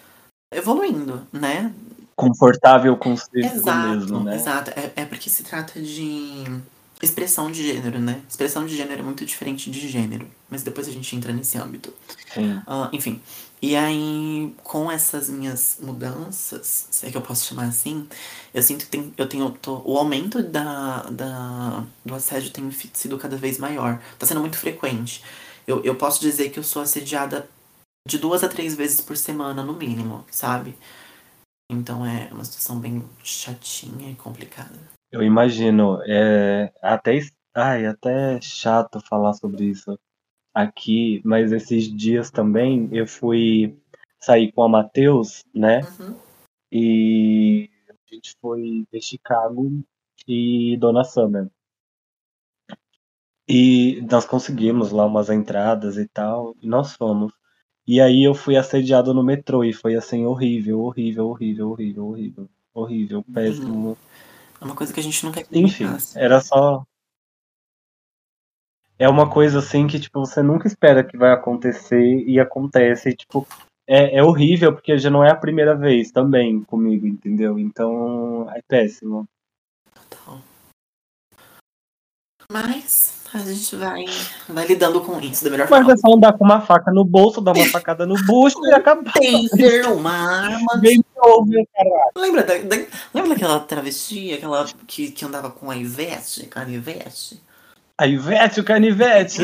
evoluindo, 0.53 1.27
né? 1.31 1.73
Confortável 2.15 2.95
consigo 2.95 3.39
exato, 3.39 3.97
mesmo, 3.97 4.23
né? 4.23 4.35
Exato, 4.35 4.69
é, 4.71 4.93
é 4.97 5.05
porque 5.05 5.31
se 5.31 5.43
trata 5.43 5.81
de 5.81 6.43
expressão 7.05 7.51
de 7.51 7.63
gênero, 7.63 7.99
né? 7.99 8.21
Expressão 8.29 8.65
de 8.65 8.75
gênero 8.75 9.01
é 9.01 9.03
muito 9.03 9.25
diferente 9.25 9.69
de 9.69 9.87
gênero, 9.87 10.27
mas 10.49 10.63
depois 10.63 10.87
a 10.87 10.91
gente 10.91 11.15
entra 11.15 11.33
nesse 11.33 11.57
âmbito. 11.57 11.93
Uh, 12.37 12.89
enfim, 12.93 13.21
e 13.61 13.75
aí, 13.75 14.53
com 14.63 14.91
essas 14.91 15.29
minhas 15.29 15.77
mudanças, 15.81 16.87
se 16.91 17.05
é 17.05 17.11
que 17.11 17.15
eu 17.15 17.21
posso 17.21 17.45
chamar 17.45 17.65
assim, 17.65 18.07
eu 18.53 18.61
sinto 18.61 18.85
que 18.85 18.91
tem, 18.91 19.13
eu 19.17 19.27
tenho. 19.27 19.49
Tô, 19.51 19.81
o 19.85 19.97
aumento 19.97 20.43
da, 20.43 21.03
da, 21.03 21.85
do 22.05 22.13
assédio 22.13 22.51
tem 22.51 22.69
sido 22.93 23.17
cada 23.17 23.37
vez 23.37 23.57
maior. 23.57 24.01
Tá 24.19 24.25
sendo 24.25 24.41
muito 24.41 24.57
frequente. 24.57 25.23
Eu, 25.65 25.81
eu 25.83 25.95
posso 25.95 26.19
dizer 26.19 26.49
que 26.49 26.59
eu 26.59 26.63
sou 26.63 26.81
assediada 26.81 27.49
de 28.05 28.17
duas 28.17 28.43
a 28.43 28.49
três 28.49 28.75
vezes 28.75 28.99
por 28.99 29.15
semana, 29.15 29.63
no 29.63 29.73
mínimo, 29.73 30.25
sabe? 30.29 30.77
Então 31.71 32.05
é 32.05 32.29
uma 32.33 32.43
situação 32.43 32.79
bem 32.79 33.01
chatinha 33.23 34.11
e 34.11 34.15
complicada. 34.15 34.77
Eu 35.13 35.21
imagino. 35.21 36.01
É 36.07 36.73
até, 36.81 37.19
ai, 37.53 37.85
até 37.85 38.41
chato 38.41 38.99
falar 38.99 39.33
sobre 39.33 39.65
isso. 39.65 39.97
aqui, 40.53 41.21
mas 41.23 41.51
esses 41.51 41.85
dias 41.95 42.31
também 42.31 42.89
eu 42.91 43.07
fui 43.07 43.77
sair 44.19 44.51
com 44.51 44.63
a 44.63 44.69
Matheus, 44.69 45.45
né? 45.53 45.81
Uhum. 45.99 46.15
E 46.71 47.69
a 47.89 48.13
gente 48.13 48.35
foi 48.41 48.85
ver 48.91 49.01
Chicago 49.01 49.83
e 50.27 50.77
Dona 50.77 51.03
Summer. 51.03 51.47
E 53.47 54.01
nós 54.09 54.25
conseguimos 54.25 54.91
lá 54.91 55.05
umas 55.05 55.29
entradas 55.29 55.97
e 55.97 56.07
tal, 56.07 56.55
e 56.61 56.67
nós 56.67 56.93
fomos. 56.93 57.31
E 57.85 57.99
aí 57.99 58.23
eu 58.23 58.33
fui 58.33 58.55
assediado 58.55 59.13
no 59.13 59.23
metrô 59.23 59.63
e 59.63 59.73
foi 59.73 59.95
assim 59.95 60.25
horrível, 60.25 60.79
horrível, 60.81 61.27
horrível, 61.27 61.69
horrível, 61.69 62.05
horrível, 62.07 62.49
horrível, 62.73 63.23
péssimo. 63.33 63.97
É 64.63 64.65
uma 64.65 64.75
coisa 64.75 64.93
que 64.93 64.99
a 65.01 65.03
gente 65.03 65.21
que 65.43 65.59
Enfim, 65.59 65.85
passe. 65.85 66.17
era 66.17 66.39
só. 66.39 66.85
É 68.97 69.09
uma 69.09 69.29
coisa 69.29 69.59
assim 69.59 69.87
que, 69.87 69.99
tipo, 69.99 70.21
você 70.21 70.41
nunca 70.41 70.67
espera 70.67 71.03
que 71.03 71.17
vai 71.17 71.33
acontecer 71.33 72.23
e 72.25 72.39
acontece. 72.39 73.09
E, 73.09 73.15
tipo, 73.15 73.45
é, 73.85 74.19
é 74.19 74.23
horrível 74.23 74.71
porque 74.71 74.97
já 74.97 75.09
não 75.09 75.21
é 75.21 75.29
a 75.29 75.35
primeira 75.35 75.75
vez 75.75 76.11
também 76.11 76.63
comigo, 76.63 77.05
entendeu? 77.05 77.59
Então 77.59 78.49
é 78.51 78.61
péssimo. 78.61 79.27
Então. 80.07 80.41
Mas 82.53 83.13
a 83.33 83.39
gente 83.51 83.75
vai, 83.75 84.05
vai 84.47 84.67
lidando 84.67 85.01
com 85.01 85.19
isso 85.19 85.43
da 85.43 85.49
melhor 85.49 85.67
Mas 85.67 85.79
forma. 85.79 85.93
é 85.93 85.97
só 85.97 86.13
andar 86.13 86.33
com 86.37 86.45
uma 86.45 86.61
faca 86.61 86.91
no 86.91 87.03
bolso, 87.03 87.41
dar 87.41 87.53
uma 87.55 87.65
facada 87.65 88.05
no 88.05 88.13
bucho 88.25 88.63
e 88.67 88.71
acabar. 88.75 89.11
Taser, 89.11 89.91
uma 89.91 90.11
arma. 90.11 90.77
Game 90.79 91.03
over, 91.17 91.67
caralho. 91.75 92.11
Lembra, 92.15 92.43
da, 92.43 92.57
da- 92.59 92.85
lembra 93.13 93.29
daquela 93.31 93.59
travesti, 93.61 94.33
aquela 94.33 94.65
que, 94.87 95.09
que 95.11 95.25
andava 95.25 95.49
com 95.49 95.71
a 95.71 95.75
Ivete, 95.75 96.45
com 96.45 96.59
a 96.59 96.63
Ivete? 96.69 97.41
A 97.97 98.05
Ivete, 98.05 98.59
o 98.59 98.63
canivete. 98.63 99.41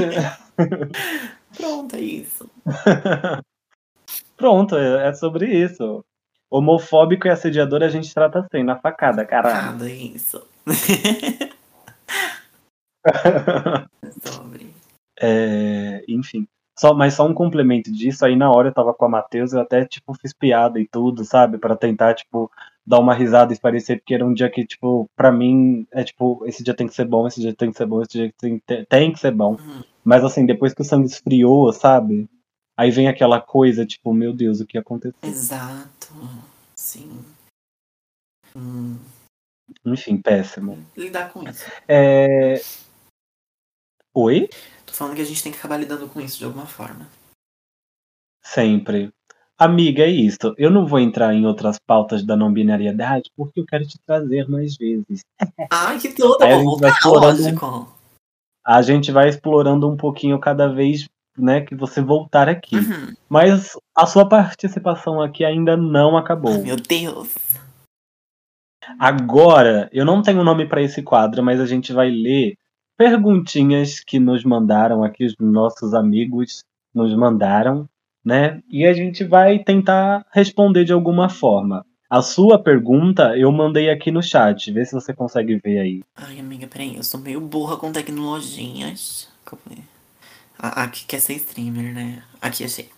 Pronto, 1.58 1.96
é 1.96 2.02
isso. 2.02 2.48
Pronto, 4.38 4.76
é 4.78 5.08
é 5.10 5.14
sobre 5.14 5.48
isso. 5.48 6.06
Homofóbico 6.52 7.28
e 7.28 7.32
assediador 7.32 7.82
a 7.84 7.90
gente 7.90 8.14
trata 8.14 8.40
assim, 8.40 8.64
na 8.64 8.76
facada, 8.76 9.26
caralho. 9.26 9.66
Nada, 9.66 9.90
é 9.90 9.94
isso. 9.94 10.42
É 13.06 14.30
sobre. 14.30 14.74
É, 15.20 16.04
enfim. 16.08 16.48
Só, 16.78 16.94
mas 16.94 17.14
só 17.14 17.28
um 17.28 17.34
complemento 17.34 17.92
disso, 17.92 18.26
aí 18.26 18.38
na 18.38 18.50
hora 18.50 18.70
eu 18.70 18.74
tava 18.74 18.94
com 18.94 19.04
a 19.04 19.10
Matheus, 19.10 19.52
eu 19.52 19.60
até, 19.60 19.84
tipo, 19.84 20.14
fiz 20.14 20.32
piada 20.32 20.80
e 20.80 20.88
tudo, 20.88 21.26
sabe? 21.26 21.58
Pra 21.58 21.76
tentar, 21.76 22.14
tipo, 22.14 22.50
dar 22.88 23.00
uma 23.00 23.14
risada 23.14 23.54
e 23.54 23.60
parecer, 23.60 23.98
porque 23.98 24.14
era 24.14 24.26
um 24.26 24.34
dia 24.34 24.50
que, 24.50 24.66
tipo, 24.66 25.10
pra 25.14 25.30
mim, 25.30 25.86
é 25.92 26.06
tipo, 26.06 26.42
esse 26.46 26.64
dia 26.64 26.74
tem 26.74 26.88
que 26.88 26.96
ser 26.96 27.04
bom, 27.04 27.28
esse 27.28 27.42
dia 27.42 27.54
tem 27.54 27.70
que 27.70 27.78
ser 27.78 27.86
bom, 27.86 28.02
esse 28.02 28.12
dia 28.14 28.34
tem, 28.38 28.60
tem, 28.60 28.86
tem 28.86 29.12
que 29.12 29.20
ser 29.20 29.32
bom. 29.32 29.58
Uhum. 29.60 29.84
Mas 30.06 30.24
assim, 30.24 30.46
depois 30.46 30.74
que 30.74 30.82
o 30.82 30.86
sangue 30.86 31.08
esfriou, 31.08 31.72
sabe? 31.74 32.30
Aí 32.78 32.90
vem 32.90 33.10
aquela 33.10 33.42
coisa, 33.42 33.86
tipo, 33.86 34.14
meu 34.14 34.32
Deus, 34.32 34.62
o 34.62 34.66
que 34.66 34.78
aconteceu? 34.78 35.14
Exato. 35.22 36.14
Sim. 36.74 37.26
Hum, 38.56 38.98
Enfim, 39.86 40.18
péssimo. 40.18 40.78
lidar 40.96 41.32
com 41.32 41.44
isso. 41.44 41.70
É... 41.88 42.62
Oi? 44.14 44.50
Tô 44.86 44.94
falando 44.94 45.16
que 45.16 45.22
a 45.22 45.26
gente 45.26 45.42
tem 45.44 45.52
que 45.52 45.58
acabar 45.58 45.78
lidando 45.78 46.08
com 46.08 46.20
isso 46.20 46.40
de 46.40 46.46
alguma 46.46 46.66
forma. 46.66 47.08
Sempre. 48.44 49.14
Amiga, 49.58 50.04
é 50.04 50.10
isso. 50.10 50.56
Eu 50.58 50.72
não 50.72 50.88
vou 50.88 51.00
entrar 51.00 51.34
em 51.34 51.46
outras 51.46 51.78
pautas 51.78 52.24
da 52.24 52.36
não 52.36 52.52
binariedade 52.52 53.30
porque 53.36 53.60
eu 53.60 53.66
quero 53.66 53.86
te 53.86 54.00
trazer 54.00 54.48
mais 54.48 54.76
vezes. 54.78 55.22
Ai, 55.70 56.00
que 56.00 56.14
tudo, 56.14 56.42
Aí 56.42 56.54
a 56.54 56.58
gente 56.58 56.64
vai 56.64 56.64
voltar, 56.64 56.90
explorando 56.90 57.44
lógico. 57.44 57.96
A 58.66 58.82
gente 58.82 59.12
vai 59.12 59.30
explorando 59.30 59.90
um 59.90 59.98
pouquinho 59.98 60.40
cada 60.40 60.68
vez, 60.68 61.08
né, 61.38 61.62
que 61.62 61.76
você 61.76 62.02
voltar 62.02 62.48
aqui. 62.50 62.78
Uhum. 62.78 63.14
Mas 63.28 63.78
a 63.96 64.06
sua 64.06 64.28
participação 64.28 65.22
aqui 65.22 65.44
ainda 65.44 65.76
não 65.78 66.18
acabou. 66.18 66.64
Meu 66.64 66.78
Deus. 66.78 67.36
Agora, 68.98 69.90
eu 69.92 70.06
não 70.06 70.22
tenho 70.22 70.44
nome 70.44 70.68
para 70.68 70.82
esse 70.82 71.04
quadro, 71.04 71.44
mas 71.44 71.60
a 71.60 71.66
gente 71.66 71.94
vai 71.94 72.10
ler 72.10 72.58
perguntinhas 73.00 74.02
que 74.02 74.20
nos 74.20 74.44
mandaram 74.44 75.06
aqui, 75.06 75.24
os 75.24 75.34
nossos 75.40 75.94
amigos 75.94 76.66
nos 76.94 77.16
mandaram, 77.16 77.88
né? 78.26 78.62
E 78.70 78.86
a 78.86 78.92
gente 78.92 79.24
vai 79.24 79.58
tentar 79.58 80.26
responder 80.34 80.84
de 80.84 80.92
alguma 80.92 81.30
forma. 81.30 81.86
A 82.10 82.22
sua 82.22 82.62
pergunta 82.62 83.38
eu 83.38 83.50
mandei 83.54 83.90
aqui 83.90 84.12
no 84.12 84.22
chat, 84.22 84.70
vê 84.74 84.84
se 84.84 84.92
você 84.92 85.14
consegue 85.14 85.56
ver 85.64 85.80
aí. 85.80 86.04
Ai, 86.14 86.42
amiga, 86.42 86.68
peraí, 86.68 86.98
eu 86.98 87.04
sou 87.04 87.22
meio 87.22 87.40
burra 87.40 87.78
com 87.78 87.90
tecnologias. 87.90 89.30
Aqui 90.58 91.06
quer 91.06 91.22
ser 91.22 91.36
streamer, 91.36 91.94
né? 91.94 92.22
Aqui 92.42 92.66
achei. 92.66 92.90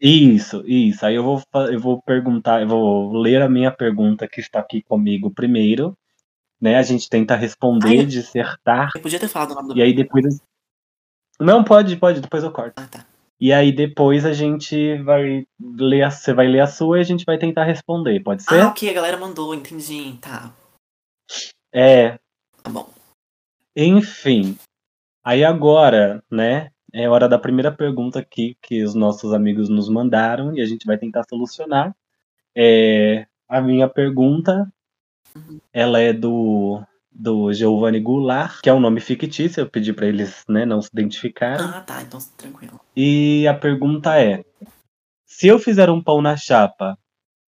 Isso, 0.00 0.62
isso. 0.64 1.04
Aí 1.04 1.16
eu 1.16 1.24
vou, 1.24 1.42
eu 1.68 1.80
vou 1.80 2.00
perguntar, 2.00 2.62
eu 2.62 2.68
vou 2.68 3.12
ler 3.18 3.42
a 3.42 3.48
minha 3.48 3.72
pergunta 3.72 4.28
que 4.28 4.38
está 4.38 4.60
aqui 4.60 4.82
comigo 4.82 5.32
primeiro, 5.32 5.98
né? 6.60 6.76
A 6.76 6.82
gente 6.82 7.08
tenta 7.08 7.34
responder, 7.36 8.00
Ai. 8.00 8.06
dissertar, 8.06 8.90
Eu 8.94 9.02
podia 9.02 9.18
ter 9.20 9.28
falado 9.28 9.52
o 9.52 9.54
nome 9.54 9.68
do 9.68 9.78
e 9.78 9.82
aí 9.82 9.94
depois. 9.94 10.40
Não, 11.38 11.62
pode, 11.62 11.96
pode, 11.96 12.20
depois 12.20 12.42
eu 12.42 12.50
corto. 12.50 12.74
Ah, 12.80 12.86
tá. 12.86 13.06
E 13.38 13.52
aí 13.52 13.70
depois 13.70 14.24
a 14.24 14.32
gente 14.32 14.96
vai 15.02 15.46
ler, 15.60 16.02
a, 16.04 16.10
você 16.10 16.32
vai 16.32 16.46
ler 16.46 16.60
a 16.60 16.66
sua 16.66 16.96
e 16.96 17.00
a 17.00 17.04
gente 17.04 17.24
vai 17.26 17.36
tentar 17.36 17.64
responder, 17.64 18.18
pode 18.20 18.42
ser? 18.42 18.60
Ah, 18.60 18.68
ok, 18.68 18.88
a 18.88 18.94
galera 18.94 19.18
mandou, 19.18 19.54
entendi. 19.54 20.16
Tá, 20.20 20.50
É, 21.72 22.18
tá 22.62 22.70
bom. 22.70 22.88
enfim. 23.76 24.56
Aí 25.22 25.44
agora, 25.44 26.22
né? 26.30 26.70
É 26.94 27.06
hora 27.10 27.28
da 27.28 27.38
primeira 27.38 27.70
pergunta 27.70 28.18
aqui 28.18 28.56
que 28.62 28.82
os 28.82 28.94
nossos 28.94 29.34
amigos 29.34 29.68
nos 29.68 29.88
mandaram 29.90 30.54
e 30.56 30.62
a 30.62 30.64
gente 30.64 30.86
vai 30.86 30.96
tentar 30.96 31.24
solucionar. 31.28 31.94
É, 32.56 33.26
a 33.46 33.60
minha 33.60 33.86
pergunta, 33.86 34.66
ela 35.72 36.00
é 36.00 36.12
do 36.12 36.82
do 37.18 37.50
Giovanni 37.52 37.98
Goulart, 37.98 38.60
que 38.60 38.68
é 38.68 38.74
um 38.74 38.80
nome 38.80 39.00
fictício, 39.00 39.60
eu 39.60 39.66
pedi 39.70 39.92
para 39.92 40.06
eles, 40.06 40.44
né, 40.48 40.66
não 40.66 40.82
se 40.82 40.90
identificarem. 40.92 41.64
Ah, 41.64 41.80
tá, 41.80 42.02
então 42.02 42.20
tranquilo. 42.36 42.78
E 42.94 43.48
a 43.48 43.54
pergunta 43.54 44.20
é: 44.20 44.44
se 45.24 45.46
eu 45.46 45.58
fizer 45.58 45.88
um 45.88 46.02
pão 46.02 46.20
na 46.20 46.36
chapa 46.36 46.98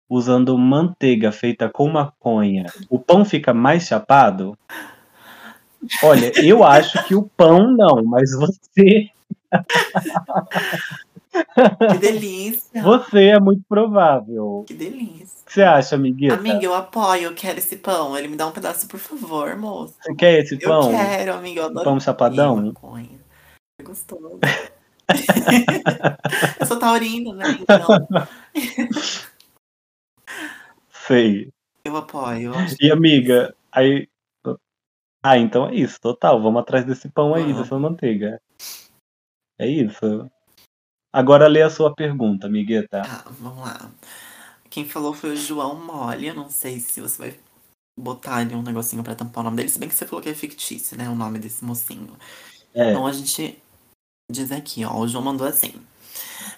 usando 0.08 0.58
manteiga 0.58 1.30
feita 1.30 1.68
com 1.68 1.88
maconha, 1.88 2.66
o 2.90 2.98
pão 2.98 3.24
fica 3.24 3.54
mais 3.54 3.84
chapado? 3.84 4.58
Olha, 6.02 6.32
eu 6.44 6.62
acho 6.62 7.02
que 7.06 7.14
o 7.14 7.28
pão 7.36 7.72
não, 7.72 8.04
mas 8.04 8.30
você, 8.32 9.10
Que 11.32 11.98
delícia. 11.98 12.82
você 12.82 13.28
é 13.28 13.40
muito 13.40 13.62
provável. 13.68 14.64
Que 14.66 14.74
delícia. 14.74 15.40
O 15.42 15.44
que 15.46 15.52
você 15.54 15.62
acha, 15.62 15.94
amiguita? 15.96 16.34
Amiga, 16.34 16.62
eu 16.64 16.74
apoio, 16.74 17.24
eu 17.24 17.34
quero 17.34 17.58
esse 17.58 17.76
pão. 17.76 18.16
Ele 18.16 18.28
me 18.28 18.36
dá 18.36 18.46
um 18.46 18.52
pedaço, 18.52 18.86
por 18.86 18.98
favor, 19.00 19.56
moço. 19.56 19.94
Você 20.02 20.14
quer 20.14 20.40
esse 20.40 20.54
Eu 20.60 20.68
pão? 20.68 20.90
quero, 20.90 21.34
amiga, 21.34 21.60
eu 21.60 21.66
adoro 21.66 21.84
Pão 21.84 22.00
chapadão? 22.00 22.72
É 23.78 23.82
gostoso. 23.82 24.38
eu 26.60 26.66
sou 26.66 26.78
taurina, 26.78 27.34
né? 27.34 27.44
Então, 27.60 27.86
Sei. 31.06 31.50
eu 31.84 31.96
apoio. 31.96 32.52
eu 32.54 32.66
E 32.80 32.90
amiga, 32.90 33.54
aí. 33.70 34.08
Ah, 35.24 35.38
então 35.38 35.68
é 35.68 35.74
isso, 35.74 36.00
total. 36.00 36.42
Vamos 36.42 36.60
atrás 36.62 36.84
desse 36.84 37.08
pão 37.08 37.34
aí, 37.34 37.42
Vamos. 37.44 37.58
dessa 37.58 37.78
manteiga. 37.78 38.40
É 39.58 39.66
isso. 39.68 40.28
Agora 41.12 41.46
lê 41.46 41.62
a 41.62 41.70
sua 41.70 41.94
pergunta, 41.94 42.46
amigueta. 42.46 43.02
Tá, 43.02 43.24
vamos 43.38 43.64
lá. 43.64 43.90
Quem 44.70 44.86
falou 44.86 45.12
foi 45.12 45.34
o 45.34 45.36
João 45.36 45.74
Mole. 45.74 46.28
Eu 46.28 46.34
não 46.34 46.48
sei 46.48 46.80
se 46.80 47.00
você 47.00 47.18
vai 47.18 47.34
botar 47.98 48.36
ali 48.36 48.54
um 48.54 48.62
negocinho 48.62 49.02
pra 49.02 49.14
tampar 49.14 49.42
o 49.42 49.44
nome 49.44 49.58
dele. 49.58 49.68
Se 49.68 49.78
bem 49.78 49.88
que 49.88 49.94
você 49.94 50.06
falou 50.06 50.22
que 50.22 50.30
é 50.30 50.34
fictício, 50.34 50.96
né? 50.96 51.08
O 51.10 51.14
nome 51.14 51.38
desse 51.38 51.64
mocinho. 51.64 52.16
É. 52.74 52.90
Então 52.90 53.06
a 53.06 53.12
gente 53.12 53.58
diz 54.30 54.50
aqui, 54.50 54.84
ó. 54.84 54.96
O 54.96 55.06
João 55.06 55.22
mandou 55.22 55.46
assim. 55.46 55.74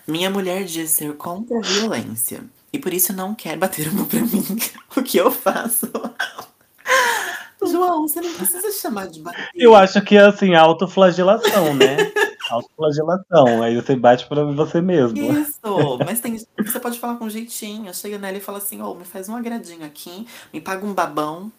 Minha 0.06 0.30
mulher 0.30 0.64
diz 0.64 0.90
ser 0.90 1.16
contra 1.16 1.58
a 1.58 1.60
violência. 1.60 2.44
E 2.72 2.78
por 2.78 2.92
isso 2.92 3.12
não 3.12 3.34
quer 3.34 3.56
bater 3.56 3.88
uma 3.88 4.06
pra 4.06 4.20
mim. 4.20 4.44
O 4.96 5.02
que 5.02 5.18
eu 5.18 5.28
faço? 5.32 5.90
João, 7.60 8.06
você 8.06 8.20
não 8.20 8.32
precisa 8.34 8.70
chamar 8.70 9.08
de 9.08 9.20
bater. 9.20 9.48
Eu 9.54 9.74
acho 9.74 10.00
que 10.02 10.16
é 10.16 10.20
assim, 10.20 10.54
autoflagelação, 10.54 11.74
né? 11.74 11.96
autoflagelação. 12.50 13.62
Aí 13.62 13.74
você 13.76 13.96
bate 13.96 14.26
pra 14.26 14.44
você 14.44 14.80
mesmo. 14.80 15.18
Isso, 15.18 15.98
mas 16.04 16.20
tem, 16.20 16.36
você 16.58 16.80
pode 16.80 16.98
falar 16.98 17.16
com 17.16 17.28
jeitinho. 17.28 17.92
Chega 17.94 18.18
nela 18.18 18.36
e 18.36 18.40
fala 18.40 18.58
assim, 18.58 18.80
ô, 18.82 18.94
me 18.94 19.04
faz 19.04 19.28
um 19.28 19.36
agradinho 19.36 19.84
aqui, 19.84 20.26
me 20.52 20.60
paga 20.60 20.84
um 20.86 20.94
babão. 20.94 21.52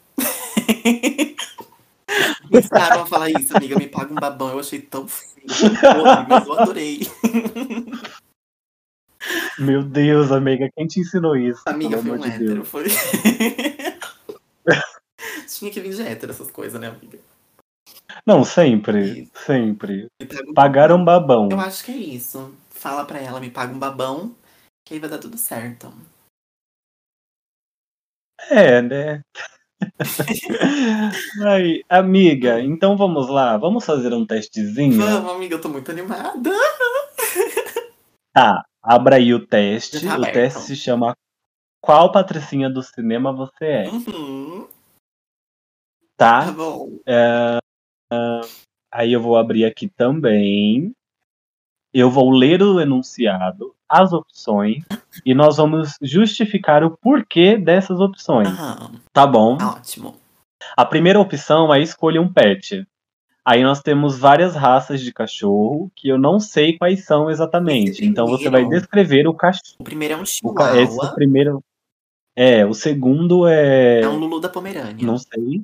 Me 2.50 2.60
ensinaram 2.60 3.02
a 3.02 3.06
falar 3.06 3.30
isso, 3.30 3.56
amiga, 3.56 3.76
me 3.78 3.88
paga 3.88 4.12
um 4.14 4.16
babão. 4.16 4.50
Eu 4.50 4.60
achei 4.60 4.80
tão 4.80 5.08
feio, 5.08 5.34
mas 6.30 6.48
eu 6.48 6.54
adorei. 6.54 7.02
Meu 9.58 9.84
Deus, 9.84 10.32
amiga, 10.32 10.70
quem 10.76 10.86
te 10.88 11.00
ensinou 11.00 11.36
isso? 11.36 11.62
Amiga, 11.66 11.98
foi 11.98 12.12
um 12.12 12.18
de 12.18 12.28
hétero, 12.28 12.54
Deus. 12.56 12.68
foi. 12.68 12.86
Tinha 15.48 15.72
que 15.72 15.80
vir 15.80 15.94
de 15.94 16.02
hétero 16.02 16.32
essas 16.32 16.52
coisas, 16.52 16.80
né, 16.80 16.88
amiga? 16.88 17.20
Não, 18.26 18.44
sempre, 18.44 19.30
sempre. 19.34 20.08
Me 20.22 20.54
paga 20.54 20.94
um 20.96 21.04
babão. 21.04 21.50
Eu 21.52 21.60
acho 21.60 21.84
que 21.84 21.92
é 21.92 21.98
isso. 21.98 22.54
Fala 22.70 23.06
pra 23.06 23.20
ela, 23.20 23.40
me 23.40 23.50
paga 23.50 23.74
um 23.74 23.80
babão, 23.80 24.36
que 24.86 24.94
aí 24.94 25.00
vai 25.00 25.10
dar 25.10 25.18
tudo 25.18 25.38
certo. 25.38 25.92
É, 28.50 28.82
né? 28.82 29.22
Ai, 31.46 31.82
amiga, 31.90 32.62
então 32.62 32.96
vamos 32.96 33.30
lá, 33.30 33.58
vamos 33.58 33.86
fazer 33.86 34.14
um 34.14 34.26
testezinho? 34.26 34.98
Vamos, 34.98 35.32
amiga, 35.32 35.56
eu 35.56 35.62
tô 35.62 35.70
muito 35.70 35.90
animada. 35.92 36.52
Tá, 38.34 38.66
abra 38.84 39.16
aí 39.16 39.34
o 39.34 39.46
teste. 39.46 40.02
Tá 40.06 40.12
o 40.14 40.16
aberto. 40.16 40.34
teste 40.34 40.62
se 40.62 40.76
chama 40.76 41.16
Qual 41.82 42.12
Patricinha 42.12 42.70
do 42.70 42.84
Cinema 42.84 43.34
Você 43.34 43.66
é? 43.66 43.90
Uhum, 43.90 44.68
tá 46.18 46.46
Tá? 46.46 46.52
bom. 46.52 46.90
Aí 48.98 49.12
eu 49.12 49.20
vou 49.22 49.36
abrir 49.36 49.66
aqui 49.66 49.90
também. 49.90 50.94
Eu 51.94 52.10
vou 52.10 52.30
ler 52.32 52.62
o 52.64 52.80
enunciado, 52.80 53.76
as 53.90 54.14
opções, 54.14 54.84
e 55.26 55.34
nós 55.34 55.58
vamos 55.58 55.98
justificar 56.02 56.82
o 56.82 56.92
porquê 56.98 57.58
dessas 57.58 58.00
opções. 58.00 58.48
Aham, 58.48 58.92
Tá 59.12 59.28
bom? 59.28 59.58
ótimo. 59.62 60.16
A 60.78 60.86
primeira 60.86 61.20
opção 61.20 61.74
é 61.74 61.82
escolha 61.82 62.22
um 62.22 62.32
pet. 62.32 62.88
Aí 63.44 63.64
nós 63.64 63.82
temos 63.82 64.18
várias 64.18 64.56
raças 64.56 65.02
de 65.02 65.12
cachorro 65.14 65.92
que 65.94 66.08
eu 66.08 66.18
não 66.18 66.40
sei 66.40 66.78
quais 66.78 67.06
são 67.06 67.30
exatamente. 67.30 68.04
Então 68.06 68.26
você 68.28 68.50
vai 68.50 68.66
descrever 68.66 69.28
o 69.28 69.34
cachorro. 69.34 69.76
O 69.80 69.84
primeiro 69.84 70.14
é 70.14 70.18
um 70.18 70.24
O 70.44 70.54
ca- 70.54 70.72
Esse 70.72 70.80
é 70.80 70.84
o 70.84 70.88
chihuahua, 70.88 71.16
primeiro. 71.16 71.64
É, 72.34 72.66
o 72.66 72.74
segundo 72.74 73.46
é. 73.46 74.02
é 74.02 74.08
um 74.10 74.18
Lulu 74.18 74.40
da 74.40 74.50
Pomerânia. 74.50 75.06
Não 75.06 75.18
sei. 75.18 75.64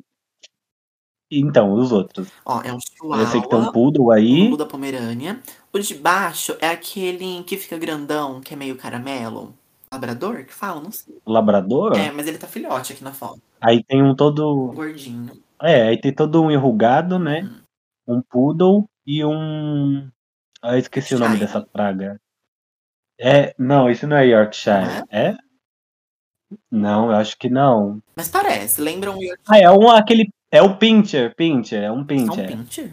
Então, 1.31 1.73
os 1.73 1.91
outros. 1.93 2.27
Ó, 2.45 2.61
é 2.61 2.73
um 2.73 2.79
Eu 3.17 3.25
sei 3.27 3.41
que 3.41 3.47
tem 3.47 3.57
um 3.57 3.61
chihuahua, 3.61 3.71
poodle 3.71 4.07
um 4.07 4.11
aí. 4.11 4.43
Lulu 4.43 4.57
da 4.57 4.65
Pomerânia. 4.65 5.39
O 5.71 5.79
de 5.79 5.95
baixo 5.95 6.57
é 6.59 6.67
aquele 6.67 7.41
que 7.43 7.55
fica 7.55 7.77
grandão, 7.77 8.41
que 8.41 8.53
é 8.53 8.57
meio 8.57 8.75
caramelo. 8.75 9.53
Labrador, 9.93 10.45
que 10.45 10.53
fala? 10.53 10.81
Não 10.81 10.91
sei. 10.91 11.17
Labrador. 11.25 11.97
É, 11.97 12.11
mas 12.11 12.27
ele 12.27 12.37
tá 12.37 12.47
filhote 12.47 12.93
aqui 12.93 13.03
na 13.03 13.13
foto. 13.13 13.41
Aí 13.59 13.83
tem 13.83 14.01
um 14.01 14.15
todo. 14.15 14.71
Gordinho. 14.73 15.31
É, 15.61 15.89
aí 15.89 15.99
tem 15.99 16.13
todo 16.13 16.41
um 16.41 16.51
enrugado, 16.51 17.19
né? 17.19 17.49
Um 18.07 18.21
poodle 18.21 18.89
e 19.05 19.23
um. 19.23 20.09
Ah, 20.61 20.77
esqueci 20.77 21.15
o 21.15 21.19
nome 21.19 21.37
dessa 21.37 21.61
praga. 21.61 22.19
É, 23.19 23.53
não, 23.57 23.89
isso 23.89 24.07
não 24.07 24.17
é 24.17 24.25
Yorkshire. 24.25 25.03
É? 25.09 25.35
Não, 26.69 27.11
eu 27.11 27.15
acho 27.15 27.37
que 27.37 27.49
não. 27.49 28.01
Mas 28.15 28.27
parece, 28.27 28.81
lembra 28.81 29.11
um 29.11 29.21
Yorkshire. 29.21 29.41
Ah, 29.47 29.59
é 29.59 29.69
um 29.69 29.89
aquele. 29.89 30.29
É 30.51 30.61
o 30.61 30.75
Pincher, 30.77 31.33
Pincher, 31.35 31.81
é 31.81 31.91
um 31.91 31.99
É 31.99 32.01
um 32.01 32.05
Pincher. 32.05 32.47
pincher? 32.47 32.91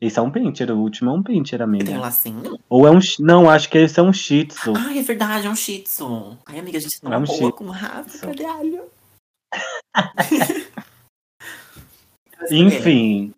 Esse 0.00 0.18
é 0.18 0.22
um 0.22 0.30
Pincher, 0.30 0.70
o 0.72 0.78
último 0.78 1.10
é 1.10 1.12
um 1.12 1.22
Pincher, 1.22 1.60
Ele 1.60 1.68
tem 1.76 1.80
um 1.80 1.94
amiga. 1.94 2.00
lacinho? 2.00 2.58
Ou 2.68 2.86
é 2.86 2.90
um. 2.90 2.98
Não, 3.20 3.50
acho 3.50 3.68
que 3.68 3.78
esse 3.78 4.00
é 4.00 4.02
um 4.02 4.12
Shih 4.12 4.46
Tzu. 4.46 4.72
Ai, 4.76 4.98
é 4.98 5.02
verdade, 5.02 5.46
é 5.46 5.50
um 5.50 5.54
shih 5.54 5.80
tzu. 5.82 6.36
Ai, 6.46 6.58
amiga, 6.58 6.78
a 6.78 6.80
gente 6.80 7.00
tá 7.00 7.12
É 7.12 7.16
um 7.18 7.24
boa 7.24 7.52
com 7.52 7.68
raça, 7.68 8.26
caralho. 8.34 8.82
Enfim. 12.50 13.34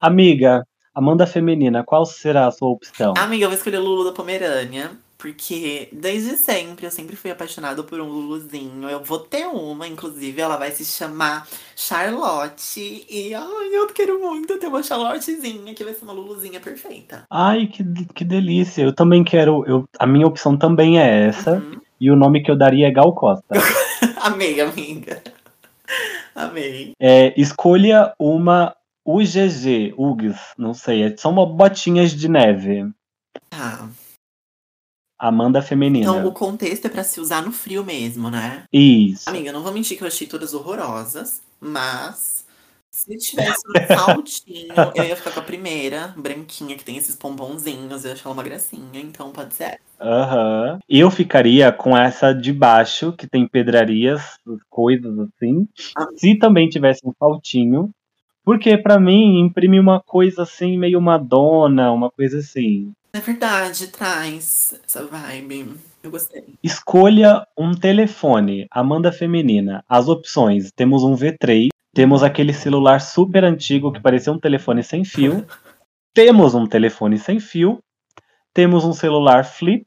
Amiga, 0.00 0.66
Amanda 0.94 1.26
Feminina, 1.26 1.84
qual 1.84 2.04
será 2.04 2.46
a 2.46 2.50
sua 2.50 2.68
opção? 2.68 3.14
Amiga, 3.16 3.44
eu 3.44 3.48
vou 3.50 3.56
escolher 3.56 3.78
o 3.78 3.82
Lulu 3.84 4.04
da 4.04 4.12
Pomerânia. 4.12 4.90
Porque 5.22 5.88
desde 5.92 6.36
sempre 6.36 6.84
eu 6.84 6.90
sempre 6.90 7.14
fui 7.14 7.30
apaixonada 7.30 7.80
por 7.84 8.00
um 8.00 8.08
Luluzinho. 8.08 8.90
Eu 8.90 9.04
vou 9.04 9.20
ter 9.20 9.46
uma, 9.46 9.86
inclusive, 9.86 10.40
ela 10.40 10.56
vai 10.56 10.72
se 10.72 10.84
chamar 10.84 11.46
Charlotte. 11.76 13.06
E 13.08 13.32
ai, 13.32 13.68
eu 13.72 13.86
quero 13.86 14.18
muito 14.18 14.58
ter 14.58 14.66
uma 14.66 14.82
Charlottezinha, 14.82 15.74
que 15.74 15.84
vai 15.84 15.94
ser 15.94 16.02
uma 16.02 16.12
Luluzinha 16.12 16.58
perfeita. 16.58 17.24
Ai, 17.30 17.68
que, 17.68 17.84
que 18.12 18.24
delícia. 18.24 18.82
Eu 18.82 18.92
também 18.92 19.22
quero. 19.22 19.64
Eu, 19.64 19.84
a 19.96 20.08
minha 20.08 20.26
opção 20.26 20.56
também 20.56 21.00
é 21.00 21.28
essa. 21.28 21.52
Uhum. 21.52 21.80
E 22.00 22.10
o 22.10 22.16
nome 22.16 22.42
que 22.42 22.50
eu 22.50 22.58
daria 22.58 22.88
é 22.88 22.90
Gal 22.90 23.14
Costa. 23.14 23.54
Amei, 24.20 24.60
amiga. 24.60 25.22
Amei. 26.34 26.94
É, 26.98 27.32
escolha 27.40 28.12
uma 28.18 28.74
UGG, 29.06 29.94
UGS, 29.96 30.40
não 30.58 30.74
sei. 30.74 31.04
é- 31.04 31.16
São 31.16 31.30
uma 31.30 31.46
botinhas 31.46 32.10
de 32.10 32.28
neve. 32.28 32.90
Tá. 33.48 33.88
Amanda 35.22 35.62
Feminina. 35.62 36.04
Então 36.04 36.26
o 36.26 36.32
contexto 36.32 36.86
é 36.86 36.88
pra 36.88 37.04
se 37.04 37.20
usar 37.20 37.42
no 37.42 37.52
frio 37.52 37.84
mesmo, 37.84 38.28
né? 38.28 38.64
Isso. 38.72 39.30
Amiga, 39.30 39.52
não 39.52 39.62
vou 39.62 39.72
mentir 39.72 39.96
que 39.96 40.02
eu 40.02 40.08
achei 40.08 40.26
todas 40.26 40.52
horrorosas, 40.52 41.40
mas 41.60 42.44
se 42.90 43.16
tivesse 43.16 43.60
um 43.68 43.96
saltinho, 43.96 44.74
eu 44.96 45.04
ia 45.04 45.14
ficar 45.14 45.30
com 45.30 45.38
a 45.38 45.44
primeira, 45.44 46.12
branquinha, 46.16 46.76
que 46.76 46.84
tem 46.84 46.96
esses 46.96 47.14
pombonzinhos, 47.14 48.04
eu 48.04 48.08
ia 48.08 48.14
achar 48.14 48.30
ela 48.30 48.34
uma 48.34 48.42
gracinha, 48.42 49.00
então 49.00 49.30
pode 49.30 49.54
ser. 49.54 49.78
Aham. 50.00 50.80
Eu 50.88 51.08
ficaria 51.08 51.70
com 51.70 51.96
essa 51.96 52.32
de 52.32 52.52
baixo, 52.52 53.12
que 53.12 53.28
tem 53.28 53.46
pedrarias, 53.46 54.22
coisas 54.68 55.16
assim. 55.20 55.68
Ah. 55.96 56.08
Se 56.16 56.34
também 56.34 56.68
tivesse 56.68 57.00
um 57.06 57.12
saltinho. 57.16 57.90
Porque 58.44 58.76
pra 58.76 58.98
mim 58.98 59.38
imprime 59.38 59.78
uma 59.78 60.00
coisa 60.00 60.42
assim, 60.42 60.76
meio 60.76 61.00
Madonna, 61.00 61.92
uma 61.92 62.10
coisa 62.10 62.38
assim. 62.38 62.92
É 63.14 63.20
verdade, 63.20 63.88
traz 63.88 64.80
essa 64.86 65.06
vibe. 65.06 65.76
Eu 66.02 66.10
gostei. 66.10 66.54
Escolha 66.62 67.46
um 67.58 67.72
telefone, 67.72 68.66
Amanda 68.70 69.12
Feminina. 69.12 69.84
As 69.86 70.08
opções: 70.08 70.72
temos 70.72 71.04
um 71.04 71.14
V3, 71.14 71.68
temos 71.92 72.22
aquele 72.22 72.54
celular 72.54 73.02
super 73.02 73.44
antigo 73.44 73.92
que 73.92 74.00
parecia 74.00 74.32
um 74.32 74.40
telefone 74.40 74.82
sem 74.82 75.04
fio, 75.04 75.46
temos 76.14 76.54
um 76.54 76.66
telefone 76.66 77.18
sem 77.18 77.38
fio, 77.38 77.84
temos 78.54 78.82
um 78.82 78.94
celular 78.94 79.44
flip, 79.44 79.86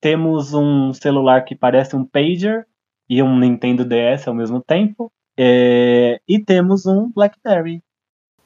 temos 0.00 0.54
um 0.54 0.94
celular 0.94 1.44
que 1.44 1.54
parece 1.54 1.94
um 1.94 2.06
pager 2.06 2.66
e 3.06 3.22
um 3.22 3.38
Nintendo 3.38 3.84
DS 3.84 4.26
ao 4.26 4.34
mesmo 4.34 4.62
tempo, 4.62 5.12
é, 5.36 6.18
e 6.26 6.42
temos 6.42 6.86
um 6.86 7.12
BlackBerry. 7.12 7.82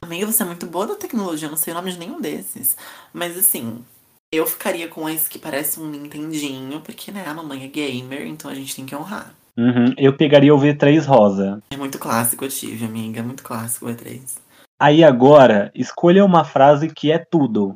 Amiga, 0.01 0.26
você 0.26 0.42
é 0.42 0.46
muito 0.46 0.66
boa 0.66 0.86
da 0.86 0.94
tecnologia, 0.94 1.46
eu 1.46 1.51
não 1.51 1.59
sei 1.59 1.72
o 1.72 1.76
nome 1.76 1.92
de 1.92 1.99
nenhum 1.99 2.20
desses. 2.20 2.76
Mas 3.12 3.36
assim, 3.36 3.84
eu 4.32 4.46
ficaria 4.46 4.88
com 4.88 5.09
esse 5.09 5.28
que 5.28 5.38
parece 5.38 5.80
um 5.80 5.90
Nintendinho, 5.90 6.80
porque 6.80 7.11
né, 7.11 7.24
a 7.26 7.34
mamãe 7.34 7.64
é 7.64 7.68
gamer, 7.68 8.26
então 8.26 8.51
a 8.51 8.55
gente 8.55 8.74
tem 8.74 8.86
que 8.86 8.94
honrar. 8.94 9.34
Uhum, 9.57 9.92
Eu 9.96 10.16
pegaria 10.16 10.55
o 10.55 10.59
V3 10.59 11.05
rosa. 11.05 11.61
É 11.70 11.76
muito 11.76 11.99
clássico, 11.99 12.44
eu 12.44 12.49
tive, 12.49 12.84
amiga. 12.84 13.18
É 13.18 13.22
muito 13.24 13.42
clássico 13.42 13.86
o 13.86 13.88
E3. 13.88 14.38
Aí 14.80 15.03
agora, 15.03 15.72
escolha 15.74 16.24
uma 16.24 16.44
frase 16.44 16.88
que 16.88 17.11
é 17.11 17.18
tudo. 17.18 17.74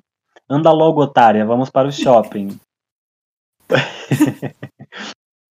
Anda 0.48 0.70
logo, 0.70 1.02
otária, 1.02 1.44
vamos 1.44 1.70
para 1.70 1.88
o 1.88 1.92
shopping. 1.92 2.60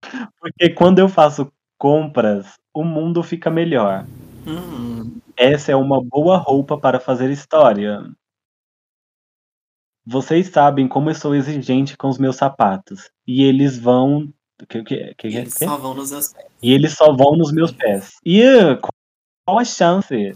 Porque 0.40 0.70
quando 0.70 1.00
eu 1.00 1.08
faço 1.08 1.52
compras, 1.78 2.54
o 2.72 2.84
mundo 2.84 3.22
fica 3.22 3.50
melhor. 3.50 4.06
Uhum. 4.46 5.20
Essa 5.36 5.72
é 5.72 5.76
uma 5.76 6.02
boa 6.02 6.36
roupa 6.36 6.78
para 6.78 7.00
fazer 7.00 7.30
história. 7.30 8.02
Vocês 10.04 10.48
sabem 10.48 10.88
como 10.88 11.10
eu 11.10 11.14
sou 11.14 11.34
exigente 11.34 11.96
com 11.96 12.08
os 12.08 12.18
meus 12.18 12.36
sapatos. 12.36 13.10
E 13.26 13.42
eles 13.42 13.78
vão. 13.78 14.32
Que, 14.68 14.82
que, 14.82 15.14
que, 15.14 15.26
eles 15.28 15.54
só 15.54 15.76
vão 15.76 15.94
nos 15.94 16.10
meus 16.10 16.32
pés. 16.32 16.46
E 16.62 16.72
eles 16.72 16.92
só 16.92 17.12
vão 17.12 17.36
nos 17.36 17.52
meus 17.52 17.72
pés. 17.72 18.12
E 18.24 18.42
qual 19.44 19.58
a 19.58 19.64
chance? 19.64 20.34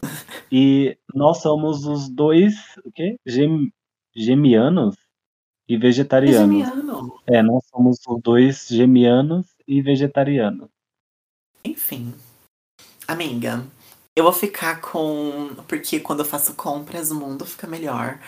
E 0.51 0.97
nós 1.15 1.43
somos 1.43 1.85
os 1.85 2.09
dois 2.09 2.55
o 2.85 2.91
quê? 2.93 3.17
Gem, 3.27 3.73
gemianos 4.15 4.97
e 5.69 5.77
vegetarianos. 5.77 6.69
Gemiano. 6.69 7.21
É, 7.27 7.43
nós 7.43 7.65
somos 7.67 7.99
os 8.07 8.23
dois 8.23 8.67
gemianos 8.69 9.47
e 9.67 9.83
vegetarianos. 9.83 10.69
Enfim. 11.65 12.15
Amiga, 13.09 13.65
eu 14.17 14.25
vou 14.25 14.33
ficar 14.33 14.81
com. 14.81 15.55
Porque 15.69 16.01
quando 16.01 16.21
eu 16.21 16.25
faço 16.27 16.55
compras, 16.55 17.11
o 17.11 17.15
mundo 17.17 17.45
fica 17.47 17.67
melhor. 17.67 18.19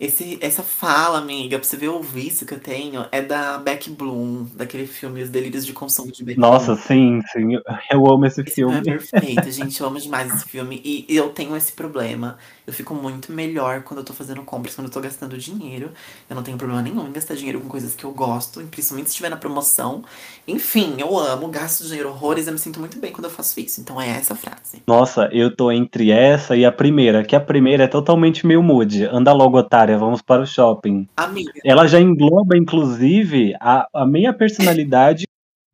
Esse, 0.00 0.38
essa 0.40 0.62
fala, 0.62 1.18
amiga, 1.18 1.58
pra 1.58 1.68
você 1.68 1.76
ver 1.76 1.88
o 1.88 2.00
vício 2.02 2.46
que 2.46 2.54
eu 2.54 2.58
tenho, 2.58 3.04
é 3.12 3.20
da 3.20 3.58
Beck 3.58 3.90
Bloom, 3.90 4.46
daquele 4.54 4.86
filme 4.86 5.22
Os 5.22 5.28
Delírios 5.28 5.66
de 5.66 5.74
Consumo 5.74 6.10
de 6.10 6.24
Beck 6.24 6.38
Nossa, 6.40 6.74
sim, 6.74 7.20
sim. 7.30 7.56
eu- 7.90 8.06
amo 8.06 8.24
esse 8.24 8.40
Esse 8.40 8.54
filme 8.54 8.78
é 8.78 8.82
perfeito, 8.82 9.50
gente. 9.52 9.78
Eu 9.78 9.86
amo 9.88 10.00
demais 10.00 10.34
esse 10.34 10.48
filme. 10.48 10.80
E 10.82 11.04
eu 11.14 11.28
tenho 11.28 11.54
esse 11.54 11.72
problema. 11.72 12.38
Eu 12.66 12.72
fico 12.72 12.94
muito 12.94 13.30
melhor 13.30 13.82
quando 13.82 13.98
eu 13.98 14.04
tô 14.04 14.14
fazendo 14.14 14.42
compras, 14.42 14.74
quando 14.74 14.86
eu 14.86 14.92
tô 14.92 15.00
gastando 15.02 15.36
dinheiro. 15.36 15.90
Eu 16.30 16.34
não 16.34 16.42
tenho 16.42 16.56
problema 16.56 16.80
nenhum 16.80 17.06
em 17.06 17.12
gastar 17.12 17.34
dinheiro 17.34 17.60
com 17.60 17.68
coisas 17.68 17.94
que 17.94 18.04
eu 18.04 18.12
gosto, 18.12 18.62
e 18.62 18.64
principalmente 18.64 19.08
se 19.08 19.10
estiver 19.12 19.28
na 19.28 19.36
promoção. 19.36 20.02
Enfim, 20.48 20.96
eu 20.98 21.18
amo, 21.18 21.48
gasto 21.48 21.84
dinheiro 21.84 22.08
horrores, 22.08 22.46
eu 22.46 22.52
me 22.54 22.58
sinto 22.58 22.80
muito 22.80 22.98
bem 22.98 23.12
quando 23.12 23.26
eu 23.26 23.30
faço 23.30 23.60
isso. 23.60 23.80
Então 23.82 24.00
é 24.00 24.08
essa 24.08 24.32
a 24.32 24.36
frase. 24.36 24.82
Nossa, 24.86 25.28
eu 25.32 25.54
tô 25.54 25.70
entre 25.70 26.10
essa 26.10 26.56
e 26.56 26.64
a 26.64 26.72
primeira, 26.72 27.24
que 27.24 27.36
a 27.36 27.40
primeira 27.40 27.84
é 27.84 27.86
totalmente 27.88 28.46
meio 28.46 28.62
mood. 28.62 29.04
Anda 29.06 29.32
logo, 29.32 29.58
otária, 29.90 29.98
vamos 29.98 30.22
para 30.22 30.42
o 30.42 30.46
shopping. 30.46 31.08
Amiga, 31.16 31.52
Ela 31.64 31.86
já 31.86 32.00
engloba, 32.00 32.56
inclusive, 32.56 33.54
a, 33.60 33.86
a 33.92 34.06
minha 34.06 34.32
personalidade 34.32 35.24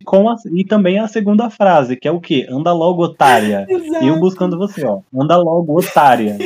Com 0.04 0.28
a- 0.28 0.36
e 0.52 0.64
também 0.64 0.98
a 0.98 1.08
segunda 1.08 1.48
frase, 1.50 1.96
que 1.96 2.06
é 2.06 2.10
o 2.12 2.20
quê? 2.20 2.46
Anda 2.50 2.72
logo, 2.72 3.02
otária. 3.02 3.66
E 4.02 4.08
eu 4.08 4.18
buscando 4.20 4.56
você, 4.58 4.84
ó. 4.86 5.00
Anda 5.14 5.36
logo, 5.36 5.78
otária. 5.78 6.36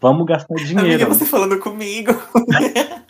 Vamos 0.00 0.26
gastar 0.26 0.54
Amiga, 0.58 0.80
dinheiro. 0.82 1.06
você 1.08 1.24
falando 1.24 1.58
comigo. 1.58 2.12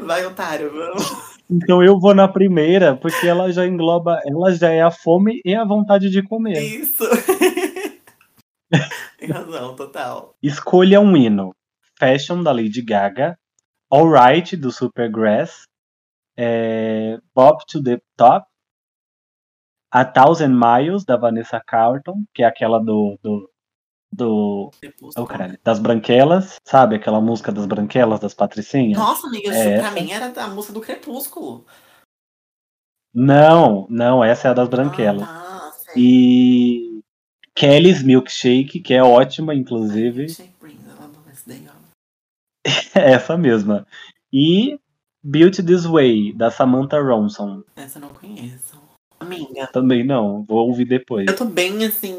Vai, 0.00 0.26
otário, 0.26 0.70
vamos. 0.72 1.32
Então 1.50 1.82
eu 1.82 1.98
vou 2.00 2.14
na 2.14 2.26
primeira, 2.26 2.96
porque 2.96 3.26
ela 3.26 3.52
já 3.52 3.66
engloba, 3.66 4.18
ela 4.26 4.52
já 4.54 4.70
é 4.70 4.80
a 4.82 4.90
fome 4.90 5.40
e 5.44 5.54
a 5.54 5.64
vontade 5.64 6.10
de 6.10 6.22
comer. 6.22 6.58
Isso. 6.60 7.04
Tem 9.18 9.28
razão, 9.28 9.76
total. 9.76 10.34
Escolha 10.42 11.00
um 11.00 11.16
hino. 11.16 11.54
Fashion, 12.02 12.42
da 12.42 12.50
Lady 12.50 12.82
Gaga. 12.82 13.38
Alright, 13.92 14.56
do 14.56 14.72
Supergrass. 14.72 15.62
É, 16.36 17.20
Bob 17.32 17.64
to 17.68 17.80
the 17.80 18.00
Top. 18.16 18.44
A 19.88 20.04
Thousand 20.04 20.58
Miles, 20.58 21.04
da 21.04 21.16
Vanessa 21.16 21.62
Carlton, 21.64 22.24
que 22.34 22.42
é 22.42 22.46
aquela 22.46 22.80
do. 22.80 23.16
do, 23.22 23.50
do 24.10 24.70
oh, 25.16 25.26
caralho, 25.26 25.56
das 25.62 25.78
Branquelas. 25.78 26.58
Sabe 26.64 26.96
aquela 26.96 27.20
música 27.20 27.52
das 27.52 27.66
Branquelas, 27.66 28.18
das 28.18 28.34
Patricinhas? 28.34 28.98
Nossa, 28.98 29.28
amiga, 29.28 29.54
É 29.54 29.78
pra 29.78 29.88
essa? 29.88 30.00
mim 30.00 30.10
era 30.10 30.32
a 30.42 30.48
música 30.48 30.72
do 30.72 30.80
Crepúsculo. 30.80 31.66
Não, 33.14 33.86
não, 33.88 34.24
essa 34.24 34.48
é 34.48 34.50
a 34.50 34.54
das 34.54 34.68
Branquelas. 34.68 35.28
Ah, 35.28 35.70
tá. 35.86 35.92
E 35.94 37.02
Kelly's 37.54 38.02
Milkshake, 38.02 38.80
que 38.80 38.94
é 38.94 39.04
ótima, 39.04 39.54
inclusive. 39.54 40.30
Shake 40.30 40.54
brings 40.58 40.88
a. 40.88 41.71
Essa 42.94 43.36
mesma. 43.36 43.86
E 44.32 44.78
Built 45.22 45.56
This 45.64 45.84
Way, 45.84 46.32
da 46.34 46.50
Samantha 46.50 47.00
Ronson. 47.00 47.62
Essa 47.76 47.98
eu 47.98 48.02
não 48.02 48.08
conheço. 48.10 48.80
Amiga, 49.20 49.68
Também 49.68 50.04
não, 50.04 50.42
vou 50.42 50.66
ouvir 50.68 50.84
depois. 50.84 51.26
eu 51.28 51.36
tô 51.36 51.44
bem 51.44 51.84
assim. 51.84 52.16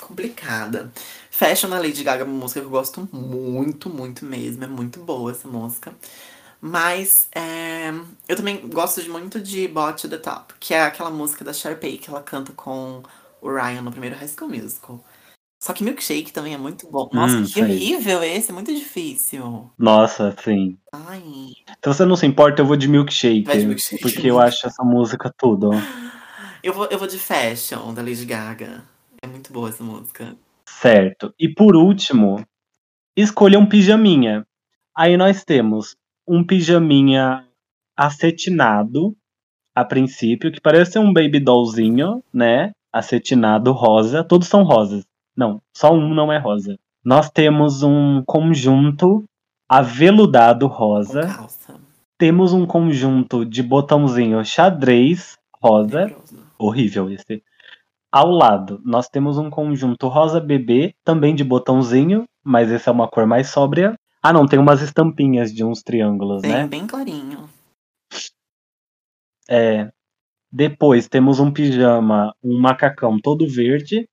complicada. 0.00 0.90
Fashion 1.30 1.68
da 1.70 1.78
Lady 1.78 2.02
Gaga 2.02 2.22
é 2.22 2.26
uma 2.26 2.34
música 2.38 2.60
que 2.60 2.66
eu 2.66 2.70
gosto 2.70 3.08
muito, 3.12 3.88
muito 3.90 4.24
mesmo. 4.24 4.64
É 4.64 4.66
muito 4.66 5.00
boa 5.00 5.30
essa 5.30 5.46
música. 5.46 5.94
Mas 6.60 7.28
é, 7.34 7.90
eu 8.28 8.36
também 8.36 8.68
gosto 8.68 9.02
de 9.02 9.08
muito 9.08 9.40
de 9.40 9.66
Bot 9.68 10.02
to 10.02 10.08
the 10.08 10.18
Top, 10.18 10.52
que 10.60 10.74
é 10.74 10.82
aquela 10.82 11.10
música 11.10 11.42
da 11.44 11.52
Sharpay 11.54 11.96
que 11.96 12.10
ela 12.10 12.22
canta 12.22 12.52
com 12.52 13.02
o 13.40 13.48
Ryan 13.50 13.82
no 13.82 13.90
primeiro 13.90 14.16
High 14.16 14.28
School 14.28 14.50
Musical. 14.50 15.02
Só 15.62 15.74
que 15.74 15.84
Milkshake 15.84 16.32
também 16.32 16.54
é 16.54 16.58
muito 16.58 16.90
bom. 16.90 17.10
Nossa, 17.12 17.36
Hum, 17.36 17.42
que 17.42 17.50
sei. 17.50 17.62
horrível 17.64 18.22
esse, 18.22 18.50
é 18.50 18.54
muito 18.54 18.74
difícil. 18.74 19.70
Nossa, 19.78 20.34
sim. 20.42 20.78
Ai, 20.90 21.22
Se 21.84 21.86
você 21.86 22.04
não 22.06 22.16
se 22.16 22.26
importa, 22.26 22.62
eu 22.62 22.66
vou 22.66 22.76
de 22.76 22.88
Milkshake. 22.88 23.42
Vai 23.44 23.58
de 23.58 23.66
Milkshake. 23.66 24.02
Porque 24.02 24.26
eu 24.30 24.40
acho 24.40 24.66
essa 24.66 24.82
música 24.82 25.30
tudo. 25.36 25.70
eu 26.64 26.72
vou, 26.72 26.86
eu 26.86 26.98
vou 26.98 27.06
de 27.06 27.18
Fashion 27.18 27.92
da 27.92 28.00
Lady 28.00 28.24
Gaga. 28.24 28.82
É 29.22 29.26
muito 29.26 29.52
boa 29.52 29.68
essa 29.68 29.84
música. 29.84 30.34
Certo. 30.66 31.34
E 31.38 31.46
por 31.46 31.76
último, 31.76 32.42
escolha 33.14 33.58
um 33.58 33.66
pijaminha. 33.66 34.46
Aí 34.96 35.14
nós 35.18 35.44
temos 35.44 35.94
um 36.26 36.42
pijaminha 36.42 37.44
acetinado, 37.94 39.14
a 39.74 39.84
princípio, 39.84 40.50
que 40.50 40.60
parece 40.60 40.98
um 40.98 41.12
baby 41.12 41.38
dollzinho, 41.38 42.24
né? 42.32 42.72
Acetinado 42.90 43.72
rosa. 43.72 44.24
Todos 44.24 44.48
são 44.48 44.62
rosas. 44.62 45.04
Não, 45.36 45.60
só 45.76 45.92
um 45.92 46.14
não 46.14 46.32
é 46.32 46.38
rosa. 46.38 46.78
Nós 47.04 47.30
temos 47.30 47.82
um 47.82 48.22
conjunto 48.26 49.24
aveludado 49.68 50.66
rosa. 50.66 51.22
calça. 51.22 51.80
Temos 52.18 52.52
um 52.52 52.66
conjunto 52.66 53.44
de 53.46 53.62
botãozinho 53.62 54.44
xadrez 54.44 55.38
rosa. 55.62 56.14
Horrível 56.58 57.10
esse. 57.10 57.42
Ao 58.12 58.28
lado, 58.28 58.80
nós 58.84 59.08
temos 59.08 59.38
um 59.38 59.48
conjunto 59.48 60.08
rosa 60.08 60.40
bebê, 60.40 60.94
também 61.04 61.34
de 61.34 61.44
botãozinho, 61.44 62.24
mas 62.44 62.70
esse 62.70 62.88
é 62.88 62.92
uma 62.92 63.08
cor 63.08 63.24
mais 63.24 63.48
sóbria. 63.48 63.94
Ah, 64.22 64.32
não, 64.32 64.46
tem 64.46 64.58
umas 64.58 64.82
estampinhas 64.82 65.52
de 65.54 65.64
uns 65.64 65.82
triângulos, 65.82 66.42
Bem, 66.42 66.50
né? 66.50 66.66
bem 66.66 66.86
clarinho. 66.86 67.48
É. 69.48 69.90
Depois 70.52 71.08
temos 71.08 71.38
um 71.38 71.52
pijama, 71.52 72.34
um 72.42 72.60
macacão 72.60 73.18
todo 73.20 73.46
verde. 73.48 74.08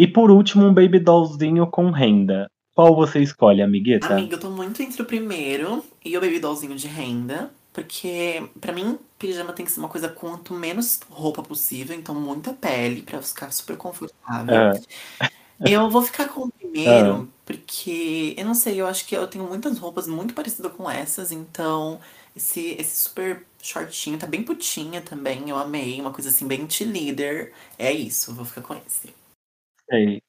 E 0.00 0.06
por 0.06 0.30
último, 0.30 0.64
um 0.64 0.72
baby 0.72 0.98
dollzinho 0.98 1.66
com 1.66 1.90
renda. 1.90 2.50
Qual 2.74 2.96
você 2.96 3.20
escolhe, 3.20 3.60
amigueta? 3.60 4.14
Amiga, 4.14 4.36
eu 4.36 4.40
tô 4.40 4.48
muito 4.48 4.82
entre 4.82 5.02
o 5.02 5.04
primeiro 5.04 5.84
e 6.02 6.16
o 6.16 6.20
baby 6.22 6.40
dollzinho 6.40 6.74
de 6.74 6.86
renda. 6.88 7.50
Porque, 7.70 8.42
pra 8.58 8.72
mim, 8.72 8.98
pijama 9.18 9.52
tem 9.52 9.66
que 9.66 9.70
ser 9.70 9.78
uma 9.78 9.90
coisa 9.90 10.08
quanto 10.08 10.54
menos 10.54 11.00
roupa 11.10 11.42
possível. 11.42 11.94
Então, 11.94 12.14
muita 12.14 12.54
pele 12.54 13.02
pra 13.02 13.20
ficar 13.20 13.52
super 13.52 13.76
confortável. 13.76 14.54
É. 14.54 14.80
Eu 15.70 15.90
vou 15.90 16.00
ficar 16.00 16.28
com 16.28 16.46
o 16.46 16.50
primeiro, 16.50 17.28
Ah. 17.28 17.42
porque 17.44 18.34
eu 18.38 18.46
não 18.46 18.54
sei, 18.54 18.80
eu 18.80 18.86
acho 18.86 19.06
que 19.06 19.14
eu 19.14 19.26
tenho 19.28 19.44
muitas 19.46 19.76
roupas 19.78 20.06
muito 20.06 20.32
parecidas 20.32 20.72
com 20.72 20.90
essas, 20.90 21.30
então 21.30 22.00
esse, 22.34 22.74
esse 22.78 23.02
super 23.02 23.44
shortinho 23.62 24.16
tá 24.16 24.26
bem 24.26 24.42
putinha 24.42 25.02
também, 25.02 25.50
eu 25.50 25.58
amei, 25.58 26.00
uma 26.00 26.10
coisa 26.10 26.30
assim 26.30 26.46
bem 26.46 26.64
te 26.64 26.84
líder. 26.84 27.52
É 27.78 27.92
isso, 27.92 28.32
vou 28.34 28.46
ficar 28.46 28.62
com 28.62 28.74
esse. 28.74 29.20
Sei. 29.90 30.22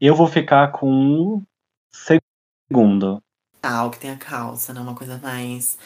Eu 0.00 0.14
vou 0.14 0.26
ficar 0.26 0.72
com 0.72 1.38
o 1.38 1.42
segundo. 1.90 3.22
Tá, 3.60 3.84
o 3.84 3.90
que 3.90 3.98
tem 3.98 4.10
a 4.10 4.16
calça, 4.16 4.74
né? 4.74 4.80
Uma 4.80 4.94
coisa 4.94 5.18
mais. 5.22 5.78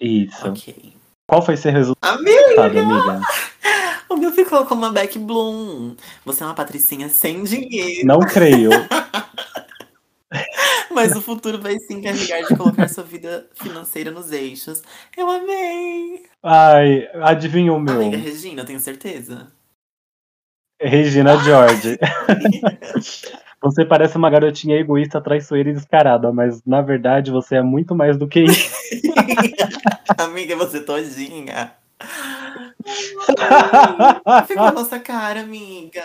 Isso. 0.00 0.48
Ok. 0.48 0.96
Qual 1.28 1.42
foi 1.42 1.56
seu 1.56 1.70
resultado, 1.70 2.18
Amiga! 2.18 2.64
amiga? 2.64 3.20
O 4.08 4.16
meu 4.16 4.32
ficou 4.32 4.66
como 4.66 4.84
uma 4.84 4.92
Beck 4.92 5.16
Bloom. 5.20 5.94
Você 6.24 6.42
é 6.42 6.46
uma 6.46 6.54
patricinha 6.54 7.08
sem 7.08 7.44
dinheiro, 7.44 8.04
Não 8.04 8.18
creio. 8.18 8.70
mas 10.90 11.14
o 11.14 11.22
futuro 11.22 11.60
vai 11.60 11.78
se 11.78 11.94
encarregar 11.94 12.44
de 12.44 12.56
colocar 12.56 12.88
sua 12.88 13.04
vida 13.04 13.48
financeira 13.54 14.10
nos 14.10 14.32
eixos. 14.32 14.82
Eu 15.16 15.30
amei! 15.30 16.26
Ai, 16.42 17.08
adivinha 17.22 17.72
o 17.72 17.78
meu. 17.78 17.94
Amiga 17.94 18.16
Regina, 18.16 18.62
eu 18.62 18.66
tenho 18.66 18.80
certeza. 18.80 19.52
Regina 20.80 21.36
George. 21.38 21.98
Você 23.62 23.84
parece 23.84 24.16
uma 24.16 24.30
garotinha 24.30 24.76
egoísta, 24.78 25.20
traiçoeira 25.20 25.68
e 25.68 25.74
descarada, 25.74 26.32
mas 26.32 26.62
na 26.64 26.80
verdade 26.80 27.30
você 27.30 27.56
é 27.56 27.62
muito 27.62 27.94
mais 27.94 28.16
do 28.16 28.26
que 28.26 28.40
isso. 28.40 28.70
Amiga, 30.16 30.56
você 30.56 30.80
todinha. 30.80 31.72
Ai, 34.24 34.46
Ficou 34.46 34.64
a 34.64 34.72
nossa 34.72 34.98
cara, 34.98 35.40
amiga. 35.40 36.02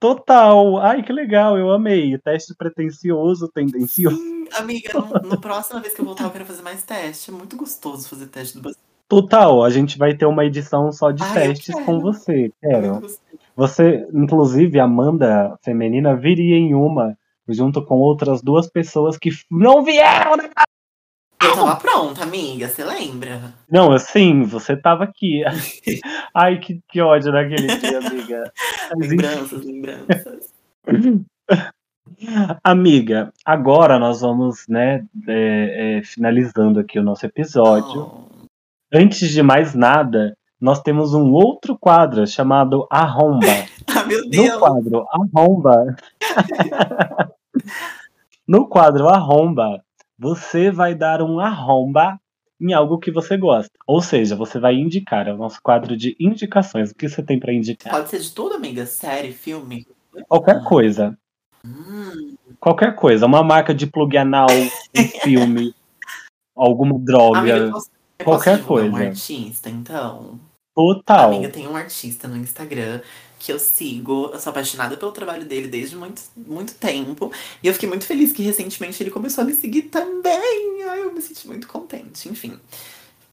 Total. 0.00 0.78
Ai, 0.78 1.02
que 1.04 1.12
legal, 1.12 1.56
eu 1.56 1.70
amei. 1.70 2.18
Teste 2.18 2.54
pretencioso, 2.56 3.48
tendencioso. 3.48 4.16
Sim, 4.16 4.48
amiga, 4.58 4.92
no, 4.94 5.28
no 5.30 5.40
próxima 5.40 5.80
vez 5.80 5.94
que 5.94 6.00
eu 6.00 6.04
voltar, 6.04 6.24
eu 6.24 6.30
quero 6.30 6.44
fazer 6.44 6.62
mais 6.62 6.82
teste. 6.82 7.30
É 7.30 7.34
muito 7.34 7.56
gostoso 7.56 8.08
fazer 8.08 8.26
teste 8.26 8.56
do 8.56 8.62
Brasil. 8.62 8.80
Total, 9.08 9.62
a 9.64 9.70
gente 9.70 9.98
vai 9.98 10.14
ter 10.14 10.26
uma 10.26 10.44
edição 10.44 10.90
só 10.92 11.10
de 11.10 11.22
Ai, 11.22 11.34
testes 11.34 11.74
com 11.84 12.00
você, 12.00 12.32
É 12.62 12.78
muito 12.78 12.80
quero. 12.82 13.00
gostoso. 13.00 13.18
Você, 13.60 14.08
inclusive, 14.14 14.80
Amanda 14.80 15.54
Feminina, 15.62 16.16
viria 16.16 16.56
em 16.56 16.74
uma, 16.74 17.14
junto 17.46 17.84
com 17.84 17.96
outras 17.96 18.40
duas 18.40 18.66
pessoas 18.66 19.18
que 19.18 19.28
não 19.50 19.84
vieram, 19.84 20.34
né? 20.34 20.48
Eu 21.42 21.54
tava 21.54 21.76
pronta, 21.76 22.22
amiga, 22.22 22.68
você 22.68 22.82
lembra? 22.82 23.52
Não, 23.70 23.92
assim, 23.92 24.44
você 24.44 24.74
tava 24.74 25.04
aqui. 25.04 25.42
Ai, 26.34 26.58
que, 26.58 26.80
que 26.88 27.02
ódio 27.02 27.32
naquele 27.32 27.66
dia, 27.76 27.98
amiga. 27.98 28.50
Lembranças, 28.96 29.62
lembranças. 29.62 30.54
Amiga, 32.64 33.30
agora 33.44 33.98
nós 33.98 34.22
vamos, 34.22 34.66
né, 34.68 35.04
é, 35.28 35.98
é, 35.98 36.02
finalizando 36.02 36.80
aqui 36.80 36.98
o 36.98 37.02
nosso 37.02 37.26
episódio. 37.26 38.02
Oh. 38.02 38.46
Antes 38.90 39.30
de 39.30 39.42
mais 39.42 39.74
nada, 39.74 40.34
nós 40.60 40.80
temos 40.82 41.14
um 41.14 41.32
outro 41.32 41.76
quadro 41.78 42.26
chamado 42.26 42.86
Arromba. 42.90 43.46
Ah, 43.92 44.04
meu 44.04 44.22
No 44.24 44.30
Deus. 44.30 44.58
quadro 44.58 45.04
Arromba. 45.10 45.96
no 48.46 48.68
quadro 48.68 49.08
Arromba, 49.08 49.82
você 50.18 50.70
vai 50.70 50.94
dar 50.94 51.22
um 51.22 51.40
arromba 51.40 52.18
em 52.60 52.72
algo 52.72 52.98
que 52.98 53.10
você 53.10 53.36
gosta. 53.36 53.70
Ou 53.86 54.00
seja, 54.00 54.36
você 54.36 54.58
vai 54.60 54.74
indicar, 54.74 55.26
é 55.26 55.32
o 55.32 55.36
nosso 55.36 55.60
quadro 55.62 55.96
de 55.96 56.16
indicações. 56.20 56.90
O 56.90 56.94
que 56.94 57.08
você 57.08 57.22
tem 57.22 57.38
pra 57.38 57.52
indicar? 57.52 57.92
Pode 57.92 58.10
ser 58.10 58.20
de 58.20 58.32
tudo, 58.32 58.54
amiga? 58.54 58.86
Série, 58.86 59.32
filme? 59.32 59.86
Qualquer 60.28 60.62
coisa. 60.64 61.16
Hum, 61.64 62.36
Qualquer 62.58 62.94
coisa. 62.94 63.26
Uma 63.26 63.42
marca 63.42 63.74
de 63.74 63.86
plug 63.86 64.16
anal, 64.16 64.46
um 64.50 65.02
filme, 65.22 65.74
alguma 66.54 66.98
droga. 66.98 67.38
amiga, 67.38 67.70
posso, 67.70 67.90
qualquer 68.22 68.24
posso 68.24 68.62
divulgar 68.62 68.86
um 68.86 68.90
coisa. 68.92 69.08
artista, 69.08 69.70
então? 69.70 70.38
Total. 70.74 71.28
Amiga, 71.28 71.50
tem 71.50 71.66
um 71.66 71.76
artista 71.76 72.28
no 72.28 72.36
Instagram 72.36 73.00
que 73.38 73.52
eu 73.52 73.58
sigo. 73.58 74.30
Eu 74.32 74.38
sou 74.38 74.50
apaixonada 74.50 74.96
pelo 74.96 75.12
trabalho 75.12 75.44
dele 75.44 75.68
desde 75.68 75.96
muito, 75.96 76.22
muito 76.36 76.74
tempo. 76.74 77.32
E 77.62 77.66
eu 77.66 77.72
fiquei 77.72 77.88
muito 77.88 78.04
feliz 78.04 78.32
que 78.32 78.42
recentemente 78.42 79.02
ele 79.02 79.10
começou 79.10 79.42
a 79.42 79.46
me 79.46 79.54
seguir 79.54 79.82
também. 79.82 80.84
Ai, 80.88 81.00
eu 81.00 81.12
me 81.12 81.20
senti 81.20 81.46
muito 81.46 81.66
contente. 81.66 82.28
Enfim. 82.28 82.58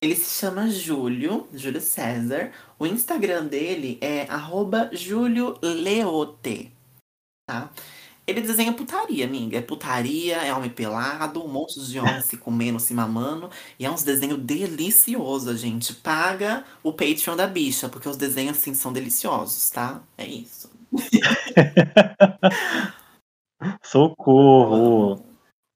Ele 0.01 0.15
se 0.15 0.39
chama 0.39 0.69
Júlio, 0.69 1.47
Júlio 1.53 1.81
César. 1.81 2.51
O 2.77 2.85
Instagram 2.85 3.45
dele 3.45 3.97
é 3.99 4.23
arroba 4.29 4.89
Júlio 4.93 5.57
Leote, 5.61 6.71
tá? 7.49 7.71
Ele 8.27 8.41
desenha 8.41 8.73
putaria, 8.73 9.25
amiga. 9.25 9.57
É 9.57 9.61
putaria, 9.61 10.35
é 10.35 10.53
homem 10.53 10.69
pelado, 10.69 11.41
um 11.41 11.47
monte 11.47 11.79
de 11.79 11.97
homem 11.97 12.21
se 12.21 12.35
comendo, 12.35 12.77
se 12.77 12.93
mamando. 12.93 13.49
E 13.79 13.85
é 13.85 13.89
uns 13.89 14.03
desenhos 14.03 14.39
deliciosos, 14.39 15.61
gente. 15.61 15.95
Paga 15.95 16.65
o 16.83 16.91
Patreon 16.91 17.37
da 17.37 17.47
bicha, 17.47 17.87
porque 17.87 18.09
os 18.09 18.17
desenhos, 18.17 18.57
assim, 18.57 18.73
são 18.73 18.91
deliciosos, 18.91 19.69
tá? 19.69 20.01
É 20.17 20.25
isso. 20.25 20.69
Socorro! 23.81 25.23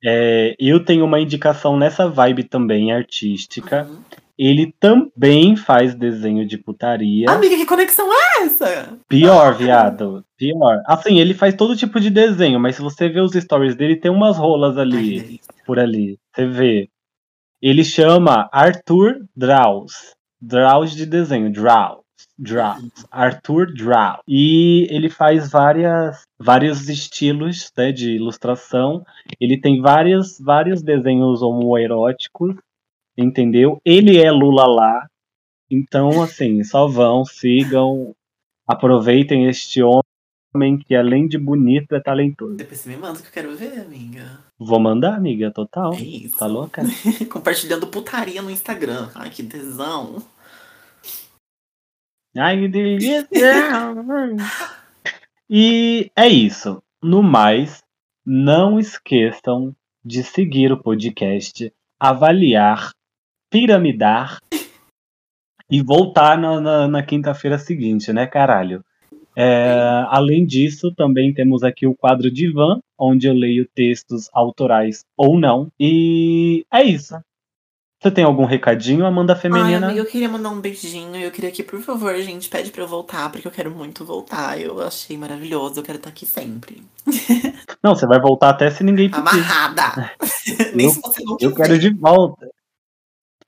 É, 0.03 0.55
eu 0.59 0.83
tenho 0.83 1.05
uma 1.05 1.19
indicação 1.19 1.77
nessa 1.77 2.09
vibe 2.09 2.43
também 2.43 2.91
artística. 2.91 3.85
Uhum. 3.85 4.03
Ele 4.43 4.73
também 4.79 5.55
faz 5.55 5.93
desenho 5.93 6.47
de 6.47 6.57
putaria. 6.57 7.29
Amiga, 7.29 7.55
que 7.55 7.63
conexão 7.63 8.07
é 8.11 8.43
essa? 8.43 8.97
Pior, 9.07 9.53
viado. 9.53 10.25
Pior. 10.35 10.81
Assim, 10.87 11.19
ele 11.19 11.35
faz 11.35 11.53
todo 11.53 11.75
tipo 11.75 11.99
de 11.99 12.09
desenho, 12.09 12.59
mas 12.59 12.75
se 12.75 12.81
você 12.81 13.07
ver 13.07 13.21
os 13.21 13.33
stories 13.33 13.75
dele, 13.75 13.97
tem 13.97 14.09
umas 14.09 14.39
rolas 14.39 14.79
Ai, 14.79 14.83
ali, 14.83 15.21
delícia. 15.21 15.53
por 15.63 15.77
ali. 15.77 16.17
Você 16.33 16.47
vê. 16.47 16.89
Ele 17.61 17.83
chama 17.83 18.49
Arthur 18.51 19.23
Draus. 19.37 20.15
Draus 20.41 20.95
de 20.95 21.05
desenho. 21.05 21.53
Draus. 21.53 22.01
Draus. 22.35 22.81
Arthur 23.11 23.71
Draus. 23.71 24.21
E 24.27 24.87
ele 24.89 25.11
faz 25.11 25.51
várias, 25.51 26.23
vários 26.39 26.89
estilos 26.89 27.71
né, 27.77 27.91
de 27.91 28.15
ilustração. 28.15 29.03
Ele 29.39 29.61
tem 29.61 29.79
vários, 29.79 30.39
vários 30.39 30.81
desenhos 30.81 31.43
homoeróticos. 31.43 32.55
Entendeu? 33.21 33.79
Ele 33.85 34.17
é 34.17 34.31
Lula 34.31 34.65
lá. 34.65 35.07
Então, 35.69 36.21
assim, 36.21 36.63
só 36.63 36.87
vão, 36.87 37.23
sigam, 37.23 38.13
aproveitem 38.67 39.47
este 39.47 39.81
homem 39.81 40.77
que, 40.77 40.95
além 40.95 41.27
de 41.27 41.37
bonito, 41.37 41.95
é 41.95 41.99
talentoso. 42.01 42.55
Depois 42.55 42.79
você 42.79 42.89
me 42.89 42.97
manda 42.97 43.19
que 43.21 43.27
eu 43.27 43.31
quero 43.31 43.55
ver, 43.55 43.79
amiga. 43.79 44.39
Vou 44.59 44.79
mandar, 44.79 45.15
amiga, 45.15 45.51
total. 45.51 45.93
É 45.93 46.01
isso. 46.01 46.37
Tá 46.37 46.45
louca? 46.45 46.81
Compartilhando 47.31 47.87
putaria 47.87 48.41
no 48.41 48.51
Instagram. 48.51 49.09
Ai, 49.15 49.29
que 49.29 49.43
tesão. 49.43 50.21
Ai, 52.37 52.59
que 52.59 52.67
delícia! 52.67 53.27
e 55.49 56.11
é 56.15 56.27
isso. 56.27 56.81
No 57.01 57.23
mais, 57.23 57.81
não 58.25 58.79
esqueçam 58.79 59.75
de 60.03 60.23
seguir 60.23 60.71
o 60.71 60.81
podcast, 60.81 61.73
avaliar, 61.99 62.91
piramidar 63.51 64.39
e 65.69 65.81
voltar 65.83 66.37
na, 66.37 66.59
na- 66.59 66.87
na 66.87 67.03
quinta-feira 67.03 67.59
seguinte, 67.59 68.11
né, 68.11 68.25
caralho? 68.25 68.83
É, 69.35 70.05
além 70.09 70.45
disso, 70.45 70.91
também 70.95 71.33
temos 71.33 71.63
aqui 71.63 71.85
o 71.87 71.95
quadro 71.95 72.29
Divan, 72.31 72.79
onde 72.97 73.27
eu 73.27 73.33
leio 73.33 73.67
textos 73.73 74.29
autorais 74.33 75.05
ou 75.15 75.39
não. 75.39 75.69
E 75.79 76.65
é 76.73 76.83
isso. 76.83 77.15
Você 78.01 78.09
tem 78.11 78.23
algum 78.23 78.45
recadinho, 78.45 79.05
Amanda 79.05 79.33
Ai, 79.33 79.39
Feminina? 79.39 79.87
amiga, 79.87 80.01
eu 80.01 80.05
queria 80.05 80.27
mandar 80.27 80.49
um 80.49 80.59
beijinho. 80.59 81.15
Eu 81.17 81.29
queria 81.31 81.51
que, 81.51 81.61
por 81.63 81.79
favor, 81.81 82.13
gente, 82.19 82.49
pede 82.49 82.71
pra 82.71 82.81
eu 82.81 82.87
voltar, 82.87 83.31
porque 83.31 83.47
eu 83.47 83.51
quero 83.51 83.69
muito 83.69 84.03
voltar. 84.03 84.59
Eu 84.59 84.81
achei 84.81 85.15
maravilhoso, 85.17 85.79
eu 85.79 85.83
quero 85.83 85.97
estar 85.99 86.09
aqui 86.09 86.25
sempre. 86.25 86.81
Não, 87.83 87.93
você 87.95 88.07
vai 88.07 88.19
voltar 88.19 88.49
até 88.49 88.69
se 88.71 88.83
ninguém 88.83 89.07
pedir. 89.11 89.19
Amarrada! 89.21 90.11
Nem 90.75 90.87
Eu- 90.87 90.91
se 90.91 90.99
você 91.01 91.23
não 91.23 91.37
Eu 91.39 91.51
quiser. 91.51 91.55
quero 91.67 91.79
de 91.79 91.89
volta. 91.91 92.49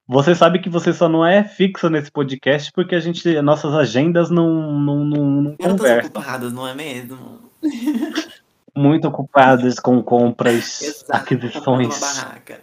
Você 0.07 0.35
sabe 0.35 0.59
que 0.59 0.69
você 0.69 0.91
só 0.91 1.07
não 1.07 1.25
é 1.25 1.43
fixo 1.43 1.89
nesse 1.89 2.11
podcast 2.11 2.71
porque 2.73 2.93
a 2.93 2.99
gente, 2.99 3.41
nossas 3.41 3.73
agendas 3.73 4.29
não, 4.29 4.77
não, 4.77 5.05
não, 5.05 5.41
não 5.41 5.55
conversam. 5.55 6.09
ocupadas, 6.09 6.51
não 6.51 6.67
é 6.67 6.75
mesmo? 6.75 7.39
Muito 8.75 9.07
ocupadas 9.07 9.79
com 9.79 10.03
compras, 10.03 10.81
Exato, 10.83 11.05
comprando 11.05 11.09
uma 11.09 11.21
aquisições. 11.21 11.99
barraca. 11.99 12.61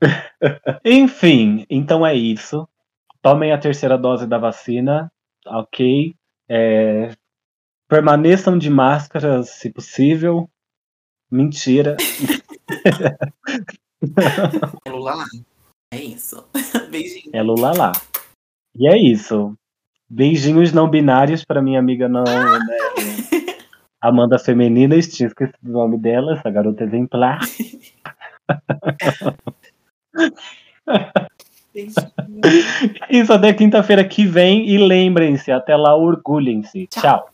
Enfim, 0.84 1.64
então 1.70 2.04
é 2.04 2.14
isso. 2.14 2.68
Tomem 3.22 3.52
a 3.52 3.58
terceira 3.58 3.96
dose 3.96 4.26
da 4.26 4.38
vacina, 4.38 5.12
ok? 5.46 6.16
É, 6.48 7.14
permaneçam 7.86 8.58
de 8.58 8.68
máscara, 8.70 9.44
se 9.44 9.70
possível. 9.70 10.50
Mentira. 11.30 11.96
Lula 14.88 15.14
lá. 15.14 15.24
É 15.92 15.98
isso. 15.98 16.46
Beijinho. 16.90 17.30
É 17.32 17.42
Lula 17.42 17.72
lá. 17.76 17.92
E 18.76 18.86
é 18.86 18.96
isso. 18.96 19.54
Beijinhos 20.08 20.72
não 20.72 20.88
binários 20.88 21.44
para 21.44 21.60
minha 21.60 21.78
amiga 21.78 22.08
não, 22.08 22.24
né, 22.24 22.58
Amanda 24.00 24.38
Feminina. 24.38 25.00
Tinha 25.00 25.26
esquecido 25.26 25.68
o 25.68 25.72
nome 25.72 25.98
dela, 25.98 26.34
essa 26.34 26.50
garota 26.50 26.84
exemplar. 26.84 27.40
Isso 33.08 33.32
até 33.32 33.52
quinta-feira 33.52 34.04
que 34.04 34.26
vem. 34.26 34.68
E 34.68 34.78
lembrem-se, 34.78 35.52
até 35.52 35.76
lá, 35.76 35.96
orgulhem-se. 35.96 36.86
Tchau. 36.88 37.02
Tchau. 37.02 37.30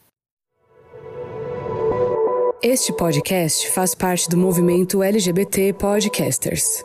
Este 2.63 2.93
podcast 2.93 3.71
faz 3.71 3.95
parte 3.95 4.29
do 4.29 4.37
movimento 4.37 5.03
LGBT 5.03 5.73
Podcasters. 5.75 6.85